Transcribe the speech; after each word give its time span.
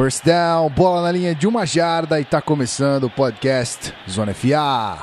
First 0.00 0.24
down, 0.24 0.70
bola 0.70 1.02
na 1.02 1.12
linha 1.12 1.34
de 1.34 1.46
uma 1.46 1.66
jarda 1.66 2.18
e 2.18 2.24
tá 2.24 2.40
começando 2.40 3.04
o 3.04 3.10
podcast 3.10 3.92
Zona 4.08 4.32
FA. 4.32 4.96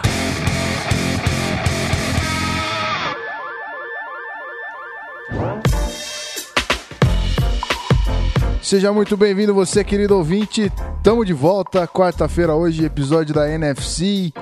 Seja 8.61 8.91
muito 8.91 9.15
bem-vindo 9.15 9.53
você, 9.53 9.83
querido 9.83 10.17
ouvinte. 10.17 10.71
Tamo 11.03 11.23
de 11.23 11.31
volta, 11.33 11.87
quarta-feira 11.87 12.53
hoje, 12.55 12.83
episódio 12.83 13.33
da 13.33 13.49
NFC. 13.49 14.33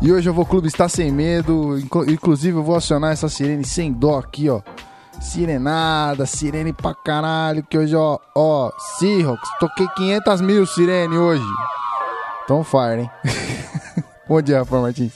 E 0.00 0.12
hoje 0.12 0.28
eu 0.30 0.32
vou 0.34 0.46
clube 0.46 0.68
está 0.68 0.88
sem 0.88 1.10
medo. 1.12 1.78
Inclu- 1.78 2.08
Inclusive 2.10 2.56
eu 2.56 2.62
vou 2.62 2.76
acionar 2.76 3.12
essa 3.12 3.28
sirene 3.28 3.64
sem 3.64 3.92
dó 3.92 4.18
aqui, 4.18 4.48
ó. 4.48 4.62
Sirenada, 5.20 6.24
sirene 6.26 6.72
pra 6.72 6.94
caralho. 6.94 7.62
Que 7.62 7.76
hoje, 7.78 7.94
ó, 7.94 8.18
ó, 8.34 8.70
Seahawks, 8.98 9.48
toquei 9.60 9.86
500 9.96 10.40
mil 10.40 10.66
sirene 10.66 11.16
hoje. 11.16 11.44
Então 12.44 12.64
fire, 12.64 13.02
hein? 13.02 13.10
Bom 14.26 14.40
dia, 14.40 14.58
Rafael 14.60 14.82
Martins. 14.82 15.12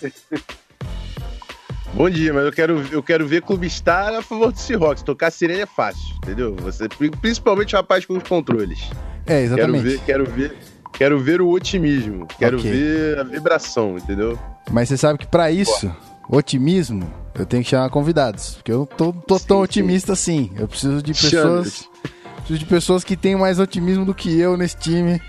Bom 1.94 2.10
dia, 2.10 2.34
mas 2.34 2.44
eu 2.44 2.52
quero, 2.52 2.84
eu 2.90 3.02
quero 3.02 3.26
ver 3.26 3.42
clubistar 3.42 4.12
a 4.14 4.20
favor 4.22 4.52
do 4.52 4.58
Seahawks. 4.58 5.02
Tocar 5.02 5.30
sirene 5.30 5.60
é 5.60 5.66
fácil, 5.66 6.02
entendeu? 6.18 6.54
Você, 6.56 6.88
principalmente 7.20 7.74
o 7.74 7.78
rapaz 7.78 8.04
com 8.04 8.16
os 8.16 8.22
controles. 8.24 8.90
É, 9.26 9.26
Quero 9.26 9.44
exatamente. 9.44 9.82
ver, 9.84 10.00
quero 10.04 10.24
ver, 10.30 10.56
quero 10.92 11.18
ver 11.20 11.40
o 11.40 11.48
otimismo. 11.50 12.26
Quero 12.38 12.58
Ok. 12.58 12.70
ver 12.70 13.18
a 13.20 13.22
vibração, 13.22 13.96
entendeu? 13.96 14.38
Mas 14.70 14.88
você 14.88 14.96
sabe 14.98 15.20
que 15.20 15.26
pra 15.26 15.50
isso, 15.50 15.90
otimismo, 16.28 17.10
eu 17.34 17.44
tenho 17.46 17.62
que 17.62 17.70
chamar 17.70 17.90
convidados. 17.90 18.54
Porque 18.54 18.72
eu 18.72 18.78
não 18.80 18.86
tô, 18.86 19.12
tô 19.12 19.38
Sim, 19.38 19.46
tão 19.46 19.56
sim. 19.58 19.62
otimista 19.62 20.12
assim. 20.12 20.50
Eu 20.56 20.66
preciso 20.68 21.02
de 21.02 21.12
pessoas. 21.14 21.88
Preciso 22.36 22.58
de 22.58 22.66
pessoas 22.66 23.04
que 23.04 23.16
tenham 23.16 23.40
mais 23.40 23.58
otimismo 23.58 24.04
do 24.04 24.14
que 24.14 24.38
eu 24.38 24.56
nesse 24.56 24.76
time. 24.76 25.20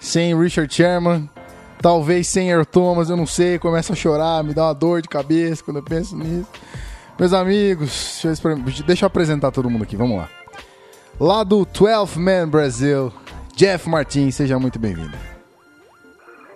Sem 0.00 0.38
Richard 0.40 0.72
Sherman. 0.72 1.28
Talvez 1.80 2.26
sem 2.26 2.52
Air 2.52 2.66
Thomas, 2.66 3.08
eu 3.10 3.16
não 3.16 3.26
sei. 3.26 3.58
Começa 3.58 3.92
a 3.92 3.96
chorar, 3.96 4.42
me 4.42 4.52
dá 4.54 4.64
uma 4.66 4.74
dor 4.74 5.00
de 5.02 5.08
cabeça 5.08 5.62
quando 5.62 5.76
eu 5.78 5.82
penso 5.82 6.16
nisso. 6.16 6.48
Meus 7.18 7.32
amigos, 7.32 7.88
deixa 8.22 8.28
eu, 8.28 8.32
expre- 8.32 8.82
deixa 8.84 9.04
eu 9.04 9.06
apresentar 9.08 9.50
todo 9.50 9.68
mundo 9.70 9.82
aqui, 9.82 9.96
vamos 9.96 10.16
lá. 10.18 10.28
Lá 11.20 11.42
do 11.44 11.64
12 11.66 12.18
Man 12.18 12.48
Brasil, 12.48 13.12
Jeff 13.56 13.88
Martins, 13.88 14.36
seja 14.36 14.56
muito 14.58 14.78
bem-vindo. 14.78 15.16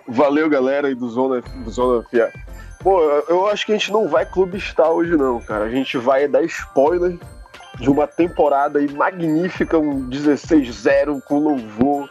Valeu, 0.07 0.49
galera 0.49 0.87
aí 0.87 0.95
do 0.95 1.09
Zona, 1.09 1.41
do 1.41 1.69
Zona 1.69 2.03
FA. 2.03 2.31
Pô, 2.83 3.01
eu 3.29 3.47
acho 3.47 3.65
que 3.65 3.71
a 3.71 3.77
gente 3.77 3.93
não 3.93 4.09
vai 4.09 4.25
clubistar 4.25 4.89
hoje, 4.91 5.15
não, 5.15 5.39
cara. 5.39 5.63
A 5.63 5.69
gente 5.69 5.97
vai 5.97 6.27
dar 6.27 6.43
spoiler 6.43 7.17
de 7.79 7.89
uma 7.89 8.05
temporada 8.05 8.77
aí 8.77 8.91
magnífica, 8.91 9.79
um 9.79 10.09
16-0 10.09 11.21
com 11.21 11.39
louvor. 11.39 12.09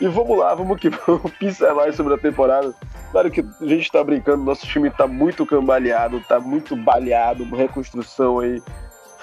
E 0.00 0.06
vamos 0.06 0.38
lá, 0.38 0.54
vamos 0.54 0.78
que 0.78 0.88
vamos 1.06 1.32
pincelar 1.32 1.92
sobre 1.92 2.14
a 2.14 2.18
temporada. 2.18 2.72
Claro 3.10 3.30
que 3.30 3.44
a 3.60 3.66
gente 3.66 3.90
tá 3.90 4.02
brincando, 4.04 4.44
nosso 4.44 4.66
time 4.66 4.88
tá 4.88 5.06
muito 5.06 5.44
cambaleado, 5.44 6.22
tá 6.28 6.38
muito 6.38 6.76
baleado, 6.76 7.42
uma 7.42 7.56
reconstrução 7.56 8.38
aí 8.38 8.62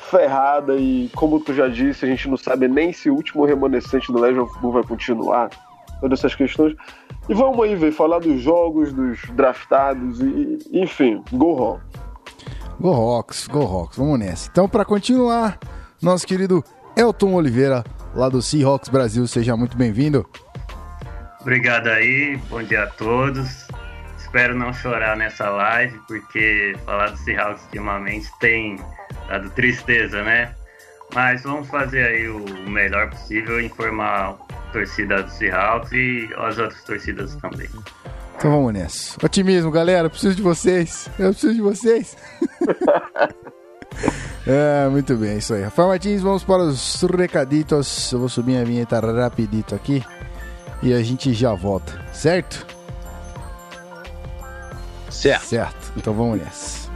ferrada 0.09 0.75
e 0.75 1.09
como 1.15 1.39
tu 1.39 1.53
já 1.53 1.67
disse, 1.67 2.03
a 2.03 2.07
gente 2.07 2.27
não 2.27 2.37
sabe 2.37 2.67
nem 2.67 2.91
se 2.91 3.09
o 3.09 3.15
último 3.15 3.45
remanescente 3.45 4.11
do 4.11 4.19
Legend 4.19 4.41
of 4.41 4.59
Boom 4.59 4.71
vai 4.71 4.83
continuar. 4.83 5.49
Todas 6.01 6.19
essas 6.19 6.35
questões. 6.35 6.75
E 7.29 7.33
vamos 7.35 7.63
aí, 7.63 7.75
ver, 7.75 7.91
falar 7.91 8.17
dos 8.17 8.41
jogos, 8.41 8.91
dos 8.91 9.19
draftados 9.33 10.19
e, 10.19 10.57
enfim, 10.73 11.23
go 11.31 11.51
home. 11.51 11.81
Go 12.79 12.91
Rocks, 12.91 13.47
Go 13.47 13.65
Rocks, 13.65 13.97
vamos 13.97 14.17
nessa. 14.17 14.49
Então, 14.49 14.67
para 14.67 14.83
continuar, 14.83 15.59
nosso 16.01 16.25
querido 16.25 16.63
Elton 16.97 17.33
Oliveira, 17.35 17.83
lá 18.15 18.29
do 18.29 18.41
Seahawks 18.41 18.89
Brasil, 18.89 19.27
seja 19.27 19.55
muito 19.55 19.77
bem-vindo. 19.77 20.25
Obrigado 21.41 21.87
aí, 21.87 22.35
bom 22.49 22.63
dia 22.63 22.83
a 22.83 22.87
todos. 22.87 23.67
Espero 24.17 24.55
não 24.55 24.73
chorar 24.73 25.15
nessa 25.15 25.49
live, 25.49 25.99
porque 26.07 26.75
falar 26.83 27.11
do 27.11 27.17
Seahawks 27.17 27.63
ultimamente 27.65 28.27
tem 28.39 28.79
dado 29.27 29.51
tristeza, 29.51 30.23
né? 30.23 30.55
Mas 31.13 31.41
vamos 31.41 31.67
fazer 31.67 32.03
aí 32.03 32.27
o 32.27 32.69
melhor 32.69 33.09
possível, 33.09 33.59
informar 33.59 34.29
a 34.29 34.71
torcida 34.71 35.23
do 35.23 35.29
Seahawks 35.31 35.91
e 35.91 36.29
as 36.37 36.57
outras 36.57 36.83
torcidas 36.83 37.35
também. 37.37 37.67
Então 38.35 38.51
vamos 38.51 38.73
nessa. 38.73 39.17
Otimismo, 39.23 39.71
galera, 39.71 40.05
eu 40.05 40.09
preciso 40.09 40.35
de 40.35 40.41
vocês. 40.41 41.09
Eu 41.17 41.31
preciso 41.31 41.53
de 41.53 41.61
vocês. 41.61 42.15
é, 44.47 44.87
muito 44.89 45.15
bem, 45.15 45.39
isso 45.39 45.53
aí. 45.53 45.63
Rafael 45.63 45.89
Martins, 45.89 46.21
vamos 46.21 46.43
para 46.43 46.61
os 46.63 47.01
recaditos. 47.01 48.11
Eu 48.11 48.19
vou 48.19 48.29
subir 48.29 48.57
a 48.57 48.63
vinheta 48.63 48.99
rapidito 48.99 49.75
aqui 49.75 50.03
e 50.81 50.93
a 50.93 51.03
gente 51.03 51.33
já 51.33 51.53
volta, 51.53 51.99
certo? 52.13 52.65
Certo. 55.09 55.45
Certo. 55.45 55.93
Então 55.97 56.13
vamos 56.13 56.39
nessa. 56.39 56.88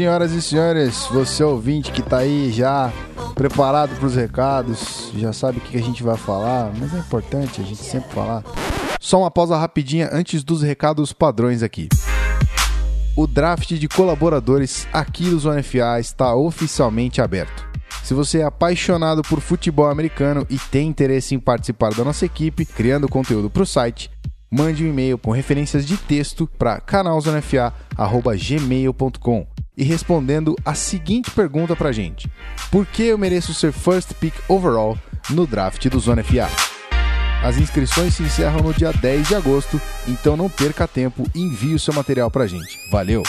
Senhoras 0.00 0.32
e 0.32 0.40
senhores, 0.40 1.06
você 1.10 1.44
ouvinte 1.44 1.92
que 1.92 2.00
tá 2.00 2.20
aí 2.20 2.50
já 2.50 2.90
preparado 3.34 3.94
para 3.96 4.06
os 4.06 4.14
recados, 4.14 5.12
já 5.14 5.30
sabe 5.30 5.58
o 5.58 5.60
que 5.60 5.76
a 5.76 5.82
gente 5.82 6.02
vai 6.02 6.16
falar, 6.16 6.72
mas 6.78 6.94
é 6.94 6.98
importante 6.98 7.60
a 7.60 7.64
gente 7.64 7.82
sempre 7.82 8.10
falar. 8.10 8.42
Só 8.98 9.20
uma 9.20 9.30
pausa 9.30 9.58
rapidinha 9.58 10.08
antes 10.10 10.42
dos 10.42 10.62
recados 10.62 11.12
padrões 11.12 11.62
aqui. 11.62 11.86
O 13.14 13.26
draft 13.26 13.74
de 13.74 13.88
colaboradores 13.88 14.88
aqui 14.90 15.28
do 15.28 15.38
Zona 15.38 15.62
FA 15.62 16.00
está 16.00 16.34
oficialmente 16.34 17.20
aberto. 17.20 17.68
Se 18.02 18.14
você 18.14 18.38
é 18.38 18.44
apaixonado 18.44 19.20
por 19.20 19.42
futebol 19.42 19.90
americano 19.90 20.46
e 20.48 20.58
tem 20.58 20.88
interesse 20.88 21.34
em 21.34 21.38
participar 21.38 21.92
da 21.92 22.02
nossa 22.02 22.24
equipe, 22.24 22.64
criando 22.64 23.06
conteúdo 23.06 23.50
para 23.50 23.64
o 23.64 23.66
site, 23.66 24.10
mande 24.50 24.82
um 24.82 24.88
e-mail 24.88 25.18
com 25.18 25.30
referências 25.30 25.84
de 25.84 25.98
texto 25.98 26.48
para 26.58 26.80
canalzonafa.gmail.com 26.80 29.59
e 29.80 29.82
respondendo 29.82 30.54
a 30.62 30.74
seguinte 30.74 31.30
pergunta 31.30 31.74
pra 31.74 31.90
gente: 31.90 32.30
Por 32.70 32.84
que 32.84 33.04
eu 33.04 33.16
mereço 33.16 33.54
ser 33.54 33.72
first 33.72 34.12
pick 34.14 34.34
overall 34.46 34.96
no 35.30 35.46
draft 35.46 35.88
do 35.88 35.98
Zona 35.98 36.22
FA? 36.22 36.48
As 37.42 37.56
inscrições 37.56 38.14
se 38.14 38.22
encerram 38.22 38.60
no 38.60 38.74
dia 38.74 38.92
10 38.92 39.28
de 39.28 39.34
agosto, 39.34 39.80
então 40.06 40.36
não 40.36 40.50
perca 40.50 40.86
tempo 40.86 41.26
e 41.34 41.40
envie 41.40 41.72
o 41.72 41.78
seu 41.78 41.94
material 41.94 42.30
pra 42.30 42.46
gente. 42.46 42.78
Valeu! 42.92 43.22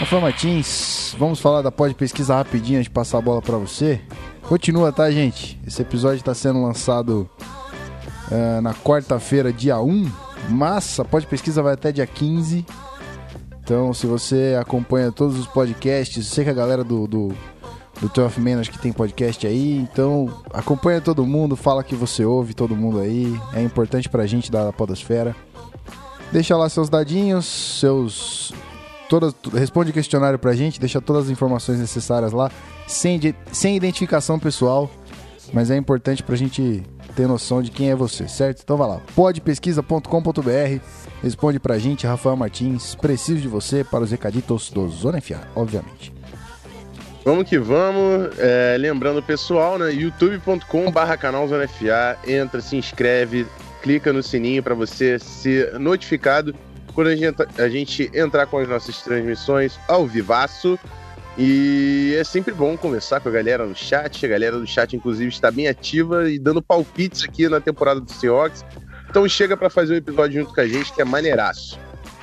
Rafael 0.00 0.22
Martins, 0.22 1.14
vamos 1.16 1.38
falar 1.38 1.62
da 1.62 1.70
pode 1.70 1.94
pesquisa 1.94 2.34
rapidinho 2.34 2.80
antes 2.80 2.88
de 2.88 2.94
passar 2.94 3.18
a 3.18 3.22
bola 3.22 3.40
pra 3.40 3.56
você. 3.56 4.00
Continua, 4.42 4.92
tá, 4.92 5.08
gente? 5.12 5.56
Esse 5.64 5.82
episódio 5.82 6.16
está 6.16 6.34
sendo 6.34 6.60
lançado 6.60 7.30
eh, 8.32 8.60
na 8.60 8.74
quarta-feira, 8.74 9.52
dia 9.52 9.80
1, 9.80 10.10
mas 10.50 10.98
a 10.98 11.04
pode 11.04 11.28
pesquisa 11.28 11.62
vai 11.62 11.74
até 11.74 11.92
dia 11.92 12.06
15. 12.06 12.66
Então, 13.64 13.94
se 13.94 14.06
você 14.06 14.58
acompanha 14.60 15.10
todos 15.10 15.38
os 15.38 15.46
podcasts, 15.46 16.26
sei 16.26 16.44
que 16.44 16.50
a 16.50 16.54
galera 16.54 16.84
do, 16.84 17.06
do, 17.06 17.28
do 17.98 18.08
12 18.14 18.38
Man 18.38 18.60
acho 18.60 18.70
que 18.70 18.78
tem 18.78 18.92
podcast 18.92 19.46
aí, 19.46 19.78
então 19.78 20.28
acompanha 20.52 21.00
todo 21.00 21.24
mundo, 21.24 21.56
fala 21.56 21.82
que 21.82 21.94
você 21.94 22.26
ouve 22.26 22.52
todo 22.52 22.76
mundo 22.76 23.00
aí, 23.00 23.34
é 23.54 23.62
importante 23.62 24.06
pra 24.06 24.26
gente 24.26 24.52
da 24.52 24.70
podosfera. 24.70 25.34
Deixa 26.30 26.54
lá 26.58 26.68
seus 26.68 26.90
dadinhos, 26.90 27.46
seus 27.80 28.52
todas, 29.08 29.34
responde 29.54 29.94
questionário 29.94 30.38
pra 30.38 30.52
gente, 30.52 30.78
deixa 30.78 31.00
todas 31.00 31.24
as 31.24 31.30
informações 31.30 31.78
necessárias 31.78 32.32
lá, 32.32 32.50
sem, 32.86 33.18
sem 33.50 33.76
identificação 33.76 34.38
pessoal, 34.38 34.90
mas 35.54 35.70
é 35.70 35.76
importante 35.78 36.22
pra 36.22 36.36
gente 36.36 36.82
ter 37.14 37.26
noção 37.26 37.62
de 37.62 37.70
quem 37.70 37.90
é 37.90 37.94
você, 37.94 38.28
certo? 38.28 38.60
Então 38.62 38.76
vai 38.76 38.88
lá, 38.88 39.00
podpesquisa.com.br, 39.14 40.80
responde 41.22 41.58
pra 41.58 41.78
gente, 41.78 42.06
Rafael 42.06 42.36
Martins, 42.36 42.94
preciso 42.94 43.40
de 43.40 43.48
você 43.48 43.84
para 43.84 44.04
os 44.04 44.10
recaditos 44.10 44.70
do 44.70 44.88
Zona 44.88 45.20
FA, 45.20 45.40
obviamente. 45.54 46.12
Vamos 47.24 47.48
que 47.48 47.58
vamos. 47.58 48.38
É, 48.38 48.76
lembrando 48.78 49.18
o 49.18 49.22
pessoal, 49.22 49.78
né? 49.78 49.90
youtube.com/barra 49.90 51.16
canal 51.16 51.48
Zona 51.48 51.66
FA. 51.66 52.18
Entra, 52.26 52.60
se 52.60 52.76
inscreve, 52.76 53.46
clica 53.82 54.12
no 54.12 54.22
sininho 54.22 54.62
para 54.62 54.74
você 54.74 55.18
ser 55.18 55.78
notificado 55.78 56.54
quando 56.94 57.08
a 57.08 57.16
gente, 57.16 57.36
a 57.58 57.68
gente 57.68 58.10
entrar 58.14 58.46
com 58.46 58.58
as 58.58 58.68
nossas 58.68 59.02
transmissões 59.02 59.78
ao 59.88 60.06
vivaço. 60.06 60.78
E 61.36 62.14
é 62.16 62.22
sempre 62.22 62.54
bom 62.54 62.76
conversar 62.76 63.20
com 63.20 63.28
a 63.28 63.32
galera 63.32 63.66
no 63.66 63.74
chat. 63.74 64.24
A 64.24 64.28
galera 64.28 64.58
do 64.58 64.66
chat, 64.66 64.94
inclusive, 64.94 65.28
está 65.28 65.50
bem 65.50 65.66
ativa 65.66 66.30
e 66.30 66.38
dando 66.38 66.62
palpites 66.62 67.24
aqui 67.24 67.48
na 67.48 67.60
temporada 67.60 68.00
do 68.00 68.10
Seahawks. 68.10 68.64
Então 69.10 69.28
chega 69.28 69.56
para 69.56 69.68
fazer 69.68 69.94
um 69.94 69.96
episódio 69.96 70.40
junto 70.40 70.54
com 70.54 70.60
a 70.60 70.66
gente, 70.66 70.92
que 70.92 71.02
é 71.02 71.04
maneiraço. 71.04 71.78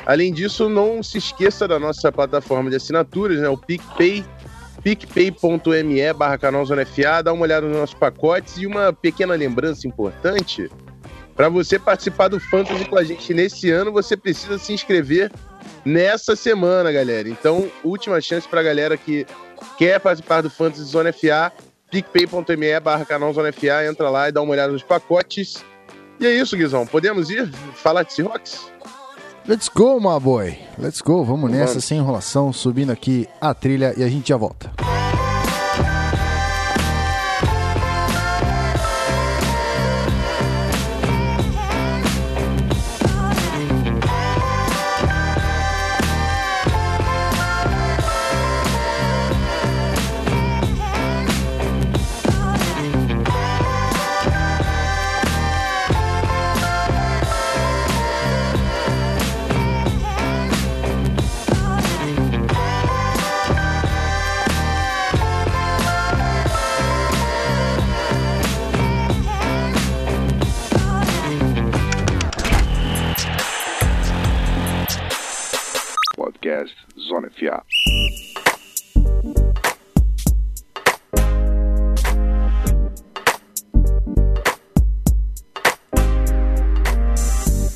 Além 0.06 0.34
disso, 0.34 0.70
não 0.70 1.04
se 1.04 1.18
esqueça 1.18 1.68
da 1.68 1.78
nossa 1.78 2.12
plataforma 2.12 2.70
de 2.70 2.78
assinaturas, 2.78 3.40
né? 3.40 3.50
O 3.50 3.58
PicPay, 3.58 4.26
picpay.me 4.82 6.14
barra 6.14 6.38
canal 6.38 6.66
Zona 6.66 6.86
FA, 6.86 7.22
dá 7.22 7.34
uma 7.34 7.44
olhada 7.44 7.68
nos 7.68 7.78
nossos 7.78 7.96
pacotes 7.96 8.58
e 8.58 8.66
uma 8.66 8.94
pequena 8.94 9.36
lembrança 9.36 9.88
importante. 9.88 10.70
Para 11.36 11.50
você 11.50 11.78
participar 11.78 12.30
do 12.30 12.40
Fantasy 12.40 12.86
com 12.86 12.98
a 12.98 13.04
gente 13.04 13.34
nesse 13.34 13.70
ano, 13.70 13.92
você 13.92 14.16
precisa 14.18 14.58
se 14.58 14.74
inscrever 14.74 15.32
nessa 15.86 16.36
semana, 16.36 16.92
galera. 16.92 17.28
Então, 17.30 17.70
última 17.84 18.20
chance 18.22 18.48
para 18.48 18.62
a 18.62 18.64
galera 18.64 18.98
que 18.98 19.26
quer 19.78 20.00
participar 20.00 20.42
do 20.42 20.50
Fantasy 20.50 20.84
Zona 20.84 21.12
FA, 21.14 21.52
picpay.me 21.90 22.80
barra 22.80 23.06
canal 23.06 23.34
Zona 23.34 23.52
FA, 23.52 23.86
entra 23.86 24.10
lá 24.10 24.30
e 24.30 24.32
dá 24.32 24.42
uma 24.42 24.52
olhada 24.54 24.72
nos 24.72 24.84
pacotes. 24.84 25.64
E 26.20 26.26
é 26.26 26.34
isso, 26.34 26.56
Guizão. 26.56 26.86
Podemos 26.86 27.30
ir 27.30 27.52
falar 27.76 28.04
de 28.04 28.14
Seahawks? 28.14 28.72
Let's 29.48 29.70
go, 29.70 30.00
my 30.00 30.20
boy. 30.20 30.56
Let's 30.78 31.02
go. 31.02 31.24
Vamos 31.24 31.50
nessa, 31.50 31.74
Vamos. 31.74 31.86
sem 31.86 31.98
enrolação, 31.98 32.54
subindo 32.54 32.92
aqui 32.92 33.28
a 33.40 33.54
trilha 33.54 33.94
e 33.98 34.04
a 34.04 34.08
gente 34.08 34.30
já 34.30 34.38
volta. 34.38 34.72
Podcast 76.62 76.76
Zona 77.00 77.30
FA. 77.32 77.64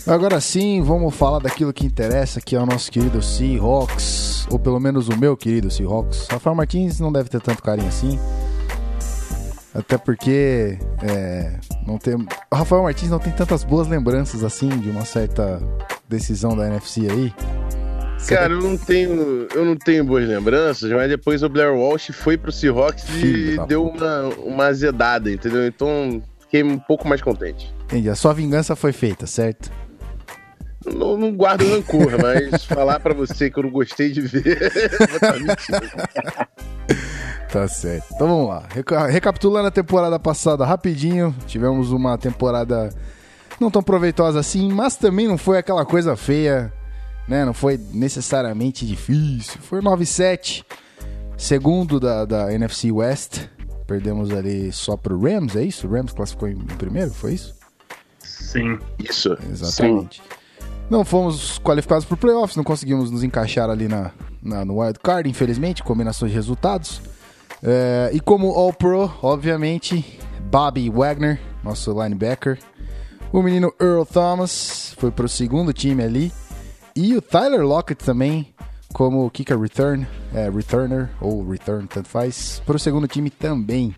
Agora 0.08 0.40
sim, 0.40 0.84
vamos 0.84 1.16
falar 1.16 1.40
daquilo 1.40 1.74
que 1.74 1.86
interessa, 1.86 2.40
que 2.40 2.56
é 2.56 2.60
o 2.60 2.66
nosso 2.66 2.92
querido 2.92 3.24
Seahawks, 3.24 4.48
ou 4.52 4.60
pelo 4.60 4.80
menos 4.80 5.10
o 5.10 5.18
meu 5.18 5.36
querido 5.36 5.72
Seahawks. 5.72 6.28
Rafael 6.30 6.56
Martins 6.56 7.00
não 7.00 7.12
deve 7.12 7.30
ter 7.30 7.42
tanto 7.42 7.64
carinho 7.64 7.88
assim. 7.88 8.20
Até 9.74 9.98
porque 9.98 10.78
é, 11.02 11.60
não 11.86 11.98
tem, 11.98 12.16
Rafael 12.54 12.84
Martins 12.84 13.10
não 13.10 13.20
tem 13.20 13.34
tantas 13.34 13.64
boas 13.64 13.88
lembranças 13.88 14.44
assim 14.44 14.70
de 14.70 14.90
uma 14.90 15.04
certa 15.04 15.60
decisão 16.08 16.56
da 16.56 16.68
NFC 16.68 17.10
aí. 17.10 17.34
Cara, 18.28 18.54
eu 18.54 18.62
não 18.62 18.78
tenho, 18.78 19.48
eu 19.54 19.66
não 19.66 19.76
tenho 19.76 20.04
boas 20.04 20.28
lembranças, 20.28 20.92
mas 20.92 21.10
depois 21.10 21.44
o 21.44 21.50
Blair 21.50 21.74
Walsh 21.74 22.12
foi 22.12 22.38
pro 22.38 22.52
Seahawks 22.52 23.04
Filho 23.06 23.64
e 23.64 23.68
deu 23.68 23.86
uma, 23.88 24.22
uma 24.44 24.66
azedada, 24.66 25.32
entendeu? 25.32 25.66
Então 25.68 26.22
fiquei 26.40 26.64
um 26.64 26.78
pouco 26.80 27.08
mais 27.08 27.22
contente. 27.22 27.74
Entendi, 27.84 28.10
a 28.10 28.16
sua 28.16 28.34
vingança 28.34 28.76
foi 28.76 28.92
feita, 28.92 29.28
certo? 29.28 29.72
Não, 30.86 31.18
não 31.18 31.32
guardo 31.36 31.68
rancor, 31.70 32.12
mas 32.22 32.64
falar 32.66 33.00
pra 33.00 33.14
você 33.14 33.50
que 33.50 33.58
eu 33.60 33.64
não 33.64 33.72
gostei 33.72 34.12
de 34.12 34.22
ver. 34.22 34.72
vou 35.10 35.20
tá. 35.20 36.48
Tá 37.52 37.68
certo. 37.70 38.08
Então 38.14 38.28
vamos 38.28 38.50
lá. 38.50 38.64
Reca- 38.70 39.08
recapitulando 39.08 39.68
a 39.68 39.72
temporada 39.72 40.20
passada 40.20 40.66
rapidinho, 40.66 41.34
tivemos 41.48 41.92
uma 41.92 42.18
temporada 42.18 42.90
não 43.62 43.72
tão 43.72 43.82
proveitosa 43.82 44.40
assim, 44.40 44.70
mas 44.74 44.98
também 44.98 45.26
não 45.26 45.38
foi 45.38 45.58
aquela 45.58 45.86
coisa 45.86 46.18
feia, 46.18 46.74
né? 47.28 47.44
Não 47.46 47.54
foi 47.54 47.80
necessariamente 47.94 48.86
difícil. 48.86 49.60
Foi 49.62 49.82
9-7, 49.82 50.64
segundo 51.38 52.00
da, 52.00 52.26
da 52.26 52.54
NFC 52.54 52.92
West. 52.92 53.42
Perdemos 53.88 54.32
ali 54.32 54.72
só 54.72 54.98
pro 54.98 55.20
Rams, 55.20 55.56
é 55.56 55.64
isso? 55.64 55.88
O 55.88 55.92
Rams 55.92 56.12
classificou 56.12 56.48
em, 56.50 56.58
primeiro, 56.58 57.12
foi 57.12 57.34
isso? 57.34 57.54
Sim. 58.20 58.80
Isso. 58.98 59.38
Exatamente. 59.52 60.22
Não 60.90 61.04
fomos 61.06 61.60
qualificados 61.60 62.06
para 62.06 62.18
playoffs, 62.18 62.56
não 62.56 62.64
conseguimos 62.64 63.10
nos 63.12 63.24
encaixar 63.24 63.70
ali 63.70 63.88
na, 63.88 64.12
na- 64.42 64.64
no 64.66 64.80
wild 64.82 65.00
card, 65.00 65.30
infelizmente, 65.30 65.84
combinações 65.84 66.32
de 66.32 66.36
resultados. 66.36 67.02
É, 67.64 68.10
e 68.14 68.20
como 68.20 68.50
All-Pro, 68.52 69.12
obviamente, 69.22 70.20
Bobby 70.52 70.90
Wagner, 70.90 71.40
nosso 71.64 71.92
linebacker. 71.92 72.60
O 73.32 73.42
menino 73.42 73.74
Earl 73.82 74.04
Thomas 74.06 74.94
foi 74.98 75.12
pro 75.12 75.28
segundo 75.28 75.74
time 75.74 76.04
ali. 76.04 76.32
E 76.98 77.14
o 77.14 77.22
Tyler 77.22 77.62
Lockett 77.62 78.06
também, 78.06 78.54
como 78.94 79.30
kicker 79.30 79.60
return, 79.60 80.08
é, 80.34 80.50
returner 80.50 81.10
ou 81.20 81.46
return, 81.46 81.86
tanto 81.90 82.08
faz, 82.08 82.62
pro 82.66 82.80
segundo 82.80 83.06
time 83.06 83.30
também. 83.30 83.94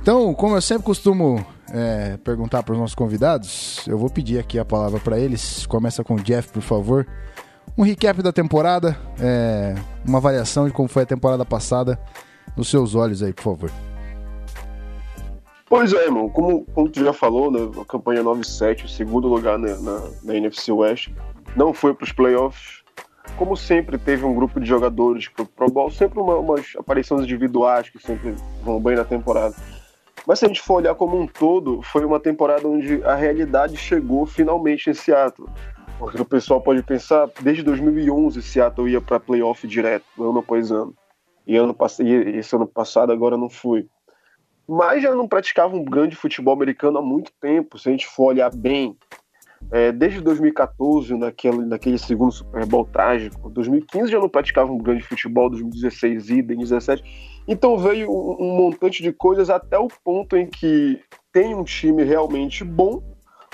Então, 0.00 0.34
como 0.34 0.56
eu 0.56 0.60
sempre 0.60 0.82
costumo 0.82 1.46
é, 1.72 2.16
perguntar 2.16 2.64
para 2.64 2.72
os 2.72 2.80
nossos 2.80 2.96
convidados, 2.96 3.86
eu 3.86 3.96
vou 3.96 4.10
pedir 4.10 4.40
aqui 4.40 4.58
a 4.58 4.64
palavra 4.64 4.98
para 4.98 5.20
eles. 5.20 5.64
Começa 5.64 6.02
com 6.02 6.16
o 6.16 6.20
Jeff, 6.20 6.48
por 6.48 6.62
favor. 6.62 7.06
Um 7.78 7.84
recap 7.84 8.20
da 8.20 8.32
temporada, 8.32 8.98
é, 9.20 9.76
uma 10.04 10.18
avaliação 10.18 10.66
de 10.66 10.72
como 10.72 10.88
foi 10.88 11.04
a 11.04 11.06
temporada 11.06 11.44
passada, 11.44 11.96
nos 12.56 12.68
seus 12.68 12.96
olhos 12.96 13.22
aí, 13.22 13.32
por 13.32 13.44
favor. 13.44 13.70
Pois 15.68 15.92
é, 15.92 16.06
irmão, 16.06 16.28
como, 16.28 16.64
como 16.74 16.88
tu 16.88 17.04
já 17.04 17.12
falou, 17.12 17.52
né, 17.52 17.60
a 17.80 17.84
campanha 17.84 18.24
9-7, 18.24 18.84
o 18.84 18.88
segundo 18.88 19.28
lugar 19.28 19.56
né, 19.58 19.76
na, 19.80 20.10
na 20.24 20.36
NFC 20.36 20.72
West, 20.72 21.08
não 21.56 21.72
foi 21.72 21.94
para 21.94 22.04
os 22.04 22.12
playoffs. 22.12 22.82
Como 23.36 23.56
sempre, 23.56 23.98
teve 23.98 24.24
um 24.24 24.34
grupo 24.34 24.60
de 24.60 24.66
jogadores 24.66 25.28
pro 25.28 25.46
Pro 25.46 25.70
Bowl, 25.70 25.90
sempre 25.90 26.18
uma, 26.18 26.36
umas 26.36 26.72
aparições 26.76 27.22
individuais 27.22 27.88
que 27.88 27.98
sempre 27.98 28.34
vão 28.62 28.80
bem 28.80 28.96
na 28.96 29.04
temporada. 29.04 29.54
Mas 30.26 30.38
se 30.38 30.44
a 30.44 30.48
gente 30.48 30.60
for 30.60 30.74
olhar 30.74 30.94
como 30.94 31.18
um 31.18 31.26
todo, 31.26 31.82
foi 31.82 32.04
uma 32.04 32.20
temporada 32.20 32.66
onde 32.68 33.02
a 33.04 33.14
realidade 33.14 33.76
chegou 33.76 34.26
finalmente 34.26 34.90
em 34.90 34.94
Seattle. 34.94 35.48
Porque 35.98 36.20
o 36.20 36.24
pessoal 36.24 36.60
pode 36.60 36.82
pensar, 36.82 37.28
desde 37.40 37.62
2011 37.62 38.42
Seattle 38.42 38.88
ia 38.88 39.00
para 39.00 39.20
playoff 39.20 39.66
direto, 39.66 40.04
ano 40.18 40.40
após 40.40 40.70
ano. 40.70 40.94
E, 41.46 41.56
ano, 41.56 41.76
esse 42.34 42.54
ano 42.54 42.66
passado 42.66 43.12
agora 43.12 43.36
não 43.36 43.48
foi 43.48 43.88
mas 44.66 45.02
já 45.02 45.14
não 45.14 45.28
praticava 45.28 45.76
um 45.76 45.84
grande 45.84 46.16
futebol 46.16 46.54
americano 46.54 46.98
há 46.98 47.02
muito 47.02 47.32
tempo, 47.40 47.78
se 47.78 47.88
a 47.88 47.92
gente 47.92 48.06
for 48.06 48.26
olhar 48.26 48.50
bem. 48.54 48.96
É, 49.70 49.90
desde 49.90 50.20
2014, 50.20 51.16
naquele, 51.16 51.64
naquele 51.64 51.98
segundo 51.98 52.32
Super 52.32 52.66
Bowl 52.66 52.84
trágico, 52.84 53.48
2015 53.48 54.10
já 54.10 54.18
não 54.18 54.28
praticava 54.28 54.70
um 54.70 54.78
grande 54.78 55.02
futebol, 55.02 55.48
2016 55.48 56.28
idem, 56.28 56.56
2017. 56.58 57.42
Então 57.48 57.78
veio 57.78 58.10
um, 58.10 58.36
um 58.38 58.56
montante 58.56 59.02
de 59.02 59.12
coisas 59.12 59.48
até 59.48 59.78
o 59.78 59.88
ponto 60.04 60.36
em 60.36 60.46
que 60.46 61.00
tem 61.32 61.54
um 61.54 61.64
time 61.64 62.04
realmente 62.04 62.62
bom, 62.64 63.02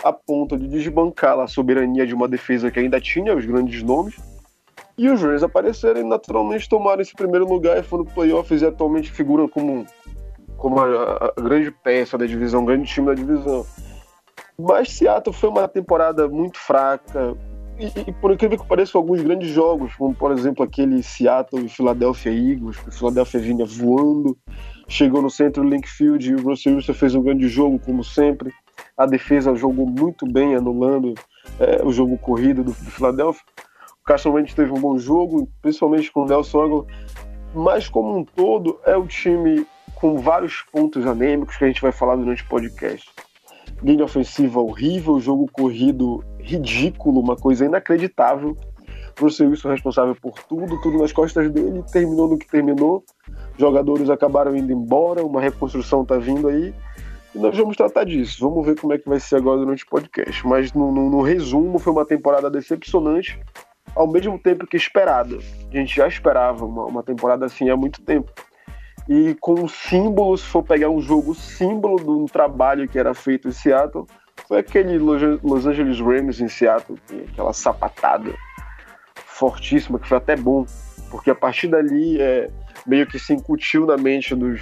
a 0.03 0.13
ponto 0.13 0.57
de 0.57 0.69
desbancar 0.69 1.39
a 1.39 1.47
soberania 1.47 2.07
de 2.07 2.15
uma 2.15 2.29
defesa 2.29 2.71
que 2.71 2.81
ainda 2.81 3.01
tinha 3.01 3.35
os 3.35 3.45
grandes 3.45 3.83
nomes. 3.83 4.17
E 4.97 5.09
os 5.09 5.23
Rams 5.23 5.45
apareceram 5.45 6.01
e 6.01 6.05
naturalmente 6.05 6.69
tomaram 6.69 7.01
esse 7.01 7.15
primeiro 7.15 7.49
lugar 7.49 7.79
e 7.79 7.83
foram 7.85 8.03
no 8.03 8.11
playoffs 8.11 8.63
e 8.63 8.67
atualmente 8.67 9.11
figuram 9.13 9.47
como 9.49 9.87
como 10.57 10.81
a, 10.81 11.33
a 11.37 11.41
grande 11.41 11.71
peça 11.71 12.19
da 12.19 12.27
divisão, 12.27 12.63
um 12.63 12.65
grande 12.65 12.89
time 12.89 13.07
da 13.07 13.15
divisão. 13.15 13.65
Mas 14.61 14.91
Seattle 14.91 15.35
foi 15.35 15.49
uma 15.49 15.69
temporada 15.69 16.29
muito 16.29 16.59
fraca. 16.59 17.37
E, 17.79 18.11
e 18.11 18.13
por 18.13 18.33
incrível 18.33 18.59
que 18.59 18.67
pareça, 18.67 18.99
alguns 18.99 19.23
grandes 19.23 19.51
jogos, 19.51 19.95
como 19.95 20.13
por 20.13 20.33
exemplo 20.33 20.65
aquele 20.65 21.01
Seattle 21.01 21.65
e 21.65 21.69
Philadelphia 21.69 22.33
Eagles, 22.33 22.77
que 22.77 22.89
o 22.89 22.93
Philadelphia 22.93 23.41
vinha 23.41 23.65
voando. 23.65 24.37
chegou 24.89 25.23
no 25.23 25.31
centro 25.31 25.63
do 25.63 25.69
link 25.69 25.87
field 25.87 26.29
e 26.29 26.35
o 26.35 26.43
Russell 26.43 26.75
Wilson 26.75 26.95
fez 26.95 27.15
um 27.15 27.23
grande 27.23 27.47
jogo, 27.47 27.79
como 27.79 28.03
sempre. 28.03 28.53
A 28.97 29.07
defesa 29.07 29.55
jogou 29.55 29.87
muito 29.87 30.27
bem, 30.27 30.57
anulando 30.57 31.15
é, 31.61 31.85
o 31.85 31.93
jogo 31.93 32.19
corrido 32.19 32.65
do, 32.65 32.73
do 32.73 32.91
Philadelphia. 32.91 33.45
O 34.01 34.05
Carson 34.05 34.31
Wentz 34.31 34.55
teve 34.55 34.73
um 34.73 34.81
bom 34.81 34.99
jogo, 34.99 35.49
principalmente 35.63 36.11
com 36.11 36.23
o 36.23 36.27
Nelson 36.27 36.63
Aguilar, 36.63 36.85
mas 37.55 37.89
como 37.89 38.17
um 38.17 38.25
todo 38.25 38.81
é 38.85 38.97
o 38.97 39.07
time 39.07 39.65
com 39.95 40.19
vários 40.19 40.63
pontos 40.73 41.07
anêmicos 41.07 41.57
que 41.57 41.65
a 41.65 41.67
gente 41.69 41.83
vai 41.83 41.93
falar 41.93 42.17
durante 42.17 42.43
o 42.43 42.49
podcast. 42.49 43.09
Linha 43.83 44.05
ofensiva 44.05 44.61
horrível, 44.61 45.21
jogo 45.21 45.49
corrido 45.53 46.25
ridículo, 46.41 47.21
uma 47.21 47.37
coisa 47.37 47.65
inacreditável. 47.65 48.57
Russell 49.21 49.51
Wilson 49.51 49.71
responsável 49.71 50.15
por 50.15 50.39
tudo, 50.45 50.81
tudo 50.81 50.99
nas 50.99 51.13
costas 51.13 51.51
dele, 51.51 51.83
terminou 51.93 52.29
no 52.29 52.39
que 52.39 52.47
terminou. 52.47 53.05
Jogadores 53.57 54.09
acabaram 54.09 54.55
indo 54.57 54.73
embora, 54.73 55.25
uma 55.25 55.41
reconstrução 55.41 56.05
tá 56.05 56.17
vindo 56.17 56.49
aí. 56.49 56.73
E 57.35 57.39
nós 57.39 57.57
vamos 57.57 57.77
tratar 57.77 58.05
disso. 58.05 58.49
Vamos 58.49 58.65
ver 58.65 58.79
como 58.79 58.93
é 58.93 58.99
que 58.99 59.09
vai 59.09 59.21
ser 59.21 59.37
agora 59.37 59.59
durante 59.59 59.85
o 59.85 59.89
podcast. 59.89 60.47
Mas 60.47 60.73
no, 60.73 60.93
no, 60.93 61.11
no 61.11 61.21
resumo, 61.21 61.79
foi 61.79 61.93
uma 61.93 62.05
temporada 62.05 62.51
decepcionante, 62.51 63.39
ao 63.95 64.07
mesmo 64.07 64.39
tempo 64.39 64.67
que 64.67 64.77
esperada. 64.77 65.37
A 65.71 65.77
gente 65.77 65.97
já 65.97 66.07
esperava 66.07 66.65
uma, 66.65 66.87
uma 66.87 67.03
temporada 67.03 67.45
assim 67.45 67.69
há 67.69 67.77
muito 67.77 68.01
tempo. 68.03 68.33
E 69.09 69.35
com 69.41 69.65
o 69.65 69.69
símbolo, 69.69 70.37
se 70.37 70.45
for 70.45 70.63
pegar 70.63 70.91
um 70.91 71.01
jogo 71.01 71.35
símbolo 71.35 71.97
de 71.99 72.11
um 72.11 72.27
trabalho 72.27 72.87
que 72.87 72.99
era 72.99 73.15
feito 73.15 73.49
em 73.49 73.53
Seattle, 73.53 74.07
foi 74.47 74.59
aquele 74.59 74.99
Los 74.99 75.67
Angeles 75.67 75.99
Rams 76.01 76.41
em 76.41 76.49
Seattle, 76.49 76.99
aquela 77.33 77.53
sapatada 77.53 78.35
fortíssima, 79.15 79.99
que 79.99 80.07
foi 80.07 80.19
até 80.19 80.37
bom, 80.37 80.67
porque 81.11 81.31
a 81.31 81.35
partir 81.35 81.69
dali 81.69 82.21
é, 82.21 82.51
meio 82.87 83.07
que 83.07 83.19
se 83.19 83.33
incutiu 83.33 83.87
na 83.87 83.97
mente 83.97 84.35
dos, 84.35 84.61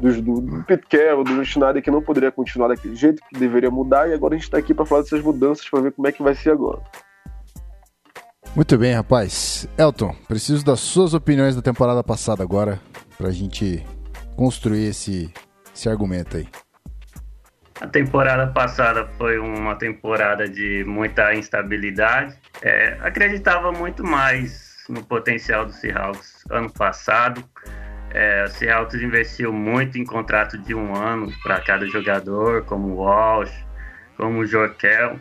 dos 0.00 0.20
do, 0.20 0.40
do 0.40 0.64
Pete 0.64 0.86
Carroll, 0.86 1.24
do 1.24 1.44
Schneider, 1.44 1.82
que 1.82 1.90
não 1.90 2.02
poderia 2.02 2.30
continuar 2.30 2.68
daquele 2.68 2.94
jeito, 2.94 3.22
que 3.28 3.38
deveria 3.38 3.70
mudar, 3.70 4.08
e 4.08 4.14
agora 4.14 4.34
a 4.34 4.36
gente 4.36 4.44
está 4.44 4.58
aqui 4.58 4.74
para 4.74 4.86
falar 4.86 5.02
dessas 5.02 5.22
mudanças, 5.22 5.68
para 5.68 5.80
ver 5.80 5.92
como 5.92 6.06
é 6.06 6.12
que 6.12 6.22
vai 6.22 6.34
ser 6.34 6.50
agora. 6.50 6.80
Muito 8.56 8.78
bem, 8.78 8.94
rapaz. 8.94 9.68
Elton, 9.76 10.16
preciso 10.26 10.64
das 10.64 10.80
suas 10.80 11.12
opiniões 11.12 11.54
da 11.54 11.60
temporada 11.60 12.02
passada 12.02 12.42
agora, 12.42 12.80
pra 13.18 13.30
gente 13.30 13.84
construir 14.34 14.86
esse, 14.86 15.30
esse 15.74 15.90
argumento 15.90 16.38
aí. 16.38 16.48
A 17.78 17.86
temporada 17.86 18.46
passada 18.46 19.06
foi 19.18 19.38
uma 19.38 19.76
temporada 19.76 20.48
de 20.48 20.82
muita 20.86 21.34
instabilidade. 21.34 22.34
É, 22.62 22.96
acreditava 23.02 23.70
muito 23.72 24.02
mais 24.02 24.86
no 24.88 25.04
potencial 25.04 25.66
do 25.66 25.72
Seahawks 25.72 26.42
ano 26.50 26.72
passado. 26.72 27.44
É, 28.10 28.44
o 28.44 28.48
Seahawks 28.48 29.02
investiu 29.02 29.52
muito 29.52 29.98
em 29.98 30.04
contrato 30.04 30.56
de 30.56 30.74
um 30.74 30.96
ano 30.96 31.30
para 31.42 31.60
cada 31.60 31.86
jogador, 31.86 32.64
como 32.64 32.88
o 32.88 32.96
Walsh, 33.00 33.52
como 34.16 34.38
o 34.38 34.46
Jorkel. 34.46 35.20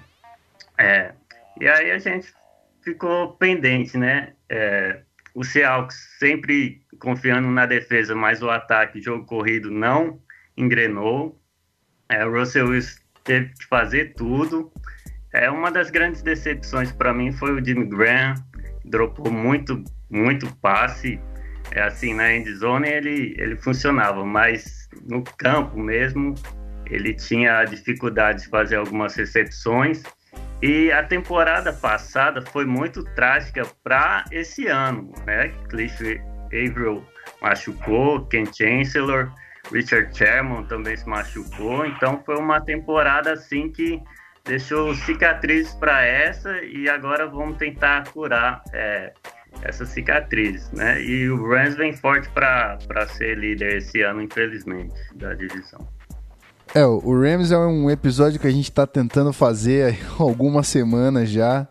É, 0.78 1.12
e 1.60 1.68
aí 1.68 1.92
a 1.92 1.98
gente 1.98 2.34
ficou 2.86 3.34
pendente, 3.34 3.98
né? 3.98 4.34
É, 4.48 5.02
o 5.34 5.44
Seahawks 5.44 5.98
sempre 6.20 6.82
confiando 7.00 7.50
na 7.50 7.66
defesa, 7.66 8.16
mas 8.16 8.42
o 8.42 8.50
ataque, 8.50 9.02
jogo 9.02 9.26
corrido, 9.26 9.70
não 9.72 10.22
engrenou. 10.56 11.42
É, 12.08 12.24
o 12.26 12.32
Russell 12.32 12.70
Wilson 12.70 13.00
teve 13.24 13.50
que 13.50 13.66
fazer 13.66 14.14
tudo. 14.14 14.72
É, 15.34 15.50
uma 15.50 15.72
das 15.72 15.90
grandes 15.90 16.22
decepções 16.22 16.92
para 16.92 17.14
mim 17.14 17.32
foi 17.32 17.52
o 17.52 17.66
Jimmy 17.66 17.86
Graham, 17.88 18.36
dropou 18.86 19.32
muito, 19.32 19.84
muito 20.10 20.56
passe. 20.58 21.20
É 21.72 21.82
assim, 21.82 22.14
na 22.14 22.32
endzone 22.32 22.88
ele, 22.88 23.36
ele 23.40 23.58
funcionava, 23.58 24.24
mas 24.24 24.88
no 25.10 25.24
campo 25.24 25.78
mesmo 25.80 26.36
ele 26.86 27.14
tinha 27.14 27.66
dificuldade 27.66 28.44
de 28.44 28.50
fazer 28.50 28.76
algumas 28.76 29.16
recepções. 29.16 30.04
E 30.62 30.92
a 30.92 31.04
temporada 31.04 31.74
passada 31.74 32.42
foi 32.42 32.66
muito 32.66 33.04
trágica 33.14 33.66
para 33.84 34.24
esse 34.32 34.68
ano, 34.68 35.12
né? 35.26 35.50
Cliff 35.70 36.22
Averill 36.48 37.06
machucou, 37.42 38.26
Ken 38.28 38.46
Chancellor, 38.46 39.32
Richard 39.72 40.16
Sherman 40.16 40.64
também 40.66 40.96
se 40.96 41.08
machucou, 41.08 41.86
então 41.86 42.22
foi 42.26 42.38
uma 42.38 42.62
temporada 42.62 43.34
assim 43.34 43.72
que 43.72 44.02
deixou 44.44 44.94
cicatrizes 44.94 45.74
para 45.74 46.04
essa 46.06 46.64
e 46.64 46.88
agora 46.88 47.28
vamos 47.28 47.58
tentar 47.58 48.08
curar 48.12 48.62
é, 48.74 49.12
essas 49.64 49.90
cicatrizes, 49.90 50.72
né? 50.72 51.02
E 51.02 51.30
o 51.30 51.50
Rams 51.50 51.76
vem 51.76 51.94
forte 51.94 52.30
para 52.30 52.78
ser 53.08 53.38
líder 53.38 53.78
esse 53.78 54.02
ano, 54.02 54.22
infelizmente, 54.22 54.96
da 55.16 55.34
divisão. 55.34 55.88
É, 56.76 56.86
o 56.86 57.22
Rams 57.22 57.54
é 57.54 57.58
um 57.58 57.90
episódio 57.90 58.38
que 58.38 58.48
a 58.48 58.52
gente 58.52 58.70
tá 58.70 58.86
tentando 58.86 59.32
fazer 59.32 59.94
há 59.94 59.98
algumas 60.22 60.68
semanas 60.68 61.30
já, 61.30 61.66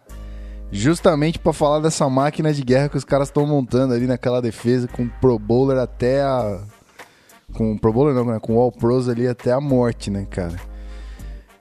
justamente 0.72 1.38
para 1.38 1.52
falar 1.52 1.80
dessa 1.80 2.08
máquina 2.08 2.54
de 2.54 2.62
guerra 2.62 2.88
que 2.88 2.96
os 2.96 3.04
caras 3.04 3.28
estão 3.28 3.46
montando 3.46 3.92
ali 3.92 4.06
naquela 4.06 4.40
defesa 4.40 4.88
com 4.88 5.02
o 5.02 5.10
Pro 5.20 5.38
Bowler 5.38 5.76
até 5.76 6.22
a 6.22 6.58
com 7.52 7.76
Pro 7.76 7.92
Bowler 7.92 8.14
não, 8.14 8.24
né? 8.24 8.38
Com 8.40 8.58
All 8.58 8.72
Pros 8.72 9.06
ali 9.06 9.28
até 9.28 9.52
a 9.52 9.60
morte, 9.60 10.10
né, 10.10 10.26
cara? 10.30 10.58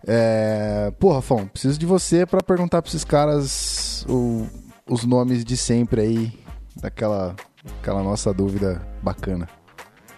É... 0.08 0.94
Pô, 0.98 1.12
Rafão, 1.12 1.46
preciso 1.46 1.78
de 1.78 1.86
você 1.86 2.26
para 2.26 2.42
perguntar 2.42 2.82
pra 2.82 2.88
esses 2.88 3.04
caras 3.04 4.06
o... 4.08 4.48
os 4.90 5.04
nomes 5.04 5.44
de 5.44 5.58
sempre 5.58 6.00
aí, 6.00 6.40
daquela 6.82 7.36
aquela 7.82 8.02
nossa 8.02 8.34
dúvida 8.34 8.82
bacana. 9.02 9.50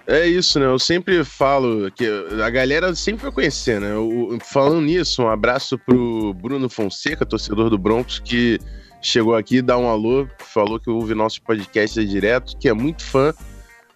É 0.07 0.27
isso, 0.27 0.59
né? 0.59 0.67
Eu 0.67 0.77
sempre 0.77 1.23
falo 1.23 1.91
que 1.91 2.05
a 2.43 2.49
galera 2.49 2.93
sempre 2.93 3.23
vai 3.23 3.31
conhecer, 3.31 3.81
né? 3.81 3.89
Falando 4.39 4.81
nisso, 4.81 5.23
um 5.23 5.27
abraço 5.27 5.79
pro 5.79 6.33
Bruno 6.35 6.69
Fonseca, 6.69 7.25
torcedor 7.25 7.71
do 7.71 7.77
Broncos, 7.77 8.19
que 8.19 8.59
chegou 9.01 9.35
aqui, 9.35 9.63
dá 9.63 9.77
um 9.77 9.89
alô, 9.89 10.27
falou 10.39 10.79
que 10.79 10.89
ouve 10.91 11.15
nosso 11.15 11.41
podcast 11.41 12.03
direto, 12.05 12.55
que 12.59 12.69
é 12.69 12.73
muito 12.73 13.03
fã 13.03 13.33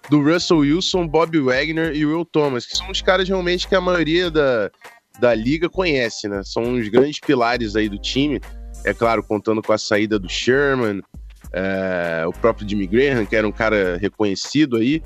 do 0.09 0.21
Russell 0.21 0.57
Wilson, 0.57 1.07
Bob 1.07 1.39
Wagner 1.39 1.95
e 1.95 2.03
Will 2.05 2.25
Thomas, 2.25 2.65
que 2.65 2.75
são 2.75 2.89
os 2.89 3.01
caras 3.01 3.27
realmente 3.27 3.67
que 3.67 3.75
a 3.75 3.81
maioria 3.81 4.31
da, 4.31 4.71
da 5.19 5.35
liga 5.35 5.69
conhece, 5.69 6.27
né? 6.27 6.41
São 6.43 6.73
os 6.73 6.87
grandes 6.87 7.19
pilares 7.19 7.75
aí 7.75 7.87
do 7.87 7.99
time. 7.99 8.41
É 8.83 8.93
claro, 8.95 9.21
contando 9.21 9.61
com 9.61 9.73
a 9.73 9.77
saída 9.77 10.17
do 10.17 10.27
Sherman, 10.27 11.03
é, 11.53 12.23
o 12.27 12.31
próprio 12.31 12.67
Jimmy 12.67 12.87
Graham, 12.87 13.25
que 13.25 13.35
era 13.35 13.47
um 13.47 13.51
cara 13.51 13.97
reconhecido 13.97 14.77
aí. 14.77 15.03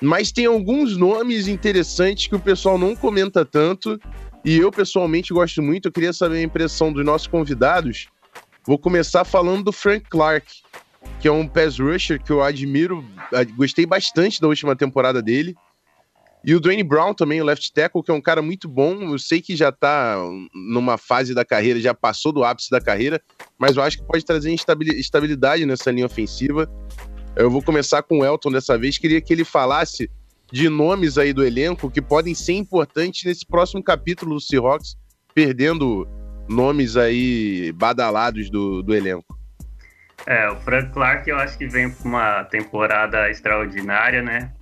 Mas 0.00 0.32
tem 0.32 0.46
alguns 0.46 0.96
nomes 0.96 1.46
interessantes 1.46 2.26
que 2.26 2.34
o 2.34 2.40
pessoal 2.40 2.78
não 2.78 2.96
comenta 2.96 3.44
tanto. 3.44 4.00
E 4.44 4.56
eu, 4.56 4.70
pessoalmente, 4.70 5.32
gosto 5.32 5.62
muito. 5.62 5.88
Eu 5.88 5.92
queria 5.92 6.12
saber 6.12 6.38
a 6.38 6.42
impressão 6.42 6.92
dos 6.92 7.04
nossos 7.04 7.26
convidados. 7.26 8.08
Vou 8.66 8.78
começar 8.78 9.24
falando 9.24 9.64
do 9.64 9.72
Frank 9.72 10.08
Clark, 10.08 10.46
que 11.20 11.28
é 11.28 11.32
um 11.32 11.46
pass 11.46 11.78
rusher 11.78 12.22
que 12.22 12.30
eu 12.30 12.42
admiro, 12.42 13.04
gostei 13.56 13.86
bastante 13.86 14.40
da 14.40 14.48
última 14.48 14.76
temporada 14.76 15.22
dele. 15.22 15.54
E 16.42 16.54
o 16.54 16.60
Dwayne 16.60 16.82
Brown 16.82 17.12
também, 17.12 17.40
o 17.40 17.44
left 17.44 17.70
tackle, 17.72 18.02
que 18.02 18.10
é 18.10 18.14
um 18.14 18.20
cara 18.20 18.40
muito 18.40 18.66
bom. 18.66 19.12
Eu 19.12 19.18
sei 19.18 19.42
que 19.42 19.54
já 19.54 19.70
tá 19.70 20.16
numa 20.54 20.96
fase 20.96 21.34
da 21.34 21.44
carreira, 21.44 21.78
já 21.78 21.92
passou 21.92 22.32
do 22.32 22.42
ápice 22.42 22.70
da 22.70 22.80
carreira, 22.80 23.20
mas 23.58 23.76
eu 23.76 23.82
acho 23.82 23.98
que 23.98 24.04
pode 24.04 24.24
trazer 24.24 24.54
estabilidade 24.54 25.66
nessa 25.66 25.90
linha 25.90 26.06
ofensiva. 26.06 26.66
Eu 27.36 27.50
vou 27.50 27.62
começar 27.62 28.02
com 28.02 28.18
o 28.18 28.24
Elton 28.24 28.50
dessa 28.50 28.76
vez. 28.76 28.98
Queria 28.98 29.20
que 29.20 29.32
ele 29.32 29.44
falasse 29.44 30.10
de 30.52 30.68
nomes 30.68 31.16
aí 31.16 31.32
do 31.32 31.44
elenco 31.44 31.90
que 31.90 32.02
podem 32.02 32.34
ser 32.34 32.54
importantes 32.54 33.24
nesse 33.24 33.46
próximo 33.46 33.82
capítulo 33.82 34.34
do 34.34 34.40
Seahawks, 34.40 34.96
perdendo 35.32 36.08
nomes 36.48 36.96
aí 36.96 37.72
badalados 37.72 38.50
do, 38.50 38.82
do 38.82 38.94
elenco. 38.94 39.38
É, 40.26 40.50
o 40.50 40.56
Frank 40.56 40.92
Clark 40.92 41.30
eu 41.30 41.36
acho 41.36 41.56
que 41.56 41.66
vem 41.66 41.90
para 41.90 42.08
uma 42.08 42.44
temporada 42.44 43.30
extraordinária, 43.30 44.22
né? 44.22 44.52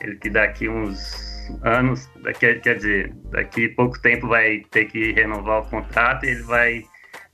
Ele 0.00 0.16
que 0.16 0.30
daqui 0.30 0.68
uns 0.68 1.34
anos, 1.62 2.08
daqui, 2.22 2.54
quer 2.54 2.76
dizer, 2.76 3.14
daqui 3.30 3.68
pouco 3.68 4.00
tempo 4.00 4.26
vai 4.26 4.62
ter 4.70 4.86
que 4.86 5.12
renovar 5.12 5.60
o 5.60 5.66
contrato 5.70 6.24
e 6.24 6.30
ele 6.30 6.42
vai 6.42 6.84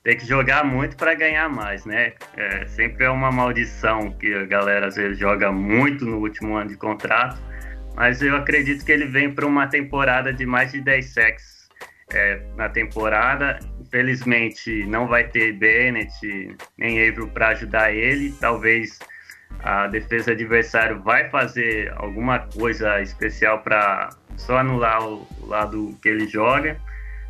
ter 0.03 0.15
que 0.15 0.25
jogar 0.25 0.63
muito 0.63 0.95
para 0.97 1.13
ganhar 1.13 1.49
mais, 1.49 1.85
né? 1.85 2.13
É, 2.35 2.65
sempre 2.67 3.05
é 3.05 3.09
uma 3.09 3.31
maldição 3.31 4.11
que 4.11 4.33
a 4.33 4.45
galera 4.45 4.87
às 4.87 4.95
vezes 4.95 5.17
joga 5.17 5.51
muito 5.51 6.05
no 6.05 6.17
último 6.17 6.55
ano 6.55 6.69
de 6.69 6.77
contrato, 6.77 7.39
mas 7.95 8.21
eu 8.21 8.35
acredito 8.35 8.83
que 8.83 8.91
ele 8.91 9.05
vem 9.05 9.33
para 9.33 9.45
uma 9.45 9.67
temporada 9.67 10.33
de 10.33 10.45
mais 10.45 10.71
de 10.71 10.81
10 10.81 11.05
sacks 11.13 11.69
é, 12.13 12.41
na 12.55 12.67
temporada 12.67 13.59
Infelizmente 13.91 14.85
não 14.85 15.05
vai 15.05 15.25
ter 15.25 15.51
Bennett 15.51 16.55
nem 16.77 16.97
Averill 16.97 17.27
para 17.27 17.49
ajudar 17.49 17.93
ele. 17.93 18.33
Talvez 18.39 18.99
a 19.59 19.87
defesa 19.87 20.31
adversária 20.31 20.95
vai 20.95 21.29
fazer 21.29 21.91
alguma 21.97 22.39
coisa 22.39 23.01
especial 23.01 23.59
para 23.59 24.09
só 24.37 24.59
anular 24.59 25.05
o 25.05 25.27
lado 25.45 25.93
que 26.01 26.07
ele 26.07 26.25
joga. 26.25 26.79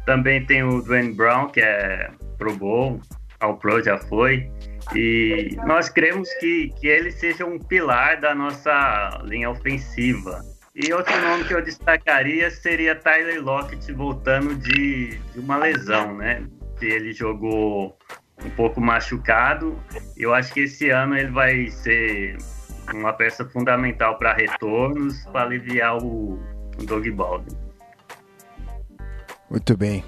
Também 0.06 0.46
tem 0.46 0.64
o 0.64 0.82
Dwayne 0.82 1.14
Brown, 1.14 1.50
que 1.50 1.62
é 1.62 2.10
Pro 2.38 2.56
Bowl, 2.56 3.00
ao 3.40 3.58
Pro 3.58 3.84
já 3.84 3.98
foi. 3.98 4.50
E 4.96 5.56
nós 5.66 5.90
cremos 5.90 6.28
que, 6.36 6.74
que 6.80 6.88
ele 6.88 7.12
seja 7.12 7.46
um 7.46 7.60
pilar 7.60 8.20
da 8.20 8.34
nossa 8.34 9.22
linha 9.24 9.50
ofensiva. 9.50 10.42
E 10.74 10.92
outro 10.94 11.20
nome 11.22 11.44
que 11.44 11.54
eu 11.54 11.62
destacaria 11.62 12.50
seria 12.50 12.96
Tyler 12.96 13.44
Lockett 13.44 13.92
voltando 13.94 14.56
de, 14.56 15.18
de 15.18 15.40
uma 15.40 15.58
lesão, 15.58 16.16
né? 16.16 16.46
Que 16.80 16.86
ele 16.86 17.14
jogou 17.14 17.98
um 18.44 18.50
pouco 18.52 18.82
machucado. 18.82 19.78
Eu 20.18 20.34
acho 20.34 20.54
que 20.54 20.62
esse 20.62 20.90
ano 20.90 21.16
ele 21.16 21.32
vai 21.32 21.68
ser 21.68 22.38
uma 22.94 23.14
peça 23.14 23.48
fundamental 23.50 24.18
para 24.18 24.34
retornos, 24.34 25.24
para 25.26 25.44
aliviar 25.44 25.98
o, 25.98 26.34
o 26.80 26.86
Doug 26.86 27.08
Baldwin. 27.10 27.71
Muito 29.52 29.76
bem. 29.76 30.02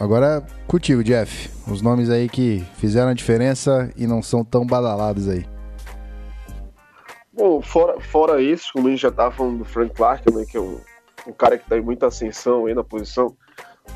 Agora 0.00 0.44
contigo, 0.66 1.04
Jeff. 1.04 1.48
Os 1.70 1.80
nomes 1.80 2.10
aí 2.10 2.28
que 2.28 2.66
fizeram 2.74 3.10
a 3.10 3.14
diferença 3.14 3.88
e 3.96 4.04
não 4.04 4.20
são 4.20 4.44
tão 4.44 4.66
badalados 4.66 5.28
aí. 5.28 5.46
Bom, 7.32 7.62
fora, 7.62 8.00
fora 8.00 8.42
isso, 8.42 8.72
como 8.72 8.88
a 8.88 8.90
gente 8.90 9.02
já 9.02 9.12
tava 9.12 9.30
falando 9.30 9.58
do 9.58 9.64
Frank 9.64 9.94
Clark, 9.94 10.34
né, 10.34 10.44
que 10.44 10.56
é 10.56 10.60
um, 10.60 10.80
um 11.24 11.32
cara 11.32 11.56
que 11.56 11.68
tá 11.68 11.78
em 11.78 11.80
muita 11.80 12.08
ascensão 12.08 12.66
aí 12.66 12.74
na 12.74 12.82
posição. 12.82 13.36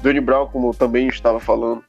Danny 0.00 0.20
Brown, 0.20 0.46
como 0.46 0.68
eu 0.68 0.74
também 0.74 1.08
estava 1.08 1.40
falando, 1.40 1.82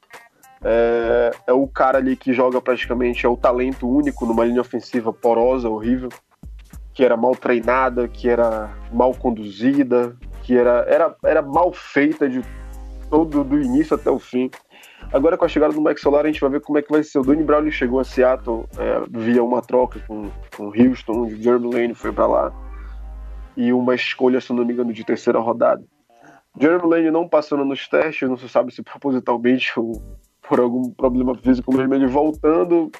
é, 0.63 1.31
é 1.45 1.53
o 1.53 1.67
cara 1.67 1.99
ali 1.99 2.15
que 2.15 2.33
joga 2.33 2.59
praticamente, 2.59 3.23
é 3.23 3.29
o 3.29 3.37
talento 3.37 3.87
único 3.87 4.25
numa 4.25 4.43
linha 4.43 4.61
ofensiva 4.61 5.13
porosa, 5.13 5.69
horrível, 5.69 6.09
que 6.91 7.05
era 7.05 7.15
mal 7.15 7.35
treinada, 7.35 8.07
que 8.07 8.27
era 8.27 8.73
mal 8.91 9.13
conduzida, 9.13 10.17
que 10.41 10.57
era, 10.57 10.85
era, 10.89 11.15
era 11.23 11.41
mal 11.43 11.71
feita 11.71 12.27
de 12.27 12.43
todo 13.09 13.43
do 13.43 13.61
início 13.61 13.95
até 13.95 14.09
o 14.09 14.19
fim. 14.19 14.49
Agora 15.13 15.37
com 15.37 15.45
a 15.45 15.47
chegada 15.47 15.73
do 15.73 15.81
Max 15.81 16.01
Solar 16.01 16.25
a 16.25 16.27
gente 16.27 16.41
vai 16.41 16.49
ver 16.49 16.61
como 16.61 16.77
é 16.77 16.81
que 16.81 16.91
vai 16.91 17.03
ser. 17.03 17.19
O 17.19 17.23
Danny 17.23 17.43
Brown 17.43 17.69
chegou 17.71 17.99
a 17.99 18.03
Seattle 18.03 18.65
é, 18.77 19.03
via 19.09 19.43
uma 19.43 19.61
troca 19.61 19.99
com, 20.07 20.29
com 20.55 20.65
Houston, 20.67 21.21
o 21.21 21.29
Jeremy 21.29 21.73
Lane 21.73 21.93
foi 21.93 22.11
para 22.11 22.27
lá 22.27 22.65
e 23.57 23.71
uma 23.71 23.95
escolha, 23.95 24.41
se 24.41 24.51
não 24.51 24.65
me 24.65 24.73
engano, 24.73 24.91
de 24.91 25.03
terceira 25.03 25.39
rodada. 25.39 25.83
Jeremy 26.59 26.89
Lane 26.89 27.11
não 27.11 27.27
passando 27.27 27.65
nos 27.65 27.87
testes, 27.87 28.29
não 28.29 28.37
se 28.37 28.47
sabe 28.49 28.73
se 28.73 28.81
propositalmente 28.81 29.71
ou 29.79 30.01
por 30.47 30.59
algum 30.59 30.91
problema 30.91 31.35
físico 31.35 31.75
mesmo, 31.75 31.95
ele 31.95 32.05
voltando, 32.05 32.91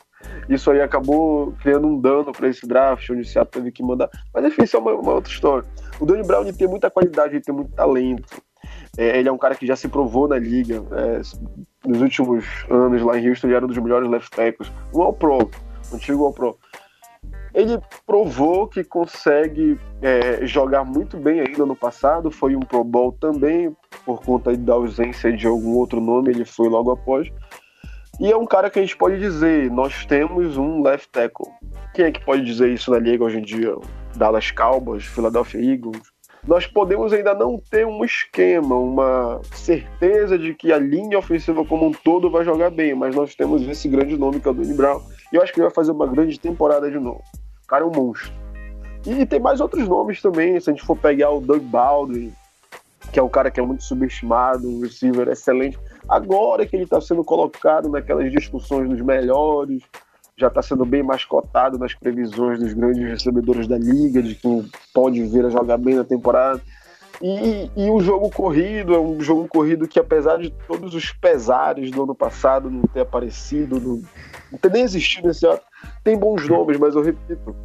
isso 0.49 0.71
aí 0.71 0.81
acabou 0.81 1.53
criando 1.61 1.87
um 1.87 1.99
dano 1.99 2.31
para 2.31 2.47
esse 2.47 2.67
draft, 2.67 3.09
onde 3.09 3.21
o 3.21 3.25
Seattle 3.25 3.51
teve 3.51 3.71
que 3.71 3.83
mandar. 3.83 4.09
Mas 4.33 4.45
enfim, 4.45 4.63
isso 4.63 4.75
é 4.75 4.79
uma, 4.79 4.93
uma 4.93 5.13
outra 5.13 5.31
história. 5.31 5.67
O 5.99 6.05
Danny 6.05 6.23
Brown 6.25 6.51
tem 6.51 6.67
muita 6.67 6.89
qualidade, 6.89 7.35
ele 7.35 7.43
tem 7.43 7.53
muito 7.53 7.71
talento. 7.73 8.41
É, 8.97 9.19
ele 9.19 9.29
é 9.29 9.31
um 9.31 9.37
cara 9.37 9.55
que 9.55 9.67
já 9.67 9.75
se 9.75 9.87
provou 9.87 10.27
na 10.27 10.37
liga. 10.37 10.83
É, 10.91 11.21
nos 11.87 12.01
últimos 12.01 12.45
anos 12.69 13.01
lá 13.01 13.17
em 13.17 13.29
Houston, 13.29 13.47
ele 13.47 13.55
era 13.55 13.65
um 13.65 13.67
dos 13.67 13.77
melhores 13.77 14.09
left 14.09 14.31
tackles. 14.31 14.71
Um 14.93 15.01
All-Pro, 15.01 15.49
um 15.91 15.95
antigo 15.95 16.25
All-Pro. 16.25 16.57
Ele 17.53 17.79
provou 18.05 18.67
que 18.67 18.83
consegue 18.83 19.79
é, 20.01 20.45
jogar 20.45 20.83
muito 20.83 21.17
bem 21.17 21.39
ainda 21.39 21.65
no 21.65 21.75
passado. 21.75 22.29
Foi 22.29 22.55
um 22.55 22.59
Pro 22.59 22.83
Bowl 22.83 23.13
também, 23.13 23.75
por 24.05 24.21
conta 24.21 24.55
da 24.57 24.73
ausência 24.73 25.31
de 25.31 25.47
algum 25.47 25.75
outro 25.75 26.01
nome, 26.01 26.31
ele 26.31 26.43
foi 26.43 26.67
logo 26.67 26.91
após. 26.91 27.31
E 28.19 28.31
é 28.31 28.35
um 28.35 28.45
cara 28.45 28.69
que 28.69 28.79
a 28.79 28.81
gente 28.81 28.97
pode 28.97 29.19
dizer: 29.19 29.71
nós 29.71 30.05
temos 30.05 30.57
um 30.57 30.81
left 30.81 31.09
tackle. 31.09 31.47
Quem 31.93 32.05
é 32.05 32.11
que 32.11 32.23
pode 32.23 32.43
dizer 32.43 32.73
isso 32.73 32.91
na 32.91 32.99
liga 32.99 33.23
hoje 33.23 33.39
em 33.39 33.41
dia? 33.41 33.73
Dallas 34.15 34.51
Cowboys, 34.51 35.05
Philadelphia 35.05 35.59
Eagles, 35.59 36.01
nós 36.47 36.67
podemos 36.67 37.11
ainda 37.11 37.33
não 37.33 37.59
ter 37.59 37.85
um 37.85 38.03
esquema, 38.05 38.75
uma 38.75 39.41
certeza 39.53 40.37
de 40.37 40.53
que 40.53 40.71
a 40.71 40.77
linha 40.77 41.17
ofensiva 41.17 41.65
como 41.65 41.87
um 41.87 41.91
todo 41.91 42.29
vai 42.29 42.45
jogar 42.45 42.69
bem, 42.69 42.93
mas 42.93 43.15
nós 43.15 43.35
temos 43.35 43.67
esse 43.67 43.87
grande 43.87 44.17
nome 44.17 44.39
que 44.39 44.47
é 44.47 44.51
o 44.51 44.53
Danny 44.53 44.73
Brown, 44.73 45.01
e 45.31 45.35
eu 45.35 45.41
acho 45.41 45.51
que 45.51 45.59
ele 45.59 45.67
vai 45.67 45.73
fazer 45.73 45.91
uma 45.91 46.07
grande 46.07 46.39
temporada 46.39 46.89
de 46.89 46.99
novo. 46.99 47.23
O 47.63 47.67
cara 47.67 47.83
é 47.83 47.87
um 47.87 47.91
monstro. 47.91 48.31
E 49.05 49.25
tem 49.25 49.39
mais 49.39 49.59
outros 49.59 49.87
nomes 49.87 50.21
também, 50.21 50.59
se 50.59 50.69
a 50.69 50.73
gente 50.73 50.85
for 50.85 50.95
pegar 50.95 51.31
o 51.31 51.39
Doug 51.39 51.61
Baldwin, 51.63 52.31
que 53.11 53.19
é 53.19 53.23
um 53.23 53.29
cara 53.29 53.49
que 53.49 53.59
é 53.59 53.63
muito 53.63 53.83
subestimado, 53.83 54.67
um 54.67 54.81
receiver 54.81 55.27
excelente. 55.29 55.79
Agora 56.07 56.65
que 56.65 56.75
ele 56.75 56.83
está 56.83 56.99
sendo 56.99 57.23
colocado 57.23 57.89
naquelas 57.89 58.31
discussões 58.31 58.89
dos 58.89 59.01
melhores, 59.01 59.83
já 60.37 60.47
está 60.47 60.61
sendo 60.61 60.85
bem 60.85 61.01
mais 61.01 61.23
cotado 61.23 61.77
nas 61.77 61.93
previsões 61.93 62.59
dos 62.59 62.73
grandes 62.73 63.07
recebedores 63.07 63.67
da 63.67 63.77
liga, 63.77 64.21
de 64.21 64.35
quem 64.35 64.69
pode 64.93 65.23
vir 65.23 65.45
a 65.45 65.49
jogar 65.49 65.77
bem 65.77 65.95
na 65.95 66.03
temporada. 66.03 66.61
E, 67.21 67.71
e 67.77 67.89
o 67.89 68.01
jogo 68.01 68.29
corrido 68.29 68.93
é 68.93 68.99
um 68.99 69.21
jogo 69.21 69.47
corrido 69.47 69.87
que, 69.87 69.97
apesar 69.97 70.37
de 70.37 70.51
todos 70.67 70.93
os 70.93 71.13
pesares 71.13 71.89
do 71.89 72.03
ano 72.03 72.13
passado 72.13 72.69
não 72.69 72.81
ter 72.81 73.01
aparecido, 73.01 73.79
não, 73.79 74.01
não 74.51 74.59
ter 74.59 74.69
nem 74.69 74.83
existido 74.83 75.29
nesse 75.29 75.47
ano, 75.47 75.61
tem 76.03 76.17
bons 76.17 76.47
nomes, 76.49 76.77
mas 76.77 76.93
eu 76.93 77.01
repito, 77.01 77.55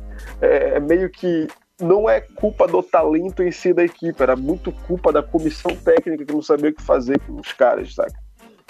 é, 0.40 0.76
é 0.76 0.80
meio 0.80 1.11
que 1.11 1.48
não 1.80 2.09
é 2.09 2.20
culpa 2.20 2.68
do 2.68 2.80
talento 2.80 3.42
em 3.42 3.50
si 3.50 3.72
da 3.72 3.83
equipe, 3.83 4.22
era 4.22 4.37
muito 4.37 4.70
culpa 4.70 5.12
da 5.12 5.22
comissão 5.22 5.74
técnica 5.74 6.24
que 6.24 6.33
não 6.33 6.42
sabia 6.42 6.70
o 6.70 6.74
que 6.74 6.83
fazer 6.83 7.18
com 7.20 7.40
os 7.40 7.52
caras, 7.52 7.94
sabe? 7.94 8.12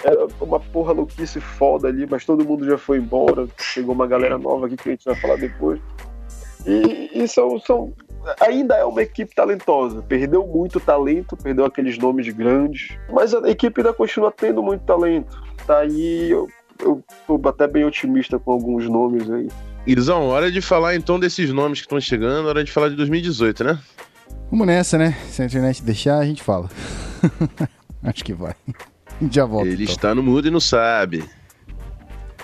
Era 0.03 0.27
uma 0.39 0.59
porra 0.59 0.93
louquice 0.93 1.39
foda 1.39 1.87
ali, 1.87 2.07
mas 2.09 2.25
todo 2.25 2.45
mundo 2.45 2.65
já 2.65 2.77
foi 2.77 2.97
embora. 2.97 3.47
Chegou 3.59 3.93
uma 3.93 4.07
galera 4.07 4.37
nova 4.37 4.65
aqui 4.65 4.75
que 4.77 4.89
a 4.89 4.91
gente 4.91 5.05
vai 5.05 5.15
falar 5.15 5.37
depois. 5.37 5.79
E, 6.65 7.09
e 7.13 7.27
são, 7.27 7.59
são, 7.59 7.93
ainda 8.39 8.75
é 8.75 8.85
uma 8.85 9.01
equipe 9.01 9.33
talentosa. 9.33 10.01
Perdeu 10.01 10.45
muito 10.45 10.79
talento, 10.79 11.37
perdeu 11.37 11.65
aqueles 11.65 11.97
nomes 11.97 12.27
grandes, 12.29 12.97
mas 13.11 13.33
a 13.33 13.49
equipe 13.49 13.81
ainda 13.81 13.93
continua 13.93 14.31
tendo 14.31 14.61
muito 14.61 14.83
talento. 14.83 15.41
Tá 15.65 15.79
aí, 15.79 16.29
eu, 16.29 16.47
eu 16.79 17.03
tô 17.27 17.39
até 17.47 17.67
bem 17.67 17.85
otimista 17.85 18.39
com 18.39 18.51
alguns 18.51 18.87
nomes 18.87 19.29
aí. 19.29 19.47
Guizão, 19.85 20.27
hora 20.27 20.51
de 20.51 20.61
falar 20.61 20.95
então 20.95 21.19
desses 21.19 21.51
nomes 21.51 21.79
que 21.79 21.85
estão 21.85 21.99
chegando, 21.99 22.47
hora 22.47 22.63
de 22.63 22.71
falar 22.71 22.89
de 22.89 22.95
2018, 22.95 23.63
né? 23.63 23.79
Vamos 24.51 24.67
nessa, 24.67 24.97
né? 24.97 25.17
Se 25.29 25.41
a 25.41 25.45
internet 25.45 25.81
deixar, 25.81 26.19
a 26.19 26.25
gente 26.25 26.43
fala. 26.43 26.69
Acho 28.03 28.23
que 28.23 28.33
vai. 28.33 28.53
Já 29.29 29.45
volto. 29.45 29.67
Ele 29.67 29.83
então. 29.83 29.95
está 29.95 30.15
no 30.15 30.23
mudo 30.23 30.47
e 30.47 30.51
não 30.51 30.59
sabe. 30.59 31.23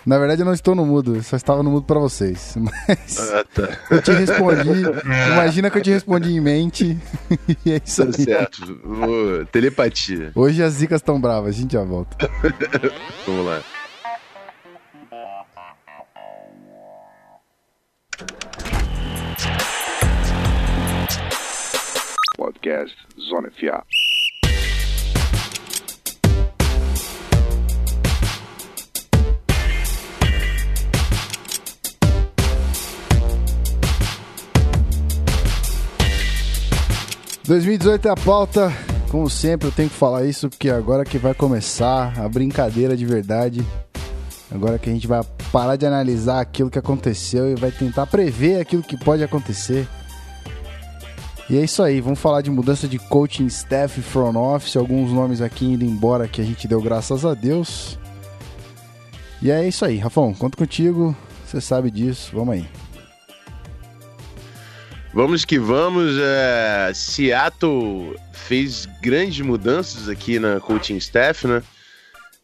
Na 0.05 0.17
verdade, 0.17 0.41
eu 0.41 0.45
não 0.45 0.53
estou 0.53 0.73
no 0.73 0.85
mudo, 0.85 1.17
eu 1.17 1.23
só 1.23 1.35
estava 1.35 1.61
no 1.61 1.69
mudo 1.69 1.85
pra 1.85 1.99
vocês. 1.99 2.55
Mas 2.87 3.19
Ah, 3.31 3.43
tá. 3.43 3.77
eu 3.91 4.01
te 4.01 4.11
respondi. 4.11 4.83
Imagina 5.33 5.69
que 5.69 5.77
eu 5.79 5.81
te 5.81 5.89
respondi 5.89 6.31
em 6.31 6.39
mente. 6.39 6.97
e 7.65 7.71
é 7.73 7.81
isso 7.85 8.03
Tá 8.05 8.17
aí. 8.17 8.23
certo. 8.23 8.63
Ô, 8.85 9.45
telepatia. 9.47 10.31
Hoje 10.33 10.63
as 10.63 10.73
zicas 10.73 11.01
estão 11.01 11.19
bravas, 11.19 11.55
a 11.55 11.59
gente 11.59 11.73
já 11.73 11.83
volta. 11.83 12.15
Vamos 13.25 13.45
lá. 13.45 13.61
Podcast 22.37 22.95
Zona 23.19 23.49
FA.– 23.51 23.83
2018 37.47 38.09
é 38.09 38.11
a 38.11 38.15
pauta. 38.15 38.73
Como 39.09 39.29
sempre, 39.29 39.69
eu 39.69 39.71
tenho 39.71 39.89
que 39.89 39.95
falar 39.95 40.25
isso 40.25 40.49
porque 40.49 40.69
agora 40.69 41.05
que 41.05 41.17
vai 41.17 41.33
começar 41.33 42.13
a 42.19 42.27
brincadeira 42.27 42.95
de 42.97 43.05
verdade. 43.05 43.65
Agora 44.51 44.77
que 44.77 44.89
a 44.89 44.93
gente 44.93 45.07
vai 45.07 45.21
parar 45.49 45.77
de 45.77 45.85
analisar 45.85 46.41
aquilo 46.41 46.69
que 46.69 46.77
aconteceu 46.77 47.49
e 47.49 47.55
vai 47.55 47.71
tentar 47.71 48.05
prever 48.05 48.59
aquilo 48.59 48.83
que 48.83 48.97
pode 48.97 49.23
acontecer. 49.23 49.87
E 51.49 51.57
é 51.57 51.63
isso 51.63 51.81
aí, 51.81 52.01
vamos 52.01 52.19
falar 52.19 52.41
de 52.41 52.51
mudança 52.51 52.85
de 52.85 52.99
coaching 52.99 53.45
staff 53.45 54.01
front 54.01 54.35
office, 54.35 54.75
alguns 54.75 55.13
nomes 55.13 55.41
aqui 55.41 55.65
indo 55.65 55.85
embora 55.85 56.27
que 56.27 56.41
a 56.41 56.43
gente 56.43 56.67
deu 56.67 56.81
graças 56.81 57.23
a 57.23 57.33
Deus. 57.33 57.97
E 59.41 59.49
é 59.49 59.65
isso 59.65 59.85
aí, 59.85 59.97
Rafão, 59.97 60.33
conto 60.33 60.57
contigo, 60.57 61.15
você 61.45 61.61
sabe 61.61 61.89
disso, 61.89 62.31
vamos 62.33 62.55
aí. 62.55 62.86
Vamos 65.13 65.45
que 65.45 65.57
vamos. 65.57 66.15
é, 66.19 66.91
Seattle 66.93 68.15
fez 68.33 68.87
grandes 69.01 69.39
mudanças 69.45 70.07
aqui 70.07 70.39
na 70.39 70.59
coaching 70.59 70.97
staff, 70.97 71.47
né? 71.47 71.63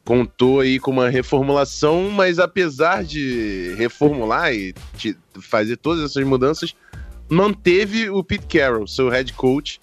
Contou 0.03 0.59
aí 0.59 0.79
com 0.79 0.91
uma 0.91 1.09
reformulação, 1.09 2.09
mas 2.09 2.39
apesar 2.39 3.03
de 3.03 3.73
reformular 3.77 4.53
e 4.53 4.73
fazer 5.39 5.77
todas 5.77 6.03
essas 6.03 6.25
mudanças, 6.25 6.75
manteve 7.29 8.09
o 8.09 8.21
Pete 8.23 8.45
Carroll, 8.47 8.85
seu 8.85 9.07
head 9.07 9.31
coach, 9.33 9.79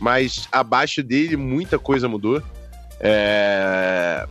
mas 0.00 0.48
abaixo 0.50 1.02
dele 1.02 1.36
muita 1.36 1.78
coisa 1.78 2.08
mudou. 2.08 2.42
É, 3.00 4.26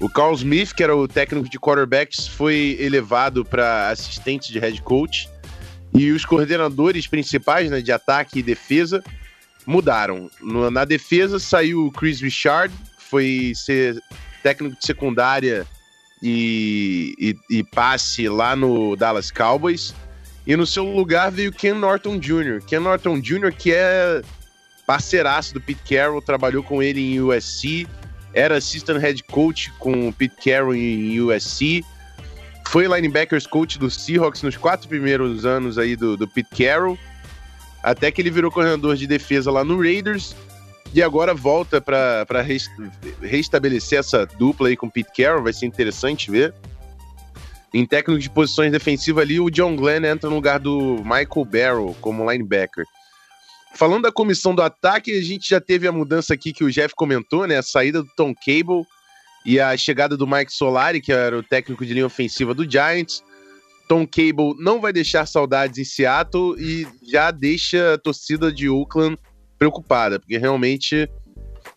O 0.00 0.08
Carl 0.08 0.32
Smith, 0.32 0.72
que 0.72 0.82
era 0.82 0.96
o 0.96 1.06
técnico 1.06 1.48
de 1.50 1.58
quarterbacks, 1.58 2.26
foi 2.26 2.78
elevado 2.80 3.44
para 3.44 3.90
assistente 3.90 4.50
de 4.50 4.58
head 4.58 4.80
coach. 4.80 5.28
E 5.94 6.10
os 6.12 6.24
coordenadores 6.24 7.06
principais 7.06 7.70
né, 7.70 7.80
de 7.80 7.90
ataque 7.92 8.38
e 8.38 8.42
defesa 8.42 9.02
mudaram. 9.66 10.30
No- 10.40 10.70
na 10.70 10.84
defesa 10.84 11.38
saiu 11.38 11.86
o 11.86 11.90
Chris 11.92 12.20
Richard, 12.20 12.72
foi 12.98 13.52
ser 13.54 14.00
técnico 14.42 14.76
de 14.78 14.86
secundária 14.86 15.66
e, 16.22 17.14
e- 17.50 17.58
e 17.58 17.64
passe 17.64 18.28
lá 18.28 18.54
no 18.54 18.96
Dallas 18.96 19.30
Cowboys. 19.30 19.94
E 20.46 20.56
no 20.56 20.66
seu 20.66 20.84
lugar 20.84 21.30
veio 21.30 21.52
Ken 21.52 21.74
Norton 21.74 22.18
Jr. 22.18 22.62
Ken 22.66 22.80
Norton 22.80 23.20
Jr., 23.20 23.52
que 23.56 23.72
é 23.72 24.22
parceiraço 24.86 25.54
do 25.54 25.60
Pete 25.60 25.80
Carroll, 25.94 26.22
trabalhou 26.22 26.62
com 26.62 26.82
ele 26.82 27.00
em 27.00 27.20
USC, 27.20 27.86
era 28.32 28.56
assistant 28.56 29.00
head 29.00 29.22
coach 29.24 29.70
com 29.78 30.08
o 30.08 30.12
Pete 30.12 30.34
Carroll 30.50 30.74
em 30.74 31.20
USC, 31.20 31.84
foi 32.70 32.86
linebackers 32.86 33.48
coach 33.48 33.80
do 33.80 33.90
Seahawks 33.90 34.42
nos 34.42 34.56
quatro 34.56 34.88
primeiros 34.88 35.44
anos 35.44 35.76
aí 35.76 35.96
do, 35.96 36.16
do 36.16 36.28
Pete 36.28 36.50
Carroll, 36.56 36.96
até 37.82 38.12
que 38.12 38.22
ele 38.22 38.30
virou 38.30 38.48
coordenador 38.48 38.94
de 38.94 39.08
defesa 39.08 39.50
lá 39.50 39.64
no 39.64 39.82
Raiders, 39.82 40.36
e 40.94 41.02
agora 41.02 41.34
volta 41.34 41.80
para 41.80 42.24
restabelecer 43.20 43.98
essa 43.98 44.24
dupla 44.24 44.68
aí 44.68 44.76
com 44.76 44.86
o 44.86 44.90
Pete 44.90 45.10
Carroll, 45.20 45.42
vai 45.42 45.52
ser 45.52 45.66
interessante 45.66 46.30
ver. 46.30 46.54
Em 47.74 47.84
técnico 47.84 48.20
de 48.20 48.30
posições 48.30 48.70
defensivas 48.70 49.24
ali, 49.24 49.40
o 49.40 49.50
John 49.50 49.74
Glenn 49.74 50.04
entra 50.04 50.30
no 50.30 50.36
lugar 50.36 50.60
do 50.60 50.98
Michael 50.98 51.44
Barrow 51.44 51.96
como 52.00 52.30
linebacker. 52.30 52.84
Falando 53.74 54.02
da 54.02 54.12
comissão 54.12 54.54
do 54.54 54.62
ataque, 54.62 55.10
a 55.10 55.22
gente 55.22 55.50
já 55.50 55.60
teve 55.60 55.88
a 55.88 55.92
mudança 55.92 56.34
aqui 56.34 56.52
que 56.52 56.62
o 56.62 56.70
Jeff 56.70 56.94
comentou, 56.94 57.48
né? 57.48 57.56
A 57.56 57.62
saída 57.62 58.00
do 58.00 58.08
Tom 58.16 58.32
Cable 58.32 58.84
e 59.44 59.58
a 59.58 59.76
chegada 59.76 60.16
do 60.16 60.26
Mike 60.26 60.52
Solari, 60.52 61.00
que 61.00 61.12
era 61.12 61.38
o 61.38 61.42
técnico 61.42 61.84
de 61.84 61.94
linha 61.94 62.06
ofensiva 62.06 62.54
do 62.54 62.70
Giants. 62.70 63.22
Tom 63.88 64.06
Cable 64.06 64.54
não 64.58 64.80
vai 64.80 64.92
deixar 64.92 65.26
saudades 65.26 65.78
em 65.78 65.84
Seattle 65.84 66.54
e 66.58 66.86
já 67.10 67.30
deixa 67.30 67.94
a 67.94 67.98
torcida 67.98 68.52
de 68.52 68.68
Oakland 68.68 69.18
preocupada, 69.58 70.20
porque 70.20 70.38
realmente 70.38 71.10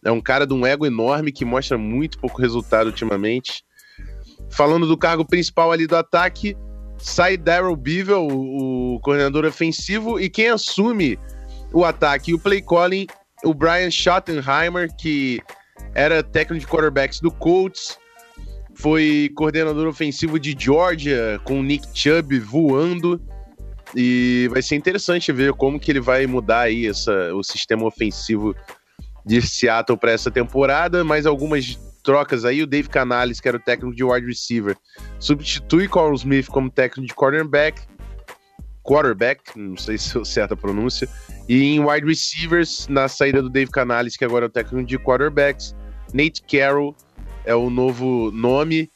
é 0.04 0.12
um 0.12 0.22
cara 0.22 0.46
de 0.46 0.54
um 0.54 0.66
ego 0.66 0.86
enorme 0.86 1.32
que 1.32 1.44
mostra 1.44 1.78
muito 1.78 2.20
pouco 2.20 2.42
resultado 2.42 2.88
ultimamente. 2.88 3.64
Falando 4.50 4.86
do 4.86 4.98
cargo 4.98 5.26
principal 5.26 5.72
ali 5.72 5.88
do 5.88 5.96
ataque, 5.96 6.56
sai 6.98 7.36
Daryl 7.36 7.76
Bevel, 7.76 8.28
o, 8.28 9.00
coordenador 9.02 9.46
ofensivo, 9.46 10.20
e 10.20 10.30
quem 10.30 10.50
assume 10.50 11.18
o 11.74 11.84
ataque 11.84 12.32
e 12.32 12.34
o 12.34 12.40
play 12.40 12.62
calling, 12.62 13.08
o 13.44 13.54
Brian 13.54 13.90
Schottenheimer, 13.90 14.96
que 14.96 15.42
era 15.94 16.24
técnico 16.24 16.66
de 16.66 16.72
quarterbacks 16.72 17.20
do 17.20 17.32
Colts, 17.32 17.98
foi 18.76 19.32
coordenador 19.36 19.88
ofensivo 19.88 20.40
de 20.40 20.56
Georgia, 20.58 21.40
com 21.44 21.60
o 21.60 21.64
Nick 21.64 21.88
Chubb 21.94 22.40
voando. 22.40 23.22
E 23.96 24.50
vai 24.52 24.62
ser 24.62 24.76
interessante 24.76 25.32
ver 25.32 25.54
como 25.54 25.80
que 25.80 25.92
ele 25.92 26.00
vai 26.00 26.26
mudar 26.26 26.62
aí 26.62 26.88
essa, 26.88 27.34
o 27.36 27.44
sistema 27.44 27.86
ofensivo 27.86 28.56
de 29.26 29.42
Seattle 29.42 29.98
para 29.98 30.12
essa 30.12 30.32
temporada. 30.32 31.04
Mais 31.04 31.26
algumas 31.26 31.80
trocas 32.04 32.44
aí. 32.44 32.64
O 32.64 32.68
Dave 32.68 32.90
Canales, 32.90 33.40
que 33.40 33.48
era 33.48 33.58
o 33.58 33.60
técnico 33.60 33.96
de 33.96 34.04
wide 34.04 34.26
receiver, 34.26 34.76
substitui 35.20 35.88
Carl 35.88 36.14
Smith 36.16 36.48
como 36.48 36.70
técnico 36.70 37.08
de 37.08 37.14
cornerback. 37.14 37.82
Quarterback, 38.84 39.58
não 39.58 39.78
sei 39.78 39.98
se 39.98 40.20
é 40.20 40.26
certa 40.26 40.56
a 40.56 40.58
pronúncia. 40.58 41.08
E 41.48 41.64
em 41.76 41.80
wide 41.80 42.06
receivers, 42.06 42.88
na 42.90 43.08
saída 43.08 43.42
do 43.42 43.50
Dave 43.50 43.72
Canales, 43.72 44.18
que 44.18 44.26
agora 44.26 44.46
é 44.46 44.48
o 44.48 44.52
técnico 44.52 44.86
de 44.86 44.98
quarterbacks, 44.98 45.74
Nate 46.14 46.44
Carroll 46.44 46.96
é 47.46 47.56
o 47.56 47.70
novo 47.70 48.32
nome. 48.32 48.90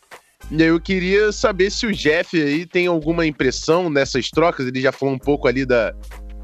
E 0.49 0.61
eu 0.61 0.79
queria 0.79 1.31
saber 1.31 1.69
se 1.69 1.85
o 1.85 1.91
Jeff 1.91 2.41
aí 2.41 2.65
tem 2.65 2.87
alguma 2.87 3.25
impressão 3.25 3.89
nessas 3.89 4.29
trocas. 4.29 4.67
Ele 4.67 4.79
já 4.79 4.91
falou 4.91 5.13
um 5.15 5.19
pouco 5.19 5.47
ali 5.47 5.65
da, 5.65 5.93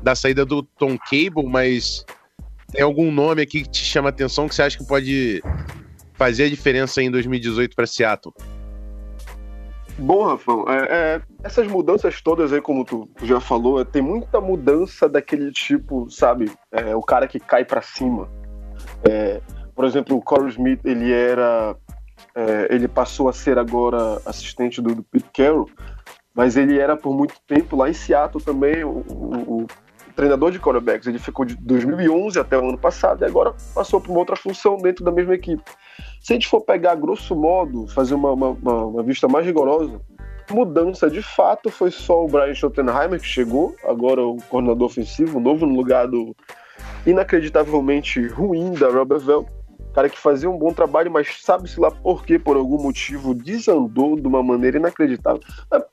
da 0.01 0.15
saída 0.15 0.45
do 0.45 0.63
Tom 0.63 0.97
Cable, 0.97 1.47
mas 1.47 2.05
tem 2.71 2.81
algum 2.81 3.11
nome 3.11 3.41
aqui 3.41 3.61
que 3.61 3.69
te 3.69 3.83
chama 3.83 4.09
atenção 4.09 4.49
que 4.49 4.55
você 4.55 4.63
acha 4.63 4.77
que 4.77 4.85
pode 4.85 5.41
fazer 6.13 6.45
a 6.45 6.49
diferença 6.49 7.01
em 7.01 7.09
2018 7.09 7.75
para 7.75 7.87
Seattle? 7.87 8.33
Bom, 9.97 10.25
Rafão, 10.25 10.65
é, 10.67 10.87
é, 10.89 11.21
essas 11.43 11.67
mudanças 11.67 12.19
todas 12.19 12.51
aí, 12.51 12.59
como 12.59 12.83
tu 12.83 13.07
já 13.21 13.39
falou, 13.39 13.79
é, 13.79 13.85
tem 13.85 14.01
muita 14.01 14.41
mudança 14.41 15.07
daquele 15.07 15.51
tipo, 15.51 16.09
sabe? 16.09 16.51
É, 16.71 16.95
o 16.95 17.01
cara 17.01 17.27
que 17.27 17.39
cai 17.39 17.63
para 17.63 17.81
cima. 17.81 18.27
Por 19.75 19.85
exemplo, 19.85 20.15
o 20.15 20.21
Corey 20.21 20.49
Smith, 20.49 20.79
ele 20.85 21.11
era. 21.11 21.75
é, 22.35 22.67
ele 22.69 22.87
passou 22.87 23.27
a 23.29 23.33
ser 23.33 23.57
agora 23.57 24.21
assistente 24.25 24.81
do, 24.81 24.95
do 24.95 25.03
Pete 25.03 25.29
Carroll, 25.33 25.69
mas 26.33 26.55
ele 26.57 26.77
era 26.79 26.95
por 26.95 27.13
muito 27.15 27.35
tempo 27.47 27.75
lá 27.75 27.89
em 27.89 27.93
Seattle 27.93 28.43
também, 28.43 28.83
o, 28.83 29.03
o- 29.09 29.63
o 29.63 29.67
treinador 30.15 30.51
de 30.51 30.59
quarterbacks. 30.59 31.07
Ele 31.07 31.17
ficou 31.19 31.43
de 31.45 31.55
2011 31.55 32.39
até 32.39 32.57
o 32.57 32.69
ano 32.69 32.77
passado 32.77 33.23
e 33.23 33.25
agora 33.25 33.53
passou 33.73 33.99
para 33.99 34.11
uma 34.11 34.19
outra 34.19 34.35
função 34.35 34.77
dentro 34.77 35.03
da 35.03 35.11
mesma 35.11 35.33
equipe. 35.33 35.63
Se 36.21 36.33
a 36.33 36.35
gente 36.35 36.47
for 36.47 36.61
pegar, 36.61 36.95
grosso 36.95 37.35
modo, 37.35 37.87
fazer 37.87 38.13
uma, 38.15 38.31
uma, 38.31 38.49
uma- 38.49 39.03
vista 39.03 39.27
mais 39.27 39.45
rigorosa, 39.45 39.99
mudança 40.51 41.09
de 41.09 41.21
fato 41.21 41.69
foi 41.71 41.89
só 41.89 42.23
o 42.23 42.27
Brian 42.27 42.53
Schottenheimer 42.53 43.19
que 43.19 43.25
chegou, 43.27 43.75
agora 43.85 44.21
o 44.21 44.37
coordenador 44.49 44.85
ofensivo, 44.87 45.39
novo 45.39 45.65
no 45.65 45.75
lugar 45.75 46.07
do 46.07 46.35
inacreditavelmente 47.05 48.25
ruim 48.27 48.73
da 48.73 48.89
Robert 48.89 49.21
Bell. 49.21 49.45
Cara 49.93 50.09
que 50.09 50.17
fazia 50.17 50.49
um 50.49 50.57
bom 50.57 50.73
trabalho, 50.73 51.11
mas 51.11 51.27
sabe-se 51.41 51.79
lá 51.79 51.91
por 51.91 52.25
quê, 52.25 52.39
por 52.39 52.57
algum 52.57 52.81
motivo, 52.81 53.33
desandou 53.33 54.15
de 54.19 54.27
uma 54.27 54.41
maneira 54.41 54.77
inacreditável. 54.77 55.41
É, 55.71 55.85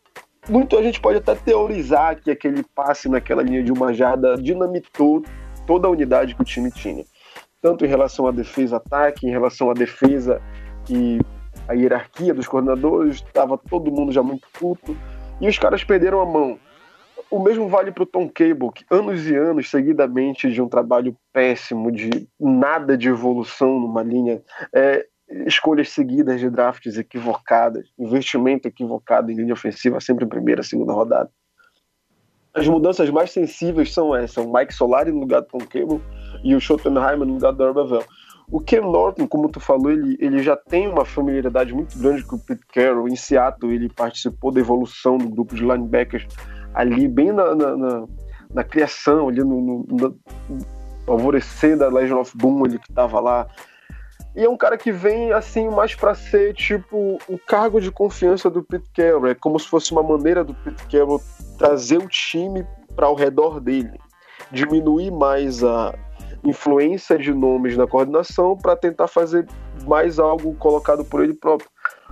Muito 0.49 0.77
a 0.79 0.83
gente 0.83 1.01
pode 1.01 1.19
até 1.19 1.35
teorizar 1.35 2.17
que 2.17 2.31
aquele 2.31 2.63
passe 2.75 3.09
naquela 3.09 3.43
linha 3.43 3.63
de 3.63 3.71
uma 3.71 3.93
jarda 3.93 4.37
dinamitou 4.37 5.23
toda 5.67 5.87
a 5.87 5.91
unidade 5.91 6.35
que 6.35 6.43
o 6.43 6.45
time 6.45 6.71
tinha. 6.71 7.05
Tanto 7.61 7.85
em 7.85 7.89
relação 7.89 8.27
à 8.27 8.31
defesa-ataque, 8.31 9.27
em 9.27 9.31
relação 9.31 9.71
à 9.71 9.75
defesa 9.75 10.41
e 10.89 11.21
a 11.69 11.75
hierarquia 11.75 12.33
dos 12.33 12.49
coordenadores, 12.49 13.17
estava 13.17 13.59
todo 13.59 13.93
mundo 13.93 14.11
já 14.11 14.23
muito 14.23 14.49
puto. 14.59 14.97
E 15.41 15.49
os 15.49 15.59
caras 15.59 15.85
perderam 15.85 16.21
a 16.21 16.27
mão. 16.27 16.59
O 17.31 17.39
mesmo 17.39 17.69
vale 17.69 17.93
para 17.93 18.03
o 18.03 18.07
Tom 18.07 18.29
Cable, 18.29 18.73
que 18.75 18.85
anos 18.91 19.25
e 19.29 19.37
anos 19.37 19.71
seguidamente 19.71 20.51
de 20.51 20.61
um 20.61 20.69
trabalho 20.69 21.17
péssimo, 21.33 21.93
de 21.93 22.29
nada 22.39 22.99
de 22.99 23.09
evolução 23.09 23.79
numa 23.79 24.03
linha, 24.03 24.43
é, 24.75 25.07
escolhas 25.47 25.91
seguidas 25.91 26.41
de 26.41 26.51
drafts 26.51 26.99
equivocadas, 26.99 27.87
investimento 27.97 28.67
equivocado 28.67 29.31
em 29.31 29.37
linha 29.37 29.53
ofensiva, 29.53 30.01
sempre 30.01 30.25
em 30.25 30.29
primeira, 30.29 30.63
segunda 30.65 30.93
rodada. 30.93 31.31
As 32.53 32.67
mudanças 32.67 33.09
mais 33.11 33.31
sensíveis 33.31 33.93
são 33.93 34.15
essas: 34.15 34.45
o 34.45 34.53
Mike 34.53 34.75
Solari 34.75 35.13
no 35.13 35.21
lugar 35.21 35.43
do 35.43 35.47
Tom 35.47 35.59
Cable 35.59 36.03
e 36.43 36.55
o 36.55 36.61
Schottenheimer 36.61 37.27
no 37.27 37.35
lugar 37.35 37.53
do 37.53 37.63
Arbavel. 37.63 38.05
O 38.51 38.61
Ken 38.61 38.81
Norton, 38.81 39.29
como 39.29 39.49
tu 39.49 39.61
falou, 39.61 39.93
ele, 39.93 40.17
ele 40.19 40.43
já 40.43 40.57
tem 40.57 40.89
uma 40.89 41.05
familiaridade 41.05 41.73
muito 41.73 41.97
grande 41.97 42.25
com 42.25 42.35
o 42.35 42.39
Pete 42.41 42.67
Carroll. 42.67 43.09
Em 43.09 43.15
Seattle, 43.15 43.73
ele 43.73 43.89
participou 43.89 44.51
da 44.51 44.59
evolução 44.59 45.17
do 45.17 45.29
grupo 45.29 45.55
de 45.55 45.63
linebackers 45.63 46.27
ali, 46.75 47.09
bem 47.09 47.33
na, 47.33 47.55
na, 47.55 47.77
na, 47.77 48.05
na 48.55 48.65
criação, 48.65 49.29
ali 49.29 49.41
no, 49.41 49.61
no, 49.61 49.87
no 49.89 50.17
alvorecer 51.07 51.77
da 51.77 51.89
Legion 51.89 52.21
of 52.21 52.37
Boom, 52.37 52.65
ele 52.67 52.79
que 52.79 52.91
estava 52.91 53.21
lá. 53.21 53.47
E 54.35 54.45
é 54.45 54.49
um 54.49 54.57
cara 54.57 54.79
que 54.79 54.93
vem, 54.93 55.33
assim, 55.33 55.69
mais 55.69 55.95
para 55.95 56.15
ser, 56.15 56.55
tipo, 56.55 57.19
o 57.29 57.39
cargo 57.39 57.81
de 57.81 57.91
confiança 57.91 58.49
do 58.49 58.63
Pete 58.63 58.89
Carroll. 58.95 59.27
É 59.27 59.35
como 59.35 59.59
se 59.59 59.67
fosse 59.67 59.91
uma 59.91 60.03
maneira 60.03 60.45
do 60.45 60.55
Pete 60.55 60.87
Carroll 60.87 61.21
trazer 61.59 61.99
o 61.99 62.09
time 62.09 62.65
para 62.95 63.07
ao 63.07 63.15
redor 63.15 63.61
dele. 63.61 63.99
Diminuir 64.53 65.11
mais 65.11 65.65
a 65.65 65.95
influência 66.45 67.19
de 67.19 67.35
nomes 67.35 67.77
na 67.77 67.87
coordenação 67.87 68.57
para 68.57 68.77
tentar 68.77 69.09
fazer 69.09 69.47
mais 69.87 70.19
algo 70.19 70.55
colocado 70.55 71.05
por 71.05 71.23
ele 71.23 71.35
próprio. 71.35 71.69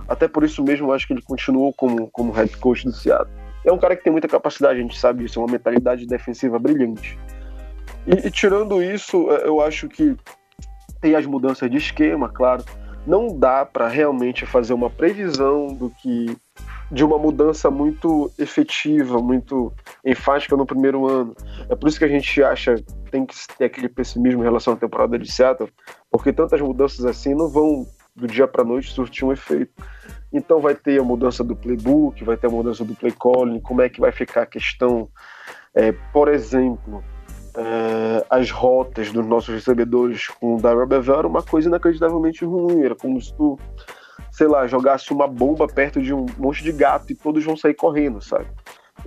Até 0.07 0.27
por 0.27 0.43
isso 0.43 0.63
mesmo, 0.63 0.91
acho 0.91 1.07
que 1.07 1.13
ele 1.13 1.21
continuou 1.21 1.73
como, 1.73 2.09
como 2.11 2.33
head 2.33 2.55
coach 2.57 2.83
do 2.83 2.91
Seattle. 2.91 3.38
É 3.65 3.71
um 3.71 3.77
cara 3.77 3.95
que 3.95 4.03
tem 4.03 4.11
muita 4.11 4.27
capacidade, 4.27 4.79
a 4.79 4.81
gente 4.81 4.97
sabe 4.97 5.23
disso, 5.23 5.39
é 5.39 5.43
uma 5.43 5.51
mentalidade 5.51 6.05
defensiva 6.05 6.57
brilhante. 6.57 7.17
E, 8.07 8.27
e 8.27 8.31
tirando 8.31 8.81
isso, 8.81 9.29
é, 9.31 9.47
eu 9.47 9.61
acho 9.61 9.87
que 9.87 10.15
tem 11.01 11.15
as 11.15 11.25
mudanças 11.25 11.69
de 11.69 11.77
esquema, 11.77 12.29
claro. 12.29 12.63
Não 13.07 13.37
dá 13.37 13.65
para 13.65 13.87
realmente 13.87 14.45
fazer 14.45 14.73
uma 14.73 14.89
previsão 14.89 15.67
do 15.67 15.89
que 15.89 16.35
de 16.91 17.03
uma 17.03 17.17
mudança 17.17 17.69
muito 17.69 18.31
efetiva, 18.37 19.19
muito 19.19 19.71
enfática 20.03 20.57
no 20.57 20.65
primeiro 20.65 21.07
ano. 21.07 21.35
É 21.69 21.75
por 21.75 21.87
isso 21.87 21.99
que 21.99 22.05
a 22.05 22.09
gente 22.09 22.41
acha 22.41 22.75
tem 23.11 23.25
que 23.25 23.35
ter 23.57 23.65
aquele 23.65 23.89
pessimismo 23.89 24.41
em 24.41 24.45
relação 24.45 24.73
à 24.73 24.75
temporada 24.75 25.17
de 25.17 25.31
Seattle, 25.31 25.69
porque 26.11 26.33
tantas 26.33 26.61
mudanças 26.61 27.05
assim 27.05 27.33
não 27.33 27.47
vão 27.47 27.85
do 28.15 28.27
dia 28.27 28.47
para 28.47 28.63
noite 28.63 28.91
surtir 28.91 29.25
um 29.25 29.31
efeito. 29.31 29.71
Então 30.31 30.59
vai 30.59 30.75
ter 30.75 30.99
a 30.99 31.03
mudança 31.03 31.43
do 31.43 31.55
playbook, 31.55 32.23
vai 32.23 32.37
ter 32.37 32.47
a 32.47 32.51
mudança 32.51 32.85
do 32.85 32.95
play 32.95 33.11
calling, 33.11 33.59
como 33.59 33.81
é 33.81 33.89
que 33.89 33.99
vai 33.99 34.11
ficar 34.11 34.43
a 34.43 34.45
questão, 34.45 35.09
é, 35.73 35.91
por 36.13 36.27
exemplo, 36.27 37.03
é, 37.57 38.25
as 38.29 38.51
rotas 38.51 39.11
dos 39.11 39.25
nossos 39.25 39.53
recebedores 39.53 40.27
com 40.27 40.55
o 40.55 40.61
Darrell 40.61 40.87
Bevel 40.87 41.19
era 41.19 41.27
uma 41.27 41.41
coisa 41.41 41.67
inacreditavelmente 41.67 42.45
ruim, 42.45 42.83
era 42.83 42.95
como 42.95 43.19
se 43.19 43.33
tu, 43.33 43.57
sei 44.31 44.47
lá, 44.47 44.67
jogasse 44.67 45.11
uma 45.11 45.27
bomba 45.27 45.67
perto 45.67 46.01
de 46.01 46.13
um 46.13 46.25
monte 46.37 46.63
de 46.63 46.71
gato 46.71 47.11
e 47.11 47.15
todos 47.15 47.43
vão 47.43 47.57
sair 47.57 47.73
correndo, 47.73 48.21
sabe? 48.21 48.45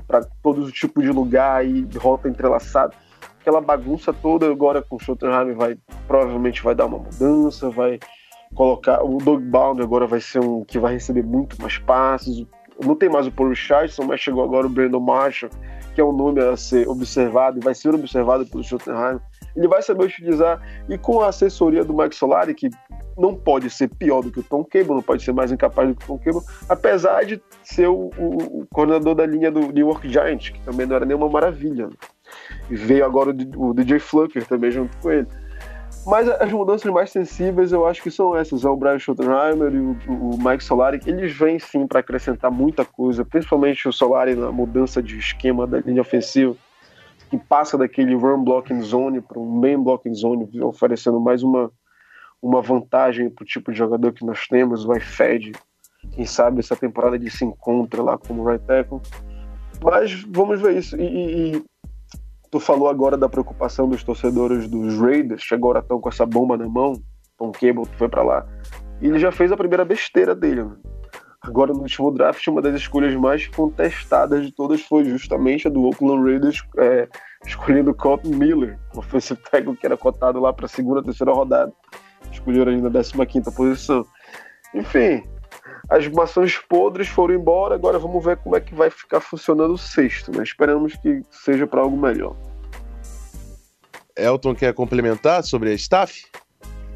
Para 0.09 0.25
todos 0.43 0.67
os 0.67 0.73
tipos 0.73 1.05
de 1.05 1.11
lugar 1.11 1.65
e 1.65 1.87
rota 1.97 2.29
entrelaçada. 2.29 2.95
Aquela 3.41 3.61
bagunça 3.61 4.13
toda 4.13 4.51
agora 4.51 4.83
com 4.83 4.97
o 4.97 5.01
Schottenheimer 5.01 5.57
vai 5.57 5.77
provavelmente 6.07 6.63
vai 6.63 6.75
dar 6.75 6.87
uma 6.87 6.99
mudança, 6.99 7.71
vai 7.71 7.99
colocar 8.55 9.03
o 9.03 9.19
Baldwin 9.19 9.83
agora 9.83 10.07
vai 10.07 10.21
ser 10.21 10.41
um 10.41 10.65
que 10.65 10.79
vai 10.79 10.95
receber 10.95 11.23
muito 11.23 11.61
mais 11.61 11.79
passes. 11.79 12.45
Não 12.85 12.95
tem 12.97 13.09
mais 13.09 13.27
o 13.27 13.33
Paul 13.33 13.51
Richardson, 13.51 14.05
mas 14.05 14.21
chegou 14.21 14.43
agora 14.43 14.67
o 14.67 14.71
Brandon 14.71 15.01
Marshall, 15.01 15.51
que 15.95 16.01
é 16.01 16.05
um 16.05 16.13
nome 16.13 16.41
a 16.41 16.57
ser 16.57 16.89
observado 16.89 17.59
e 17.59 17.63
vai 17.63 17.75
ser 17.75 17.95
observado 17.95 18.45
pelo 18.47 18.65
Schottenheimer. 18.65 19.21
ele 19.55 19.69
vai 19.69 19.83
saber 19.83 20.05
utilizar. 20.05 20.61
E 20.89 20.97
com 20.99 21.21
a 21.21 21.29
assessoria 21.29 21.85
do 21.85 21.95
Mike 21.95 22.15
Solari, 22.17 22.55
que 22.55 22.69
não 23.17 23.35
pode 23.35 23.69
ser 23.69 23.89
pior 23.89 24.23
do 24.23 24.31
que 24.33 24.41
o 24.41 24.43
Tom 24.43 24.65
Cable, 24.65 24.95
não 24.95 25.03
pode 25.03 25.23
ser 25.23 25.33
mais 25.33 25.53
incapaz 25.53 25.87
do 25.89 25.95
que 25.95 26.05
o 26.05 26.07
Tom 26.09 26.19
Cable, 26.19 26.41
apesar 26.69 27.25
de 27.25 27.41
ser 27.63 27.87
o, 27.89 28.11
o- 28.19 28.61
o 28.63 28.67
coordenador 28.73 29.15
da 29.15 29.27
linha 29.27 29.51
do 29.51 29.61
New 29.71 29.89
York 29.89 30.09
Giants, 30.09 30.49
que 30.49 30.61
também 30.63 30.87
não 30.87 30.97
era 30.97 31.05
nenhuma 31.05 31.29
maravilha. 31.29 31.87
né? 31.89 31.93
E 32.71 32.75
veio 32.75 33.05
agora 33.05 33.31
o, 33.57 33.69
o 33.69 33.75
DJ 33.75 33.99
Flucker 33.99 34.47
também 34.47 34.71
junto 34.71 34.97
com 34.97 35.11
ele. 35.11 35.27
Mas 36.05 36.29
as 36.29 36.53
mudanças 36.53 36.91
mais 36.93 37.11
sensíveis 37.11 37.71
eu 37.71 37.87
acho 37.87 38.03
que 38.03 38.11
são 38.11 38.37
essas. 38.37 38.65
É 38.65 38.69
o 38.69 38.77
Brian 38.77 38.99
Schottenheimer 38.99 39.73
e 39.73 39.79
o, 39.79 39.97
o 40.09 40.39
Mike 40.39 40.65
Solari. 40.65 41.01
Eles 41.07 41.33
vêm 41.37 41.59
sim 41.59 41.87
para 41.87 42.01
acrescentar 42.01 42.51
muita 42.51 42.85
coisa, 42.85 43.25
principalmente 43.25 43.89
o 43.89 43.93
Solari 43.93 44.35
na 44.35 44.51
mudança 44.51 45.03
de 45.03 45.17
esquema 45.17 45.67
da 45.67 45.79
linha 45.79 46.01
ofensiva, 46.01 46.57
que 47.31 47.39
passa 47.39 47.79
daquele 47.79 48.15
run 48.15 48.43
blocking 48.43 48.83
zone 48.83 49.21
para 49.21 49.39
um 49.39 49.49
main 49.49 49.81
blocking 49.81 50.15
zone, 50.15 50.49
oferecendo 50.61 51.21
mais 51.21 51.45
uma, 51.45 51.71
uma 52.43 52.61
vantagem 52.61 53.31
para 53.31 53.45
o 53.45 53.47
tipo 53.47 53.71
de 53.71 53.79
jogador 53.79 54.13
que 54.13 54.25
nós 54.25 54.47
temos, 54.49 54.85
o 54.85 54.93
iFed. 54.95 55.53
Quem 56.11 56.27
sabe 56.27 56.59
essa 56.59 56.75
temporada 56.75 57.15
ele 57.15 57.31
se 57.31 57.45
encontra 57.45 58.03
lá 58.03 58.19
como 58.19 58.45
right 58.45 58.65
tackle. 58.67 59.01
Mas 59.81 60.23
vamos 60.25 60.61
ver 60.61 60.77
isso. 60.77 60.97
E, 61.01 61.57
e- 61.57 61.65
tu 62.53 62.61
falou 62.61 62.87
agora 62.87 63.17
da 63.17 63.31
preocupação 63.31 63.89
dos 63.89 64.05
torcedores 64.05 64.69
dos 64.69 65.01
Raiders, 65.01 65.49
que 65.49 65.55
agora 65.55 65.81
estão 65.81 65.99
com 65.99 66.09
essa 66.11 66.27
bomba 66.27 66.55
na 66.55 66.69
mão. 66.69 67.03
Tom 67.39 67.51
Cable 67.51 67.87
foi 67.97 68.11
para 68.11 68.23
lá. 68.23 68.47
E 69.01 69.07
ele 69.07 69.19
já 69.19 69.33
fez 69.33 69.51
a 69.51 69.57
primeira 69.57 69.87
besteira 69.87 70.35
dele. 70.35 70.65
Né? 70.65 70.77
Agora, 71.41 71.73
no 71.73 71.81
último 71.81 72.13
draft, 72.13 72.47
uma 72.49 72.61
das 72.61 72.75
escolhas 72.77 73.15
mais 73.17 73.49
contestadas 73.49 74.45
de 74.45 74.53
todas 74.53 74.83
foi 74.83 75.05
justamente 75.05 75.67
a 75.67 75.71
do 75.71 75.83
Oakland 75.83 76.23
Raiders, 76.23 76.63
é, 76.77 77.09
escolhendo 77.45 77.95
Colton 77.95 78.29
Miller, 78.29 78.79
um 78.95 78.99
offensive 78.99 79.41
tackle 79.51 79.75
que 79.75 79.87
era 79.87 79.97
cotado 79.97 80.39
lá 80.39 80.53
para 80.53 80.67
a 80.67 80.69
segunda, 80.69 81.03
terceira 81.03 81.33
rodada. 81.33 81.73
Escolheram 82.31 82.71
ali 82.71 82.83
na 82.83 83.27
15 83.27 83.57
posição. 83.57 84.07
Enfim, 84.75 85.25
as 85.89 86.07
maçãs 86.09 86.57
podres 86.57 87.09
foram 87.09 87.35
embora, 87.35 87.75
agora 87.75 87.99
vamos 87.99 88.25
ver 88.25 88.37
como 88.37 88.57
é 88.57 88.61
que 88.61 88.75
vai 88.75 88.91
ficar 88.91 89.21
funcionando 89.21 89.75
o 89.75 89.79
sexto. 89.79 90.31
Né? 90.37 90.43
Esperamos 90.43 90.95
que 90.97 91.23
seja 91.31 91.67
para 91.67 91.81
algo 91.81 91.97
melhor. 91.97 92.37
Elton 94.17 94.55
quer 94.55 94.75
complementar 94.75 95.43
sobre 95.43 95.71
a 95.71 95.75
staff? 95.75 96.25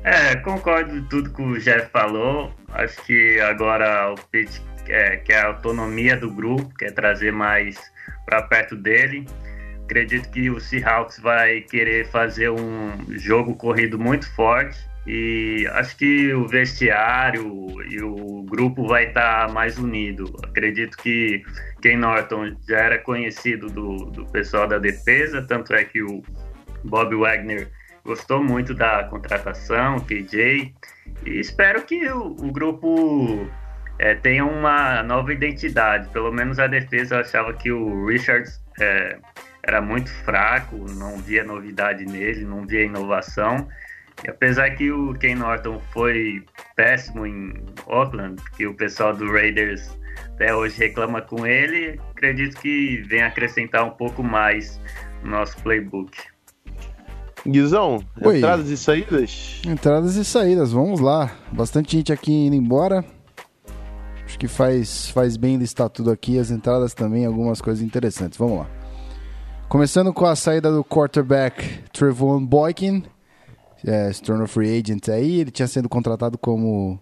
É, 0.04 0.36
concordo 0.36 0.90
com 0.90 1.08
tudo 1.08 1.30
que 1.32 1.42
o 1.42 1.58
Jeff 1.58 1.90
falou. 1.90 2.52
Acho 2.68 3.02
que 3.04 3.40
agora 3.40 4.12
o 4.12 4.14
Pete 4.30 4.62
quer, 4.84 5.22
quer 5.24 5.40
a 5.40 5.46
autonomia 5.48 6.16
do 6.16 6.30
grupo, 6.30 6.72
quer 6.78 6.92
trazer 6.92 7.32
mais 7.32 7.76
para 8.24 8.42
perto 8.42 8.76
dele. 8.76 9.26
Acredito 9.84 10.30
que 10.30 10.50
o 10.50 10.60
Seahawks 10.60 11.18
vai 11.18 11.60
querer 11.62 12.06
fazer 12.08 12.50
um 12.50 12.92
jogo 13.10 13.54
corrido 13.56 13.98
muito 13.98 14.32
forte 14.34 14.78
e 15.06 15.66
acho 15.72 15.96
que 15.96 16.34
o 16.34 16.48
vestiário 16.48 17.80
e 17.88 18.02
o 18.02 18.42
grupo 18.42 18.88
vai 18.88 19.06
estar 19.06 19.52
mais 19.52 19.78
unido. 19.78 20.24
Acredito 20.42 20.96
que 20.96 21.44
Ken 21.80 21.96
Norton 21.96 22.56
já 22.68 22.78
era 22.78 22.98
conhecido 22.98 23.68
do, 23.68 23.96
do 24.06 24.26
pessoal 24.26 24.66
da 24.66 24.78
defesa, 24.78 25.42
tanto 25.42 25.72
é 25.74 25.84
que 25.84 26.02
o 26.02 26.22
Bob 26.84 27.14
Wagner 27.14 27.68
gostou 28.04 28.42
muito 28.42 28.74
da 28.74 29.04
contratação, 29.04 30.00
KJ, 30.00 30.72
e 31.24 31.40
espero 31.40 31.82
que 31.82 32.08
o, 32.08 32.26
o 32.26 32.52
grupo 32.52 33.48
é, 33.98 34.14
tenha 34.14 34.44
uma 34.44 35.02
nova 35.02 35.32
identidade. 35.32 36.08
Pelo 36.08 36.32
menos 36.32 36.58
a 36.58 36.66
defesa 36.66 37.20
achava 37.20 37.52
que 37.52 37.70
o 37.70 38.06
Richards 38.06 38.60
é, 38.80 39.18
era 39.62 39.80
muito 39.80 40.10
fraco, 40.24 40.76
não 40.92 41.18
via 41.18 41.44
novidade 41.44 42.04
nele, 42.04 42.44
não 42.44 42.66
via 42.66 42.84
inovação. 42.84 43.68
E 44.24 44.30
apesar 44.30 44.70
que 44.70 44.90
o 44.90 45.12
Ken 45.14 45.34
Norton 45.34 45.80
foi 45.92 46.44
péssimo 46.74 47.26
em 47.26 47.52
Oakland, 47.86 48.42
que 48.56 48.66
o 48.66 48.74
pessoal 48.74 49.14
do 49.14 49.30
Raiders 49.30 49.96
até 50.34 50.54
hoje 50.54 50.78
reclama 50.78 51.20
com 51.22 51.46
ele, 51.46 52.00
acredito 52.10 52.58
que 52.60 53.02
vem 53.08 53.22
acrescentar 53.22 53.84
um 53.84 53.90
pouco 53.90 54.22
mais 54.22 54.80
no 55.22 55.30
nosso 55.30 55.56
playbook. 55.62 56.16
Guizão, 57.46 58.04
Oi. 58.20 58.38
entradas 58.38 58.68
e 58.68 58.76
saídas? 58.76 59.62
Entradas 59.64 60.16
e 60.16 60.24
saídas, 60.24 60.72
vamos 60.72 61.00
lá. 61.00 61.30
Bastante 61.52 61.96
gente 61.96 62.12
aqui 62.12 62.32
indo 62.32 62.56
embora. 62.56 63.04
Acho 64.24 64.38
que 64.38 64.48
faz, 64.48 65.08
faz 65.10 65.36
bem 65.36 65.56
listar 65.56 65.88
tudo 65.88 66.10
aqui, 66.10 66.38
as 66.38 66.50
entradas 66.50 66.92
também, 66.92 67.24
algumas 67.24 67.60
coisas 67.60 67.82
interessantes. 67.82 68.36
Vamos 68.36 68.58
lá. 68.58 68.66
Começando 69.68 70.12
com 70.12 70.26
a 70.26 70.34
saída 70.34 70.72
do 70.72 70.84
quarterback 70.84 71.82
Trevon 71.92 72.44
Boykin, 72.44 73.04
é, 73.84 74.12
se 74.12 74.22
tornou 74.22 74.46
free 74.46 74.78
agent 74.78 75.08
aí. 75.08 75.40
Ele 75.40 75.50
tinha 75.50 75.66
sido 75.66 75.88
contratado 75.88 76.38
como, 76.38 76.98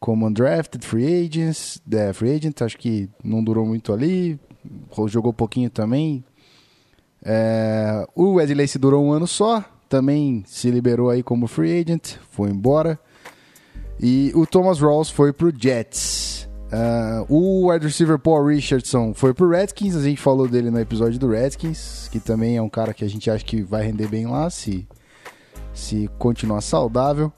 como 0.00 0.26
undrafted 0.26 0.84
free, 0.84 1.26
agents, 1.26 1.80
é, 1.90 2.12
free 2.12 2.32
agent, 2.34 2.60
acho 2.62 2.78
que 2.78 3.08
não 3.22 3.42
durou 3.42 3.64
muito 3.64 3.92
ali, 3.92 4.38
jogou 5.06 5.32
pouquinho 5.32 5.70
também. 5.70 6.24
É, 7.24 8.06
o 8.14 8.34
Wesley 8.34 8.68
se 8.68 8.78
durou 8.78 9.04
um 9.04 9.12
ano 9.12 9.26
só, 9.26 9.64
também 9.88 10.44
se 10.46 10.70
liberou 10.70 11.10
aí 11.10 11.22
como 11.22 11.46
free 11.46 11.80
agent, 11.80 12.16
foi 12.30 12.50
embora. 12.50 12.98
E 13.98 14.30
o 14.34 14.46
Thomas 14.46 14.80
Rawls 14.80 15.10
foi 15.10 15.32
pro 15.32 15.52
Jets. 15.56 16.46
Ah, 16.70 17.24
o 17.28 17.70
wide 17.70 17.86
receiver 17.86 18.18
Paul 18.18 18.46
Richardson 18.46 19.14
foi 19.14 19.32
pro 19.32 19.48
Redskins, 19.48 19.94
a 19.94 20.02
gente 20.02 20.20
falou 20.20 20.48
dele 20.48 20.70
no 20.70 20.80
episódio 20.80 21.18
do 21.18 21.30
Redskins, 21.30 22.08
que 22.10 22.18
também 22.18 22.56
é 22.56 22.62
um 22.62 22.68
cara 22.68 22.92
que 22.92 23.04
a 23.04 23.08
gente 23.08 23.30
acha 23.30 23.44
que 23.44 23.62
vai 23.62 23.86
render 23.86 24.08
bem 24.08 24.26
lá 24.26 24.50
se, 24.50 24.86
se 25.78 26.08
continuar 26.18 26.60
saudável. 26.60 27.32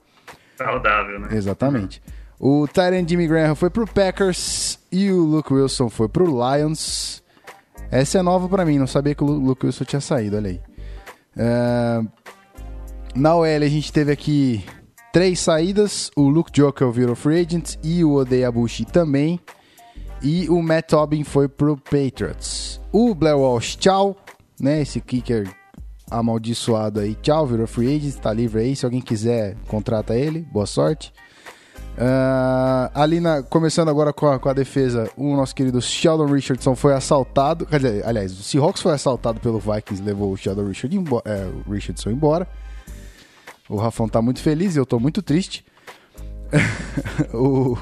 Saudável, 0.56 1.20
né? 1.20 1.28
Exatamente. 1.32 2.02
O 2.40 2.66
Tyrant 2.68 3.08
Jimmy 3.08 3.26
Graham 3.26 3.54
foi 3.54 3.68
pro 3.70 3.86
Packers 3.86 4.78
e 4.92 5.10
o 5.10 5.20
Luke 5.24 5.52
Wilson 5.52 5.88
foi 5.88 6.08
pro 6.08 6.24
Lions. 6.26 7.22
Essa 7.90 8.18
é 8.18 8.22
nova 8.22 8.48
pra 8.48 8.64
mim, 8.64 8.78
não 8.78 8.86
sabia 8.86 9.14
que 9.14 9.22
o 9.24 9.26
Lu- 9.26 9.38
Luke 9.38 9.66
Wilson 9.66 9.84
tinha 9.84 10.00
saído, 10.00 10.36
olha 10.36 10.50
aí. 10.50 10.60
É, 11.36 12.00
Na 13.14 13.34
OL 13.34 13.44
a 13.44 13.68
gente 13.68 13.92
teve 13.92 14.12
aqui 14.12 14.64
três 15.12 15.40
saídas. 15.40 16.10
O 16.16 16.28
Luke 16.28 16.50
Joker 16.52 16.90
virou 16.90 17.16
free 17.16 17.40
agent 17.40 17.74
e 17.82 18.04
o 18.04 18.12
Odeyabushi 18.14 18.84
também. 18.84 19.40
E 20.22 20.48
o 20.48 20.60
Matt 20.62 20.88
Tobin 20.88 21.24
foi 21.24 21.48
pro 21.48 21.76
Patriots. 21.76 22.80
O 22.92 23.14
Blair 23.14 23.38
Walsh, 23.38 23.76
tchau. 23.76 24.16
Né, 24.60 24.82
esse 24.82 25.00
kicker 25.00 25.48
amaldiçoado 26.10 27.00
aí, 27.00 27.14
tchau, 27.16 27.46
virou 27.46 27.66
free 27.66 27.96
agent, 27.96 28.16
tá 28.16 28.32
livre 28.32 28.60
aí. 28.60 28.76
Se 28.76 28.84
alguém 28.84 29.00
quiser, 29.00 29.56
contrata 29.66 30.14
ele. 30.14 30.46
Boa 30.52 30.66
sorte. 30.66 31.12
Ah, 32.00 32.90
ali 32.94 33.18
na, 33.18 33.42
começando 33.42 33.88
agora 33.88 34.12
com 34.12 34.28
a, 34.28 34.38
com 34.38 34.48
a 34.48 34.52
defesa, 34.52 35.10
o 35.16 35.34
nosso 35.34 35.52
querido 35.52 35.82
Sheldon 35.82 36.26
Richardson 36.26 36.76
foi 36.76 36.94
assaltado. 36.94 37.66
Dizer, 37.66 38.06
aliás, 38.06 38.32
o 38.38 38.42
Seahawks 38.42 38.80
foi 38.80 38.92
assaltado 38.92 39.40
pelo 39.40 39.58
Vikings, 39.58 40.00
levou 40.02 40.32
o 40.32 40.36
Sheldon 40.36 40.66
Richard 40.68 40.96
é, 41.24 41.50
o 41.66 41.72
Richardson 41.72 42.10
embora. 42.10 42.46
O 43.68 43.76
Rafão 43.76 44.08
tá 44.08 44.22
muito 44.22 44.40
feliz 44.40 44.76
e 44.76 44.78
eu 44.78 44.86
tô 44.86 45.00
muito 45.00 45.20
triste. 45.20 45.64
o, 47.34 47.76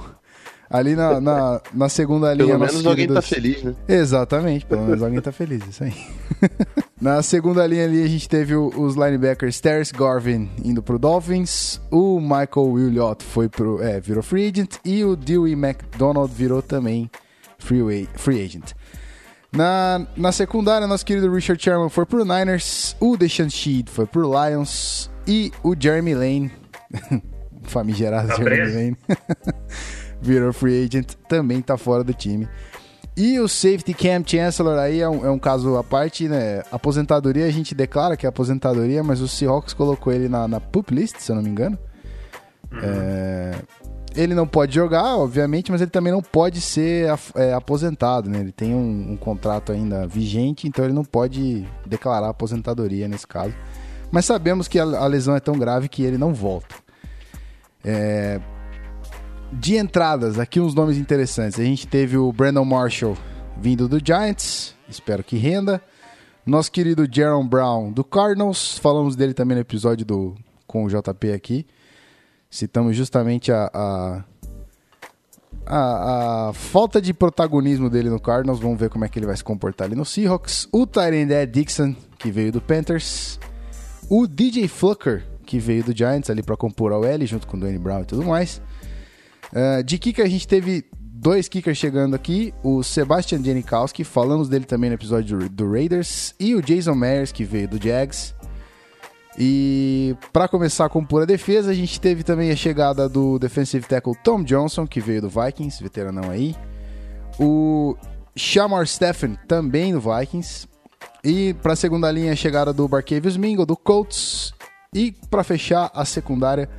ali 0.71 0.97
na, 0.97 1.21
na, 1.21 1.61
na 1.73 1.89
segunda 1.91 2.33
linha. 2.33 2.47
Pelo 2.47 2.59
menos 2.59 2.87
alguém 2.87 3.07
tá 3.07 3.21
queridos- 3.23 3.29
feliz, 3.29 3.63
né? 3.63 3.75
Exatamente, 3.87 4.65
pelo 4.65 4.83
menos 4.83 5.03
alguém 5.03 5.21
tá 5.21 5.31
feliz, 5.31 5.63
isso 5.69 5.85
aí. 5.85 5.95
Na 7.07 7.23
segunda 7.23 7.65
linha 7.65 7.85
ali 7.85 8.03
a 8.03 8.09
gente 8.09 8.29
teve 8.29 8.57
os 8.57 8.97
linebackers 8.97 9.61
Terrence 9.61 9.93
Garvin 9.93 10.51
indo 10.65 10.83
pro 10.83 10.99
Dolphins, 10.99 11.81
o 11.89 12.19
Michael 12.19 12.73
Williott 12.73 13.23
foi 13.23 13.49
pro, 13.49 13.81
é, 13.81 14.01
virou 14.01 14.25
free 14.25 14.49
agent 14.49 14.75
e 14.85 15.05
o 15.05 15.15
Dewey 15.15 15.53
McDonald 15.53 16.35
virou 16.35 16.61
também 16.61 17.09
free, 17.61 18.09
free 18.17 18.45
agent. 18.45 18.73
Na, 19.53 20.05
na 20.17 20.33
secundária, 20.33 20.85
nosso 20.89 21.07
querido 21.07 21.33
Richard 21.33 21.63
Sherman 21.63 21.91
foi 21.91 22.05
pro 22.05 22.25
Niners, 22.25 22.97
o 22.99 23.17
Deshaun 23.17 23.51
Sheed 23.51 23.89
foi 23.89 24.07
pro 24.07 24.29
Lions 24.29 25.09
e 25.29 25.53
o 25.63 25.77
Jeremy 25.79 26.13
Lane, 26.13 26.53
famigerado 27.63 28.27
Tá 28.27 28.35
Jeremy? 28.35 28.75
Lane, 28.75 28.97
virou 30.21 30.53
free 30.53 30.85
agent, 30.85 31.13
também 31.29 31.63
tá 31.63 31.77
fora 31.77 32.03
do 32.03 32.13
time. 32.13 32.49
E 33.17 33.41
o 33.41 33.49
safety 33.49 33.95
Cam 33.95 34.23
Chancellor 34.27 34.79
aí 34.79 35.01
é 35.01 35.09
um, 35.09 35.25
é 35.25 35.31
um 35.31 35.39
caso 35.39 35.77
à 35.77 35.83
parte, 35.83 36.29
né? 36.29 36.63
Aposentadoria, 36.71 37.47
a 37.47 37.51
gente 37.51 37.75
declara 37.75 38.17
que 38.17 38.27
é 38.27 38.29
aposentadoria, 38.29 39.03
mas 39.03 39.23
o 39.23 39.29
Seahawks 39.29 39.73
colocou 39.73 40.13
ele 40.13 40.29
na, 40.29 40.47
na 40.47 40.61
pup 40.61 40.95
list, 40.95 41.17
se 41.19 41.33
eu 41.33 41.37
não 41.37 41.43
me 41.43 41.49
engano. 41.49 41.79
É, 42.83 43.55
ele 44.15 44.35
não 44.35 44.47
pode 44.47 44.75
jogar, 44.75 45.17
obviamente, 45.17 45.73
mas 45.73 45.81
ele 45.81 45.91
também 45.91 46.13
não 46.13 46.21
pode 46.21 46.61
ser 46.61 47.09
é, 47.35 47.55
aposentado, 47.55 48.29
né? 48.29 48.41
Ele 48.41 48.53
tem 48.53 48.75
um, 48.75 49.13
um 49.13 49.17
contrato 49.17 49.73
ainda 49.73 50.07
vigente, 50.07 50.69
então 50.69 50.85
ele 50.85 50.95
não 50.95 51.05
pode 51.05 51.67
declarar 51.87 52.29
aposentadoria 52.29 53.09
nesse 53.09 53.27
caso. 53.27 53.55
Mas 54.11 54.27
sabemos 54.27 54.69
que 54.69 54.79
a, 54.79 54.83
a 54.83 55.07
lesão 55.07 55.35
é 55.35 55.41
tão 55.41 55.59
grave 55.59 55.89
que 55.89 56.03
ele 56.03 56.19
não 56.19 56.35
volta. 56.35 56.75
É, 57.83 58.41
de 59.53 59.77
entradas, 59.77 60.39
aqui 60.39 60.61
uns 60.61 60.75
nomes 60.75 60.97
interessantes. 60.99 61.59
A 61.59 61.65
gente 61.65 61.87
teve 61.87 62.17
o 62.17 62.33
Brandon 62.33 62.65
Marshall 62.65 63.17
vindo 63.59 63.89
do 63.89 64.01
Giants, 64.05 64.75
espero 64.89 65.23
que 65.25 65.37
renda. 65.37 65.81
Nosso 66.45 66.71
querido 66.71 67.09
Jaron 67.11 67.47
Brown 67.47 67.91
do 67.91 68.05
Cardinals, 68.05 68.79
falamos 68.79 69.17
dele 69.17 69.35
também 69.35 69.57
no 69.57 69.61
episódio 69.61 70.07
do 70.07 70.35
com 70.67 70.85
o 70.85 70.89
JP 70.89 71.33
aqui. 71.33 71.67
Citamos 72.49 72.97
justamente 72.97 73.51
a, 73.51 73.71
a, 73.75 74.25
a, 75.67 76.49
a 76.49 76.53
falta 76.53 77.01
de 77.01 77.13
protagonismo 77.13 77.91
dele 77.91 78.09
no 78.09 78.21
Cardinals. 78.21 78.61
Vamos 78.61 78.79
ver 78.79 78.89
como 78.91 79.05
é 79.05 79.09
que 79.09 79.19
ele 79.19 79.27
vai 79.27 79.37
se 79.37 79.43
comportar 79.43 79.87
ali 79.87 79.97
no 79.97 80.05
Seahawks. 80.05 80.69
O 80.73 80.87
Tyrande 80.87 81.35
Ed 81.35 81.53
Dixon, 81.53 81.95
que 82.19 82.31
veio 82.31 82.53
do 82.53 82.61
Panthers. 82.61 83.41
O 84.09 84.27
DJ 84.27 84.69
Flucker, 84.69 85.27
que 85.45 85.59
veio 85.59 85.83
do 85.83 85.97
Giants 85.97 86.31
ali 86.31 86.43
para 86.43 86.57
compor 86.57 86.93
a 86.93 86.99
OL 86.99 87.27
junto 87.27 87.47
com 87.47 87.57
o 87.57 87.61
Dwayne 87.61 87.79
Brown 87.79 88.03
e 88.03 88.05
tudo 88.05 88.25
mais. 88.25 88.61
Uh, 89.53 89.83
de 89.83 89.99
kicker 89.99 90.25
a 90.25 90.29
gente 90.29 90.47
teve 90.47 90.85
dois 90.93 91.49
kickers 91.49 91.79
chegando 91.79 92.15
aqui, 92.15 92.55
o 92.63 92.83
Sebastian 92.83 93.43
Janikowski, 93.43 94.05
falamos 94.05 94.49
dele 94.49 94.65
também 94.65 94.91
no 94.91 94.95
episódio 94.95 95.39
do, 95.39 95.49
do 95.49 95.73
Raiders, 95.73 96.35
e 96.39 96.55
o 96.55 96.63
Jason 96.63 96.95
Myers, 96.95 97.33
que 97.33 97.45
veio 97.45 97.69
do 97.69 97.83
Jags. 97.83 98.35
E 99.39 100.17
para 100.33 100.49
começar 100.49 100.89
com 100.89 101.05
pura 101.05 101.27
defesa, 101.27 101.71
a 101.71 101.75
gente 101.75 102.01
teve 102.01 102.23
também 102.23 102.51
a 102.51 102.57
chegada 102.57 103.09
do 103.09 103.39
defensive 103.39 103.87
tackle 103.87 104.15
Tom 104.23 104.43
Johnson, 104.43 104.87
que 104.87 105.01
veio 105.01 105.23
do 105.23 105.29
Vikings, 105.29 105.83
veteranão 105.83 106.31
aí. 106.31 106.57
O 107.39 107.97
Shamar 108.35 108.87
Stephen, 108.87 109.37
também 109.47 109.93
do 109.93 110.01
Vikings. 110.01 110.67
E 111.23 111.55
para 111.55 111.75
a 111.75 111.77
segunda 111.77 112.11
linha, 112.11 112.33
a 112.33 112.37
chegada 112.37 112.73
do 112.73 112.89
Barkevius 112.89 113.37
Mingo, 113.37 113.67
do 113.67 113.77
Colts. 113.77 114.55
E 114.95 115.13
para 115.29 115.45
fechar 115.45 115.91
a 115.93 116.05
secundária, 116.07 116.71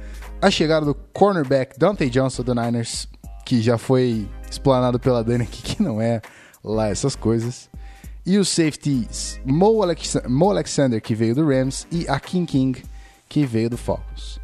a 0.41 0.51
chegada 0.51 0.85
do 0.85 0.93
cornerback 1.13 1.77
Dante 1.79 2.09
Johnson 2.09 2.43
do 2.43 2.53
Niners, 2.53 3.07
que 3.45 3.61
já 3.61 3.77
foi 3.77 4.27
explanado 4.49 4.99
pela 4.99 5.23
Dani 5.23 5.43
aqui, 5.43 5.61
que 5.61 5.81
não 5.81 6.01
é 6.01 6.21
lá 6.63 6.89
essas 6.89 7.15
coisas. 7.15 7.69
E 8.25 8.37
os 8.37 8.49
safeties 8.49 9.39
Mo, 9.45 9.81
Alex 9.81 10.17
Mo 10.27 10.49
Alexander, 10.49 11.01
que 11.01 11.15
veio 11.15 11.33
do 11.33 11.47
Rams, 11.47 11.87
e 11.91 12.07
a 12.09 12.19
King 12.19 12.45
King, 12.45 12.83
que 13.27 13.45
veio 13.45 13.69
do 13.69 13.77
Falcons. 13.77 14.39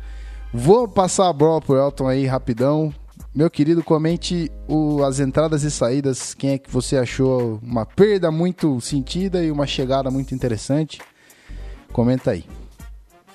Vou 0.53 0.87
passar 0.87 1.29
a 1.29 1.33
bola 1.33 1.59
pro 1.59 1.77
Elton 1.77 2.07
aí 2.07 2.25
rapidão. 2.25 2.93
Meu 3.35 3.49
querido, 3.49 3.83
comente 3.83 4.51
o, 4.67 5.03
as 5.03 5.19
entradas 5.19 5.63
e 5.63 5.71
saídas. 5.71 6.33
Quem 6.33 6.51
é 6.51 6.57
que 6.57 6.69
você 6.69 6.95
achou 6.97 7.59
uma 7.63 7.85
perda 7.85 8.31
muito 8.31 8.79
sentida 8.79 9.43
e 9.43 9.51
uma 9.51 9.65
chegada 9.65 10.11
muito 10.11 10.33
interessante? 10.35 11.01
Comenta 11.91 12.31
aí. 12.31 12.45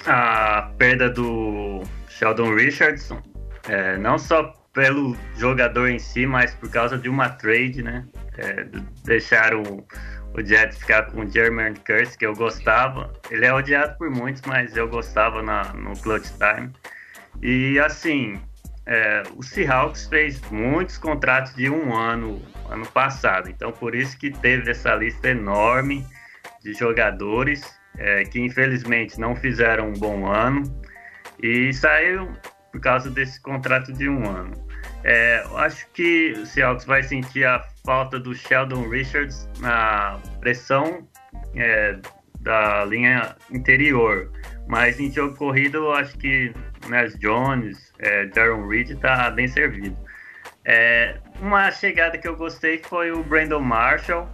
A 0.06 0.70
perda 0.78 1.10
do 1.10 1.82
Sheldon 2.18 2.52
Richardson, 2.52 3.22
é, 3.68 3.96
não 3.96 4.18
só 4.18 4.52
pelo 4.74 5.16
jogador 5.36 5.88
em 5.88 6.00
si, 6.00 6.26
mas 6.26 6.52
por 6.52 6.68
causa 6.68 6.98
de 6.98 7.08
uma 7.08 7.28
trade, 7.28 7.80
né? 7.80 8.04
É, 8.36 8.66
deixaram 9.04 9.62
o 10.34 10.44
Jets 10.44 10.78
ficar 10.78 11.04
com 11.12 11.20
o 11.20 11.30
Jermaine 11.30 11.78
Curse, 11.86 12.18
que 12.18 12.26
eu 12.26 12.34
gostava. 12.34 13.12
Ele 13.30 13.46
é 13.46 13.54
odiado 13.54 13.96
por 13.96 14.10
muitos, 14.10 14.42
mas 14.42 14.76
eu 14.76 14.88
gostava 14.88 15.42
na, 15.42 15.72
no 15.74 15.96
clutch 16.00 16.28
time. 16.38 16.72
E 17.40 17.78
assim, 17.78 18.40
é, 18.84 19.22
o 19.36 19.42
Seahawks 19.42 20.08
fez 20.08 20.40
muitos 20.50 20.98
contratos 20.98 21.54
de 21.54 21.70
um 21.70 21.94
ano 21.94 22.42
ano 22.68 22.84
passado, 22.86 23.48
então 23.48 23.72
por 23.72 23.94
isso 23.94 24.18
que 24.18 24.30
teve 24.30 24.70
essa 24.70 24.94
lista 24.94 25.28
enorme 25.28 26.04
de 26.62 26.74
jogadores 26.74 27.62
é, 27.96 28.24
que 28.24 28.38
infelizmente 28.38 29.18
não 29.18 29.34
fizeram 29.34 29.88
um 29.88 29.94
bom 29.94 30.26
ano 30.26 30.62
e 31.42 31.72
saiu 31.72 32.32
por 32.72 32.80
causa 32.80 33.10
desse 33.10 33.40
contrato 33.40 33.92
de 33.92 34.08
um 34.08 34.28
ano. 34.28 34.68
É, 35.04 35.42
eu 35.44 35.56
acho 35.58 35.88
que 35.92 36.32
o 36.32 36.46
Seahawks 36.46 36.84
vai 36.84 37.02
sentir 37.02 37.44
a 37.44 37.64
falta 37.84 38.18
do 38.18 38.34
Sheldon 38.34 38.88
Richards 38.88 39.48
na 39.60 40.18
pressão 40.40 41.08
é, 41.54 41.98
da 42.40 42.84
linha 42.84 43.36
interior. 43.50 44.30
Mas 44.66 45.00
em 45.00 45.10
jogo 45.10 45.36
corrido, 45.36 45.78
eu 45.78 45.92
acho 45.92 46.16
que 46.18 46.52
Nas 46.88 47.18
Jones, 47.18 47.92
é, 47.98 48.28
Jaron 48.34 48.68
Reed 48.68 48.90
está 48.90 49.30
bem 49.30 49.48
servido. 49.48 49.96
É, 50.64 51.16
uma 51.40 51.70
chegada 51.70 52.18
que 52.18 52.28
eu 52.28 52.36
gostei 52.36 52.78
foi 52.78 53.10
o 53.10 53.22
Brandon 53.22 53.60
Marshall. 53.60 54.28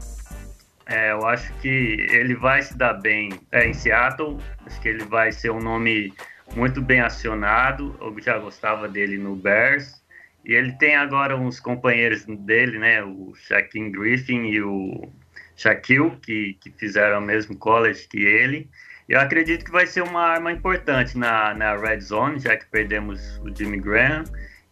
É, 0.86 1.12
eu 1.12 1.24
acho 1.26 1.52
que 1.54 2.06
ele 2.10 2.34
vai 2.34 2.60
se 2.60 2.76
dar 2.76 2.94
bem 2.94 3.30
é, 3.52 3.66
em 3.66 3.72
Seattle. 3.72 4.38
Acho 4.66 4.80
que 4.80 4.88
ele 4.88 5.04
vai 5.04 5.30
ser 5.30 5.50
um 5.50 5.60
nome 5.60 6.12
muito 6.54 6.80
bem 6.80 7.00
acionado. 7.00 7.96
Eu 8.00 8.14
já 8.20 8.38
gostava 8.38 8.88
dele 8.88 9.18
no 9.18 9.36
Bears. 9.36 10.02
E 10.44 10.52
ele 10.52 10.72
tem 10.72 10.94
agora 10.94 11.36
uns 11.36 11.58
companheiros 11.58 12.24
dele, 12.24 12.78
né? 12.78 13.02
O 13.02 13.34
Shaquem 13.34 13.90
Griffin 13.90 14.44
e 14.44 14.62
o 14.62 15.08
Shaquille, 15.56 16.16
que, 16.20 16.54
que 16.60 16.70
fizeram 16.70 17.18
o 17.18 17.22
mesmo 17.22 17.56
college 17.56 18.06
que 18.08 18.18
ele. 18.18 18.68
Eu 19.08 19.20
acredito 19.20 19.64
que 19.64 19.70
vai 19.70 19.86
ser 19.86 20.02
uma 20.02 20.22
arma 20.22 20.52
importante 20.52 21.16
na, 21.16 21.54
na 21.54 21.76
Red 21.76 22.00
Zone, 22.00 22.38
já 22.38 22.56
que 22.56 22.66
perdemos 22.66 23.38
o 23.38 23.54
Jimmy 23.54 23.78
Graham. 23.78 24.24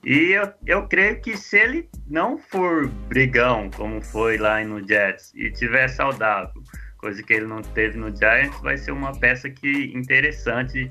E 0.05 0.33
eu, 0.33 0.53
eu 0.67 0.89
creio 0.89 1.21
que 1.21 1.37
se 1.37 1.59
ele 1.59 1.89
não 2.09 2.37
for 2.37 2.89
brigão, 3.09 3.71
como 3.71 4.03
foi 4.03 4.37
lá 4.37 4.63
no 4.65 4.87
Jets, 4.87 5.33
e 5.35 5.51
tiver 5.51 5.87
saudável, 5.89 6.61
coisa 6.99 7.23
que 7.23 7.33
ele 7.33 7.47
não 7.47 7.63
teve 7.63 7.99
no 7.99 8.15
Giants, 8.15 8.61
vai 8.63 8.77
ser 8.77 8.91
uma 8.91 9.13
peça 9.13 9.49
que 9.49 9.93
interessante 9.95 10.91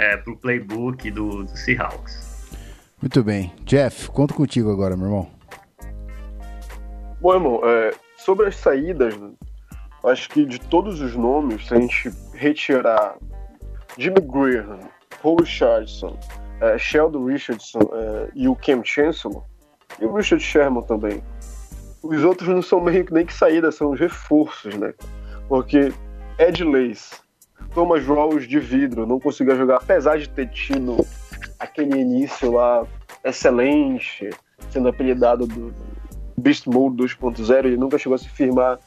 é, 0.00 0.16
para 0.16 0.32
o 0.32 0.36
playbook 0.36 1.10
do, 1.10 1.44
do 1.44 1.56
Seahawks. 1.56 2.30
Muito 3.02 3.22
bem. 3.22 3.52
Jeff, 3.64 4.08
conto 4.08 4.32
contigo 4.32 4.70
agora, 4.70 4.96
meu 4.96 5.06
irmão. 5.06 5.30
Bom, 7.20 7.34
irmão, 7.34 7.60
é, 7.64 7.92
sobre 8.16 8.46
as 8.46 8.56
saídas, 8.56 9.14
acho 10.04 10.30
que 10.30 10.46
de 10.46 10.58
todos 10.58 11.00
os 11.02 11.14
nomes, 11.14 11.66
se 11.66 11.74
a 11.74 11.80
gente 11.80 12.10
retirar 12.32 13.16
Jimmy 13.98 14.20
Graham, 14.22 14.80
Paul 15.22 15.36
Richardson, 15.36 16.18
é, 16.62 16.78
Sheldon 16.78 17.26
Richardson 17.26 17.80
é, 17.92 18.30
e 18.34 18.48
o 18.48 18.56
Cam 18.56 18.82
Chancellor, 18.82 19.44
e 20.00 20.06
o 20.06 20.14
Richard 20.14 20.42
Sherman 20.42 20.82
também, 20.84 21.22
os 22.02 22.24
outros 22.24 22.48
não 22.48 22.62
são 22.62 22.80
meio 22.80 23.04
que 23.04 23.12
nem 23.12 23.26
que 23.26 23.34
saídas, 23.34 23.74
são 23.74 23.90
os 23.90 24.00
reforços, 24.00 24.74
né? 24.76 24.94
Porque 25.46 25.92
Ed 26.38 26.64
Lace, 26.64 27.16
Thomas 27.74 28.04
Rawls 28.04 28.46
de 28.46 28.58
vidro, 28.58 29.06
não 29.06 29.20
conseguiu 29.20 29.56
jogar, 29.56 29.76
apesar 29.76 30.18
de 30.18 30.28
ter 30.28 30.48
tido 30.48 31.04
aquele 31.58 32.00
início 32.00 32.52
lá 32.52 32.86
excelente, 33.24 34.30
sendo 34.70 34.88
apelidado 34.88 35.46
do 35.46 35.72
Beast 36.36 36.66
Mode 36.66 36.96
2.0, 36.96 37.66
ele 37.66 37.76
nunca 37.76 37.98
chegou 37.98 38.14
a 38.14 38.18
se 38.18 38.28
firmar 38.28 38.78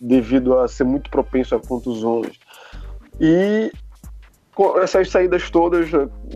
devido 0.00 0.58
a 0.58 0.66
ser 0.66 0.84
muito 0.84 1.10
propenso 1.10 1.54
a 1.54 1.60
contusões. 1.60 2.38
E 3.20 3.70
com 4.54 4.78
essas 4.78 5.08
saídas 5.08 5.50
todas, 5.50 5.90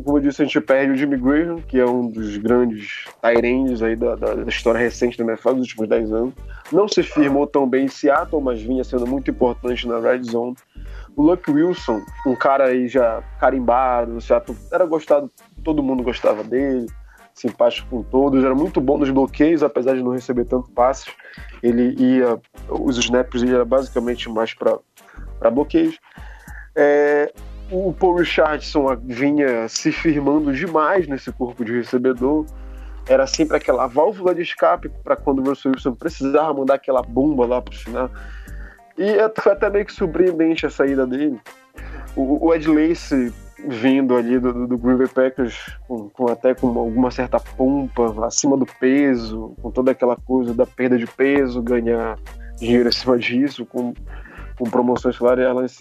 como 0.04 0.18
eu 0.18 0.22
disse, 0.22 0.40
a 0.40 0.44
gente 0.44 0.60
perde 0.60 0.92
o 0.92 0.96
Jimmy 0.96 1.18
Graham, 1.18 1.60
que 1.60 1.78
é 1.78 1.84
um 1.84 2.08
dos 2.08 2.36
grandes 2.38 3.04
Tyrands 3.20 3.82
aí 3.82 3.94
da, 3.94 4.14
da, 4.14 4.34
da, 4.34 4.48
história 4.48 4.78
recente 4.78 5.18
da 5.18 5.24
NFL 5.24 5.50
dos 5.50 5.68
últimos 5.68 5.88
10 5.88 6.12
anos. 6.12 6.34
Não 6.72 6.88
se 6.88 7.02
firmou 7.02 7.46
tão 7.46 7.68
bem 7.68 7.84
em 7.84 7.88
Seattle, 7.88 8.40
mas 8.40 8.60
vinha 8.62 8.82
sendo 8.84 9.06
muito 9.06 9.30
importante 9.30 9.86
na 9.86 9.98
Red 9.98 10.22
Zone. 10.22 10.56
O 11.16 11.22
Luck 11.22 11.50
Wilson, 11.50 12.02
um 12.26 12.36
cara 12.36 12.66
aí 12.66 12.88
já 12.88 13.22
carimbado 13.40 14.20
Seattle, 14.20 14.56
era 14.70 14.84
gostado, 14.84 15.30
todo 15.64 15.82
mundo 15.82 16.02
gostava 16.02 16.44
dele, 16.44 16.86
simpático 17.32 17.88
com 17.88 18.02
todos, 18.02 18.44
era 18.44 18.54
muito 18.54 18.82
bom 18.82 18.98
nos 18.98 19.10
bloqueios, 19.10 19.62
apesar 19.62 19.94
de 19.94 20.02
não 20.02 20.12
receber 20.12 20.44
tanto 20.44 20.70
passes. 20.72 21.06
Ele 21.62 21.94
ia, 21.98 22.38
os 22.68 22.98
snaps 22.98 23.42
ele 23.42 23.54
era 23.54 23.64
basicamente 23.64 24.28
mais 24.28 24.52
para 24.52 25.50
bloqueios. 25.50 25.98
É, 26.74 27.32
o 27.70 27.94
Paul 27.94 28.16
Richardson 28.16 28.94
vinha 29.04 29.68
se 29.68 29.90
firmando 29.90 30.52
demais 30.52 31.08
nesse 31.08 31.32
corpo 31.32 31.64
de 31.64 31.72
recebedor. 31.72 32.44
Era 33.08 33.26
sempre 33.26 33.56
aquela 33.56 33.86
válvula 33.86 34.34
de 34.34 34.42
escape 34.42 34.90
para 35.02 35.16
quando 35.16 35.38
o 35.38 35.44
Russell 35.48 35.72
Wilson 35.72 35.94
precisava 35.94 36.52
mandar 36.52 36.74
aquela 36.74 37.02
bomba 37.02 37.46
lá 37.46 37.62
para 37.62 37.72
o 37.72 37.76
final. 37.76 38.10
E 38.98 39.10
é, 39.10 39.30
foi 39.40 39.52
até 39.52 39.68
meio 39.68 39.84
que 39.84 39.92
surpreendente 39.92 40.66
a 40.66 40.70
saída 40.70 41.06
dele. 41.06 41.38
O, 42.14 42.46
o 42.46 42.54
Ed 42.54 42.68
Lace 42.68 43.32
vindo 43.68 44.16
ali 44.16 44.38
do, 44.38 44.66
do 44.66 44.78
Green 44.78 44.96
Bay 44.96 45.08
Packers 45.08 45.56
com, 45.88 46.08
com, 46.10 46.28
até 46.28 46.54
com 46.54 46.68
alguma 46.78 47.10
certa 47.10 47.40
pompa, 47.40 48.26
acima 48.26 48.56
do 48.56 48.66
peso, 48.66 49.54
com 49.60 49.70
toda 49.70 49.90
aquela 49.90 50.16
coisa 50.16 50.54
da 50.54 50.66
perda 50.66 50.98
de 50.98 51.06
peso, 51.06 51.62
ganhar 51.62 52.18
dinheiro 52.58 52.88
acima 52.88 53.18
disso, 53.18 53.64
com, 53.66 53.94
com 54.58 54.64
promoções 54.70 55.16
salariais. 55.16 55.78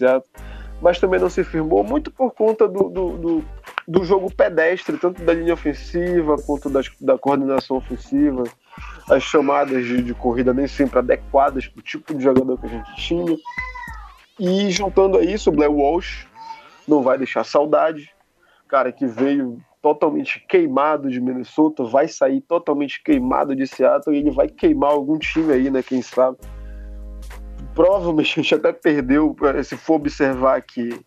Mas 0.80 0.98
também 0.98 1.20
não 1.20 1.30
se 1.30 1.44
firmou 1.44 1.82
muito 1.84 2.10
por 2.10 2.32
conta 2.32 2.68
do, 2.68 2.88
do, 2.88 3.16
do, 3.16 3.44
do 3.86 4.04
jogo 4.04 4.34
pedestre, 4.34 4.96
tanto 4.98 5.22
da 5.22 5.32
linha 5.32 5.54
ofensiva 5.54 6.36
quanto 6.44 6.68
das, 6.68 6.90
da 7.00 7.16
coordenação 7.16 7.76
ofensiva 7.76 8.44
as 9.08 9.22
chamadas 9.22 9.84
de, 9.84 10.02
de 10.02 10.14
corrida 10.14 10.52
nem 10.52 10.66
sempre 10.66 10.98
adequadas 10.98 11.66
para 11.66 11.80
o 11.80 11.82
tipo 11.82 12.14
de 12.14 12.22
jogador 12.22 12.58
que 12.58 12.66
a 12.66 12.70
gente 12.70 12.96
tinha. 12.96 13.36
E 14.38 14.70
juntando 14.70 15.18
a 15.18 15.22
isso, 15.22 15.50
o 15.50 15.52
Blair 15.52 15.72
Walsh 15.72 16.26
não 16.86 17.02
vai 17.02 17.16
deixar 17.16 17.44
saudade. 17.44 18.10
Cara 18.68 18.92
que 18.92 19.06
veio 19.06 19.58
totalmente 19.80 20.44
queimado 20.48 21.08
de 21.08 21.20
Minnesota, 21.20 21.84
vai 21.84 22.08
sair 22.08 22.40
totalmente 22.40 23.00
queimado 23.02 23.54
de 23.54 23.66
Seattle 23.66 24.16
e 24.16 24.18
ele 24.18 24.32
vai 24.32 24.48
queimar 24.48 24.90
algum 24.90 25.16
time 25.16 25.52
aí, 25.52 25.70
né? 25.70 25.82
Quem 25.82 26.02
sabe. 26.02 26.36
provavelmente 27.74 28.40
a 28.40 28.42
gente 28.42 28.54
até 28.54 28.72
perdeu, 28.72 29.36
se 29.62 29.76
for 29.76 29.94
observar 29.94 30.60
que 30.62 30.98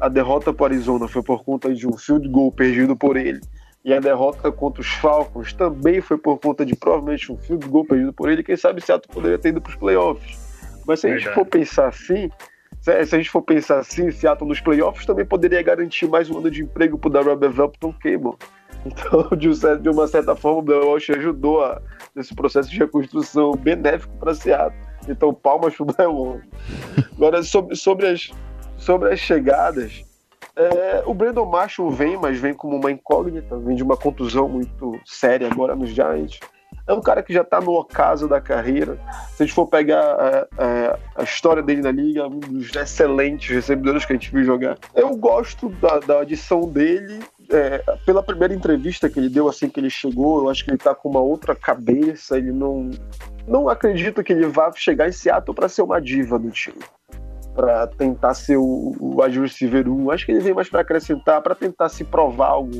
a 0.00 0.08
derrota 0.08 0.52
para 0.52 0.74
Arizona 0.74 1.06
foi 1.08 1.22
por 1.22 1.44
conta 1.44 1.72
de 1.74 1.86
um 1.86 1.96
field 1.96 2.28
goal 2.28 2.50
perdido 2.50 2.96
por 2.96 3.16
ele. 3.16 3.40
E 3.86 3.94
a 3.94 4.00
derrota 4.00 4.50
contra 4.50 4.80
os 4.80 4.88
Falcons 4.88 5.52
também 5.52 6.00
foi 6.00 6.18
por 6.18 6.38
conta 6.40 6.66
de 6.66 6.74
provavelmente 6.74 7.30
um 7.30 7.36
field 7.38 7.68
goal 7.68 7.84
perdido 7.84 8.12
por 8.12 8.28
ele. 8.28 8.42
Quem 8.42 8.56
sabe 8.56 8.80
Seattle 8.80 9.14
poderia 9.14 9.38
ter 9.38 9.50
ido 9.50 9.60
para 9.60 9.70
os 9.70 9.76
playoffs. 9.76 10.36
Mas 10.84 10.98
se 10.98 11.06
a 11.06 11.16
gente 11.16 11.28
for 11.32 11.46
pensar 11.46 11.86
assim, 11.86 12.28
se 12.80 13.06
se 13.06 13.14
a 13.14 13.18
gente 13.18 13.30
for 13.30 13.42
pensar 13.42 13.78
assim, 13.78 14.10
Seattle 14.10 14.48
nos 14.48 14.58
playoffs 14.58 15.06
também 15.06 15.24
poderia 15.24 15.62
garantir 15.62 16.08
mais 16.08 16.28
um 16.28 16.38
ano 16.38 16.50
de 16.50 16.64
emprego 16.64 16.98
para 16.98 17.08
o 17.08 17.12
Darrell 17.12 17.36
Bevelton 17.36 17.94
Cable. 18.02 18.34
Então, 18.84 19.36
de, 19.36 19.48
um 19.48 19.54
certo- 19.54 19.82
de 19.82 19.88
uma 19.88 20.06
certa 20.06 20.36
forma, 20.36 20.58
o 20.60 20.62
Bill 20.62 20.86
Walsh 20.86 21.10
ajudou 21.10 21.64
a, 21.64 21.82
nesse 22.14 22.32
processo 22.32 22.70
de 22.70 22.78
reconstrução 22.78 23.50
benéfico 23.52 24.16
para 24.18 24.32
Seattle. 24.32 24.80
Então, 25.08 25.34
palmas 25.34 25.74
para 25.74 25.82
o 25.82 25.86
Bill 25.86 26.12
Walsh. 26.12 26.44
Agora, 27.16 27.42
sobre, 27.42 27.74
sobre, 27.74 28.06
as, 28.06 28.30
sobre 28.76 29.12
as 29.12 29.18
chegadas, 29.18 30.04
é, 30.56 31.02
o 31.04 31.12
Brandon 31.12 31.44
Marshall 31.44 31.90
vem, 31.90 32.16
mas 32.16 32.38
vem 32.38 32.54
como 32.54 32.76
uma 32.76 32.90
incógnita, 32.90 33.58
vem 33.58 33.76
de 33.76 33.82
uma 33.82 33.96
contusão 33.96 34.48
muito 34.48 34.98
séria 35.04 35.48
agora 35.50 35.76
nos 35.76 35.90
Giants. 35.90 36.40
É 36.86 36.92
um 36.92 37.00
cara 37.00 37.22
que 37.22 37.32
já 37.32 37.42
está 37.42 37.60
no 37.60 37.72
ocaso 37.72 38.28
da 38.28 38.40
carreira. 38.40 38.98
Se 39.34 39.42
a 39.42 39.46
gente 39.46 39.54
for 39.54 39.66
pegar 39.66 40.16
é, 40.18 40.48
é, 40.58 40.98
a 41.16 41.22
história 41.22 41.62
dele 41.62 41.82
na 41.82 41.90
liga, 41.90 42.26
um 42.26 42.38
dos 42.38 42.74
excelentes 42.74 43.54
recebedores 43.54 44.04
que 44.04 44.12
a 44.12 44.16
gente 44.16 44.30
viu 44.32 44.44
jogar. 44.44 44.78
Eu 44.94 45.14
gosto 45.16 45.68
da, 45.68 45.98
da 45.98 46.20
adição 46.20 46.68
dele. 46.68 47.20
é, 47.50 47.78
pela 48.04 48.22
primeira 48.22 48.54
entrevista 48.54 49.08
que 49.10 49.18
ele 49.18 49.28
deu 49.28 49.48
assim 49.48 49.68
que 49.68 49.78
ele 49.78 49.90
chegou, 49.90 50.42
eu 50.42 50.50
acho 50.50 50.64
que 50.64 50.70
ele 50.70 50.78
tá 50.78 50.94
com 50.94 51.08
uma 51.08 51.20
outra 51.20 51.54
cabeça. 51.54 52.38
Ele 52.38 52.52
não, 52.52 52.90
não 53.46 53.68
acredito 53.68 54.22
que 54.22 54.32
ele 54.32 54.46
vá 54.46 54.72
chegar 54.74 55.08
em 55.08 55.12
Seattle 55.12 55.54
para 55.54 55.68
ser 55.68 55.82
uma 55.82 56.00
diva 56.00 56.38
do 56.38 56.50
time 56.50 56.78
para 57.56 57.86
tentar 57.86 58.34
ser 58.34 58.58
o, 58.58 58.94
o 59.00 59.22
wide 59.22 59.40
receiver 59.40 59.88
1. 59.88 60.10
Acho 60.10 60.26
que 60.26 60.32
ele 60.32 60.40
vem 60.40 60.52
mais 60.52 60.68
para 60.68 60.82
acrescentar, 60.82 61.40
para 61.40 61.54
tentar 61.54 61.88
se 61.88 62.04
provar 62.04 62.48
algo, 62.48 62.78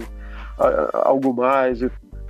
algo 0.92 1.32
mais. 1.32 1.80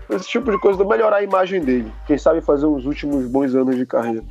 Esse 0.08 0.28
tipo 0.28 0.52
de 0.52 0.58
coisa, 0.60 0.84
melhorar 0.84 1.16
a 1.16 1.22
imagem 1.22 1.60
dele. 1.60 1.92
Quem 2.06 2.16
sabe 2.16 2.40
fazer 2.40 2.66
os 2.66 2.86
últimos 2.86 3.26
bons 3.26 3.54
anos 3.56 3.76
de 3.76 3.84
carreira. 3.84 4.22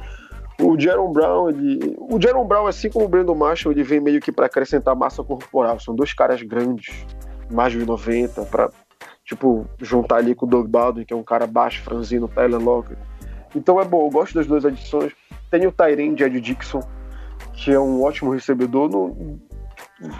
O 0.61 0.79
Jaron 0.79 1.11
Brown, 1.11 1.49
ele. 1.49 1.97
O 1.99 2.19
Jaron 2.19 2.47
Brown, 2.47 2.65
assim 2.65 2.89
como 2.89 3.05
o 3.05 3.09
Brandon 3.09 3.35
Marshall, 3.35 3.73
ele 3.73 3.83
vem 3.83 3.99
meio 3.99 4.21
que 4.21 4.31
para 4.31 4.45
acrescentar 4.45 4.95
massa 4.95 5.21
corporal. 5.21 5.77
São 5.81 5.93
dois 5.93 6.13
caras 6.13 6.41
grandes, 6.41 7.05
mais 7.51 7.73
de 7.73 7.85
90, 7.85 8.43
para 8.43 8.69
tipo, 9.25 9.67
juntar 9.81 10.17
ali 10.17 10.33
com 10.33 10.45
o 10.45 10.49
Doug 10.49 10.67
Baldwin, 10.67 11.03
que 11.03 11.13
é 11.13 11.17
um 11.17 11.23
cara 11.23 11.45
baixo, 11.45 11.83
franzino, 11.83 12.29
Tyler 12.29 12.61
Lockett. 12.61 12.97
Então 13.53 13.81
é 13.81 13.85
bom, 13.85 14.05
eu 14.05 14.09
gosto 14.09 14.35
das 14.35 14.47
duas 14.47 14.63
adições. 14.63 15.11
Tem 15.51 15.67
o 15.67 15.71
Tyrene 15.71 16.15
de 16.15 16.23
Ed 16.23 16.39
Dixon, 16.39 16.81
que 17.55 17.71
é 17.71 17.79
um 17.79 18.03
ótimo 18.03 18.31
recebedor. 18.31 18.89